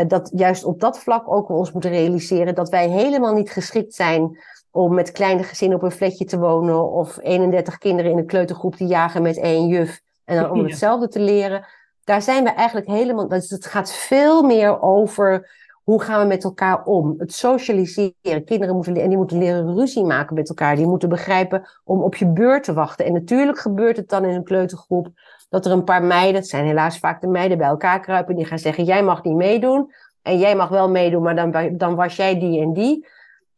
dat 0.06 0.30
juist 0.34 0.64
op 0.64 0.80
dat 0.80 0.98
vlak 0.98 1.32
ook 1.32 1.48
we 1.48 1.54
ons 1.54 1.72
moeten 1.72 1.90
realiseren 1.90 2.54
dat 2.54 2.68
wij 2.68 2.88
helemaal 2.88 3.34
niet 3.34 3.50
geschikt 3.50 3.94
zijn 3.94 4.38
om 4.72 4.94
met 4.94 5.12
kleine 5.12 5.42
gezinnen 5.42 5.78
op 5.78 5.84
een 5.84 5.90
flatje 5.90 6.24
te 6.24 6.38
wonen 6.38 6.90
of 6.90 7.18
31 7.20 7.78
kinderen 7.78 8.10
in 8.10 8.18
een 8.18 8.26
kleutergroep 8.26 8.76
te 8.76 8.86
jagen 8.86 9.22
met 9.22 9.38
één 9.38 9.66
juf 9.66 10.00
en 10.24 10.36
dan 10.36 10.50
om 10.50 10.64
hetzelfde 10.64 11.08
te 11.08 11.20
leren. 11.20 11.66
Daar 12.04 12.22
zijn 12.22 12.44
we 12.44 12.50
eigenlijk 12.50 12.86
helemaal. 12.86 13.28
Dus 13.28 13.50
het 13.50 13.66
gaat 13.66 13.92
veel 13.92 14.42
meer 14.42 14.82
over 14.82 15.50
hoe 15.82 16.02
gaan 16.02 16.20
we 16.20 16.26
met 16.26 16.44
elkaar 16.44 16.84
om. 16.84 17.14
Het 17.18 17.32
socialiseren. 17.32 18.44
Kinderen 18.44 18.74
moeten, 18.74 18.96
en 18.96 19.08
die 19.08 19.18
moeten 19.18 19.38
leren 19.38 19.74
ruzie 19.74 20.04
maken 20.04 20.34
met 20.34 20.48
elkaar. 20.48 20.76
Die 20.76 20.86
moeten 20.86 21.08
begrijpen 21.08 21.68
om 21.84 22.02
op 22.02 22.14
je 22.14 22.26
beurt 22.26 22.64
te 22.64 22.72
wachten. 22.72 23.06
En 23.06 23.12
natuurlijk 23.12 23.58
gebeurt 23.58 23.96
het 23.96 24.08
dan 24.08 24.24
in 24.24 24.34
een 24.34 24.44
kleutergroep 24.44 25.08
dat 25.48 25.66
er 25.66 25.72
een 25.72 25.84
paar 25.84 26.02
meiden, 26.02 26.34
het 26.34 26.48
zijn 26.48 26.64
helaas 26.64 26.98
vaak 26.98 27.20
de 27.20 27.26
meiden, 27.26 27.58
bij 27.58 27.66
elkaar 27.66 28.00
kruipen. 28.00 28.34
Die 28.34 28.44
gaan 28.44 28.58
zeggen: 28.58 28.84
Jij 28.84 29.02
mag 29.02 29.22
niet 29.22 29.36
meedoen. 29.36 29.92
En 30.22 30.38
jij 30.38 30.56
mag 30.56 30.68
wel 30.68 30.90
meedoen, 30.90 31.22
maar 31.22 31.36
dan, 31.36 31.76
dan 31.76 31.94
was 31.94 32.16
jij 32.16 32.38
die 32.38 32.60
en 32.60 32.72
die. 32.72 33.06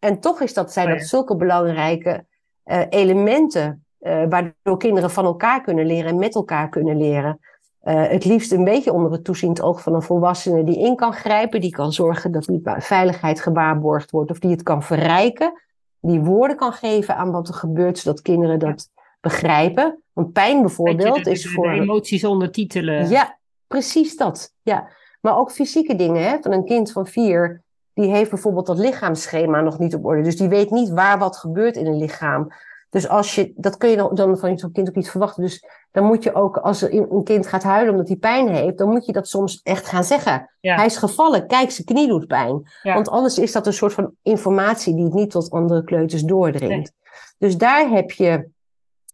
En 0.05 0.21
toch 0.21 0.41
is 0.41 0.55
dat, 0.55 0.73
zijn 0.73 0.89
dat 0.89 1.03
zulke 1.03 1.37
belangrijke 1.37 2.25
uh, 2.65 2.81
elementen. 2.89 3.85
Uh, 4.01 4.25
waardoor 4.29 4.79
kinderen 4.79 5.11
van 5.11 5.25
elkaar 5.25 5.63
kunnen 5.63 5.87
leren 5.87 6.11
en 6.11 6.19
met 6.19 6.35
elkaar 6.35 6.69
kunnen 6.69 6.97
leren. 6.97 7.41
Uh, 7.85 8.09
het 8.09 8.25
liefst 8.25 8.53
een 8.53 8.65
beetje 8.65 8.93
onder 8.93 9.13
het 9.13 9.25
toeziend 9.25 9.63
oog 9.63 9.83
van 9.83 9.95
een 9.95 10.03
volwassene 10.03 10.65
die 10.65 10.79
in 10.79 10.97
kan 10.97 11.13
grijpen, 11.13 11.61
die 11.61 11.71
kan 11.71 11.93
zorgen 11.93 12.33
dat 12.33 12.45
die 12.45 12.61
veiligheid 12.65 13.41
gewaarborgd 13.41 14.11
wordt 14.11 14.31
of 14.31 14.39
die 14.39 14.51
het 14.51 14.63
kan 14.63 14.83
verrijken, 14.83 15.63
die 16.01 16.21
woorden 16.21 16.57
kan 16.57 16.73
geven 16.73 17.17
aan 17.17 17.31
wat 17.31 17.49
er 17.49 17.55
gebeurt, 17.55 17.99
zodat 17.99 18.23
kinderen 18.23 18.59
dat 18.59 18.91
ja. 18.95 19.03
begrijpen. 19.21 20.03
Want 20.13 20.33
pijn 20.33 20.61
bijvoorbeeld 20.61 21.25
de, 21.25 21.31
is 21.31 21.53
voor. 21.53 21.71
De 21.71 21.81
emoties 21.81 22.25
ondertitelen. 22.25 23.09
Ja, 23.09 23.39
precies 23.67 24.17
dat. 24.17 24.53
Ja. 24.63 24.89
Maar 25.21 25.39
ook 25.39 25.53
fysieke 25.53 25.97
dingen, 25.97 26.23
hè? 26.23 26.37
van 26.41 26.53
een 26.53 26.65
kind 26.65 26.93
van 26.93 27.07
vier 27.07 27.64
die 27.95 28.11
heeft 28.11 28.31
bijvoorbeeld 28.31 28.67
dat 28.67 28.79
lichaamsschema 28.79 29.61
nog 29.61 29.79
niet 29.79 29.95
op 29.95 30.05
orde. 30.05 30.23
Dus 30.23 30.37
die 30.37 30.49
weet 30.49 30.71
niet 30.71 30.91
waar 30.91 31.19
wat 31.19 31.37
gebeurt 31.37 31.77
in 31.77 31.87
een 31.87 31.99
lichaam. 31.99 32.53
Dus 32.91 33.09
als 33.09 33.35
je, 33.35 33.53
dat 33.57 33.77
kun 33.77 33.89
je 33.89 33.97
dan, 33.97 34.39
van 34.39 34.59
zo'n 34.59 34.73
kind 34.73 34.89
ook 34.89 34.95
niet 34.95 35.11
verwachten. 35.11 35.43
Dus 35.43 35.65
dan 35.91 36.05
moet 36.05 36.23
je 36.23 36.35
ook, 36.35 36.57
als 36.57 36.83
een 36.83 37.25
kind 37.25 37.47
gaat 37.47 37.63
huilen 37.63 37.93
omdat 37.93 38.09
hij 38.09 38.17
pijn 38.17 38.49
heeft, 38.49 38.79
dan 38.79 38.89
moet 38.89 39.07
je 39.07 39.13
dat 39.13 39.29
soms 39.29 39.61
echt 39.63 39.87
gaan 39.87 40.05
zeggen. 40.05 40.51
Ja. 40.61 40.75
Hij 40.75 40.87
is 40.87 40.97
gevallen, 40.97 41.47
kijk, 41.47 41.71
zijn 41.71 41.87
knie 41.87 42.09
doet 42.09 42.27
pijn. 42.27 42.63
Ja. 42.83 42.95
Want 42.95 43.09
anders 43.09 43.39
is 43.39 43.53
dat 43.53 43.67
een 43.67 43.73
soort 43.73 43.93
van 43.93 44.11
informatie 44.23 44.95
die 44.95 45.05
het 45.05 45.15
niet 45.15 45.31
tot 45.31 45.51
andere 45.51 45.85
kleuters 45.85 46.23
doordringt. 46.23 46.69
Nee. 46.69 47.19
Dus 47.39 47.57
daar 47.57 47.89
heb 47.89 48.11
je 48.11 48.49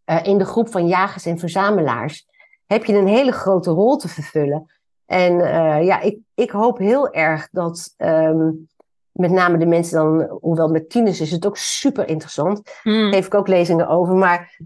uh, 0.07 0.24
in 0.24 0.39
de 0.39 0.45
groep 0.45 0.70
van 0.70 0.87
jagers 0.87 1.26
en 1.26 1.39
verzamelaars, 1.39 2.26
heb 2.66 2.85
je 2.85 2.95
een 2.95 3.09
hele 3.09 3.33
grote 3.33 3.70
rol 3.70 3.97
te 3.97 4.09
vervullen. 4.09 4.70
En 5.11 5.33
uh, 5.33 5.85
ja, 5.85 6.01
ik, 6.01 6.19
ik 6.35 6.51
hoop 6.51 6.79
heel 6.79 7.13
erg 7.13 7.49
dat 7.53 7.95
um, 7.99 8.69
met 9.11 9.31
name 9.31 9.59
de 9.59 9.67
mensen 9.67 9.99
dan, 9.99 10.39
hoewel 10.41 10.69
met 10.69 10.91
tieners 10.91 11.21
is 11.21 11.31
het 11.31 11.47
ook 11.47 11.57
super 11.57 12.09
interessant. 12.09 12.63
Mm. 12.83 13.13
Geef 13.13 13.27
ik 13.27 13.35
ook 13.35 13.49
lezingen 13.49 13.89
over. 13.89 14.15
Maar 14.15 14.59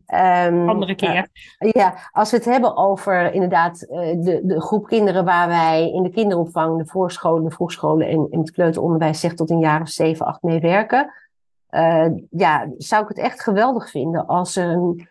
um, 0.46 0.68
andere 0.68 0.94
keer. 0.94 1.28
Uh, 1.58 1.70
ja, 1.70 1.94
als 2.12 2.30
we 2.30 2.36
het 2.36 2.46
hebben 2.46 2.76
over 2.76 3.32
inderdaad 3.32 3.86
uh, 3.90 3.98
de, 3.98 4.40
de 4.44 4.60
groep 4.60 4.86
kinderen 4.86 5.24
waar 5.24 5.48
wij 5.48 5.90
in 5.90 6.02
de 6.02 6.10
kinderopvang, 6.10 6.78
de 6.78 6.86
voorscholen, 6.86 7.44
de 7.44 7.50
vroegscholen 7.50 8.08
en 8.08 8.26
in 8.30 8.38
het 8.38 8.50
kleuteronderwijs 8.50 9.20
zeg 9.20 9.34
tot 9.34 9.50
een 9.50 9.60
jaar 9.60 9.80
of 9.80 9.88
zeven, 9.88 10.26
acht 10.26 10.42
mee 10.42 10.60
werken. 10.60 11.12
Ja, 12.30 12.68
zou 12.78 13.02
ik 13.02 13.08
het 13.08 13.18
echt 13.18 13.42
geweldig 13.42 13.90
vinden 13.90 14.26
als 14.26 14.56
er 14.56 14.68
een, 14.68 15.08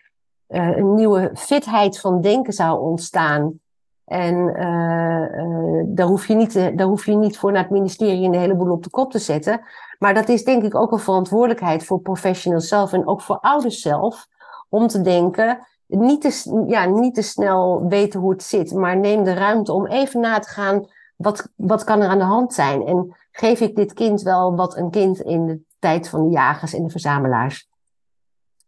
een 0.48 0.94
nieuwe 0.94 1.32
fitheid 1.34 2.00
van 2.00 2.22
denken 2.22 2.54
zou 2.54 2.80
ontstaan. 2.80 3.62
En 4.06 4.36
uh, 4.36 5.43
uh, 5.45 5.84
daar, 5.86 6.08
hoef 6.08 6.28
je 6.28 6.36
niet, 6.36 6.54
daar 6.54 6.88
hoef 6.88 7.06
je 7.06 7.16
niet 7.16 7.38
voor 7.38 7.51
naar 7.51 7.62
het 7.62 7.72
ministerie 7.72 8.26
een 8.26 8.34
heleboel 8.34 8.72
op 8.72 8.84
de 8.84 8.89
kop 8.89 9.12
te 9.12 9.20
zetten. 9.20 9.62
Maar 9.99 10.14
dat 10.14 10.30
is 10.30 10.43
denk 10.43 10.64
ik 10.64 10.76
ook 10.76 10.91
een 10.91 10.99
verantwoordelijkheid 10.99 11.86
voor 11.86 11.99
professionals 11.99 12.68
zelf 12.68 12.93
en 12.93 13.08
ook 13.08 13.22
voor 13.22 13.39
ouders 13.39 13.82
zelf. 13.82 14.28
Om 14.70 14.88
te 14.88 15.01
denken, 15.01 15.68
niet 15.88 16.22
te, 16.22 16.64
ja, 16.68 16.86
niet 16.86 17.16
te 17.16 17.22
snel 17.22 17.88
weten 17.88 18.20
hoe 18.20 18.32
het 18.32 18.43
zit, 18.43 18.74
maar 18.74 18.97
neem 18.97 19.24
de 19.24 19.34
ruimte 19.34 19.74
om 19.74 19.86
even 19.86 20.20
na 20.20 20.39
te 20.39 20.49
gaan. 20.49 20.86
Wat, 21.16 21.49
wat 21.56 21.84
kan 21.84 22.01
er 22.01 22.08
aan 22.08 22.18
de 22.18 22.24
hand 22.24 22.54
zijn? 22.54 22.86
En 22.86 23.16
geef 23.32 23.60
ik 23.60 23.76
dit 23.76 23.93
kind 23.93 24.22
wel 24.22 24.56
wat 24.56 24.78
een 24.78 24.89
kind 24.89 25.22
in 25.22 25.45
de 25.45 25.62
tijd 25.80 26.10
van 26.10 26.24
de 26.24 26.30
jagers 26.30 26.74
en 26.74 26.84
de 26.84 26.89
verzamelaars 26.89 27.70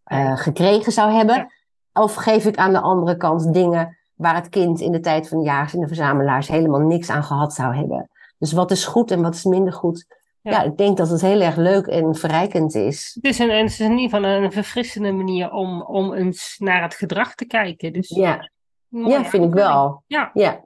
uh, 0.08 0.38
gekregen 0.38 0.92
zou 0.92 1.12
hebben? 1.12 1.54
Of 1.94 2.14
geef 2.14 2.46
ik 2.46 2.58
aan 2.58 2.74
de 2.74 2.82
andere 2.82 3.18
kant 3.18 3.54
dingen 3.54 3.98
waar 4.16 4.36
het 4.36 4.50
kind 4.50 4.80
in 4.80 4.92
de 4.92 5.00
tijd 5.00 5.28
van 5.28 5.38
de 5.38 5.44
jagers 5.44 5.74
en 5.74 5.80
de 5.80 5.88
verzamelaars 5.88 6.48
helemaal 6.48 6.80
niks 6.80 7.10
aan 7.10 7.24
gehad 7.24 7.54
zou 7.54 7.76
hebben? 7.76 8.10
Dus 8.38 8.52
wat 8.52 8.72
is 8.72 8.86
goed 8.86 9.12
en 9.12 9.22
wat 9.22 9.36
is 9.36 9.44
minder 9.44 9.74
goed? 9.74 10.06
Ja. 10.42 10.62
ik 10.62 10.78
denk 10.78 10.98
dat 10.98 11.10
het 11.10 11.22
heel 11.22 11.42
erg 11.42 11.56
leuk 11.56 11.86
en 11.86 12.16
verrijkend 12.16 12.76
is. 12.76 13.12
Het 13.14 13.24
is, 13.24 13.40
een, 13.40 13.50
het 13.50 13.70
is 13.70 13.80
in 13.80 13.98
ieder 13.98 14.18
geval 14.18 14.24
een 14.24 14.52
verfrissende 14.52 15.12
manier 15.12 15.52
om, 15.52 15.82
om 15.82 16.14
eens 16.14 16.56
naar 16.58 16.82
het 16.82 16.94
gedrag 16.94 17.36
te 17.36 17.46
kijken. 17.46 17.94
Dus, 17.94 18.10
ja, 18.10 18.50
ja 18.90 19.26
vind 19.26 19.44
ik 19.44 19.54
wel. 19.54 20.04
Ja. 20.08 20.32
ja. 20.34 20.66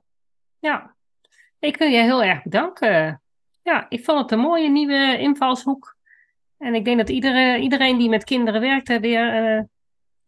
ja. 0.59 0.95
Ik 1.59 1.77
wil 1.77 1.87
je 1.87 2.01
heel 2.01 2.23
erg 2.23 2.43
bedanken. 2.43 3.21
Ja, 3.63 3.85
ik 3.89 4.03
vond 4.03 4.19
het 4.19 4.31
een 4.31 4.39
mooie 4.39 4.69
nieuwe 4.69 5.17
invalshoek. 5.17 5.95
En 6.57 6.73
ik 6.73 6.85
denk 6.85 6.97
dat 6.97 7.09
iedereen, 7.09 7.61
iedereen 7.61 7.97
die 7.97 8.09
met 8.09 8.23
kinderen 8.23 8.61
werkt 8.61 8.89
er 8.89 8.99
weer 8.99 9.55
uh, 9.55 9.61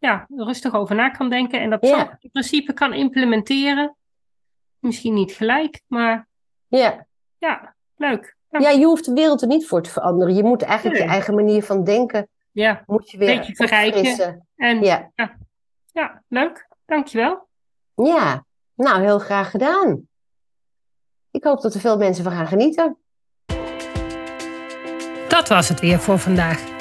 ja, 0.02 0.26
rustig 0.30 0.74
over 0.74 0.96
na 0.96 1.10
kan 1.10 1.30
denken. 1.30 1.62
En 1.62 1.70
dat 1.70 1.88
ja. 1.88 2.18
in 2.20 2.30
principe 2.32 2.74
kan 2.74 2.94
implementeren. 2.94 3.96
Misschien 4.80 5.14
niet 5.14 5.32
gelijk, 5.32 5.82
maar 5.88 6.28
ja, 6.68 7.06
ja 7.38 7.76
leuk. 7.96 8.36
Ja. 8.50 8.70
je 8.70 8.86
hoeft 8.86 9.06
de 9.06 9.14
wereld 9.14 9.42
er 9.42 9.48
niet 9.48 9.68
voor 9.68 9.84
te 9.84 9.90
veranderen. 9.90 10.36
Je 10.36 10.44
moet 10.44 10.62
eigenlijk 10.62 11.02
je 11.02 11.08
eigen 11.08 11.36
manier 11.36 11.64
van 11.64 11.84
denken 11.84 12.30
ja. 12.52 12.84
moet 12.86 13.12
je 13.12 13.18
weer 13.18 13.38
Beetje 13.38 13.56
verrijken. 13.56 14.48
En, 14.56 14.82
ja. 14.84 15.12
ja. 15.16 15.38
Ja, 15.92 16.24
leuk. 16.28 16.68
Dankjewel. 16.86 17.48
Ja, 17.96 18.46
nou 18.76 19.02
heel 19.02 19.20
graag 19.20 19.52
gedaan. 19.52 20.08
Ik 21.32 21.44
hoop 21.44 21.62
dat 21.62 21.74
er 21.74 21.80
veel 21.80 21.98
mensen 21.98 22.24
van 22.24 22.34
gaan 22.34 22.48
genieten. 22.48 22.98
Dat 25.28 25.48
was 25.48 25.70
het 25.70 25.80
weer 25.80 26.00
voor 26.00 26.20
vandaag. 26.20 26.81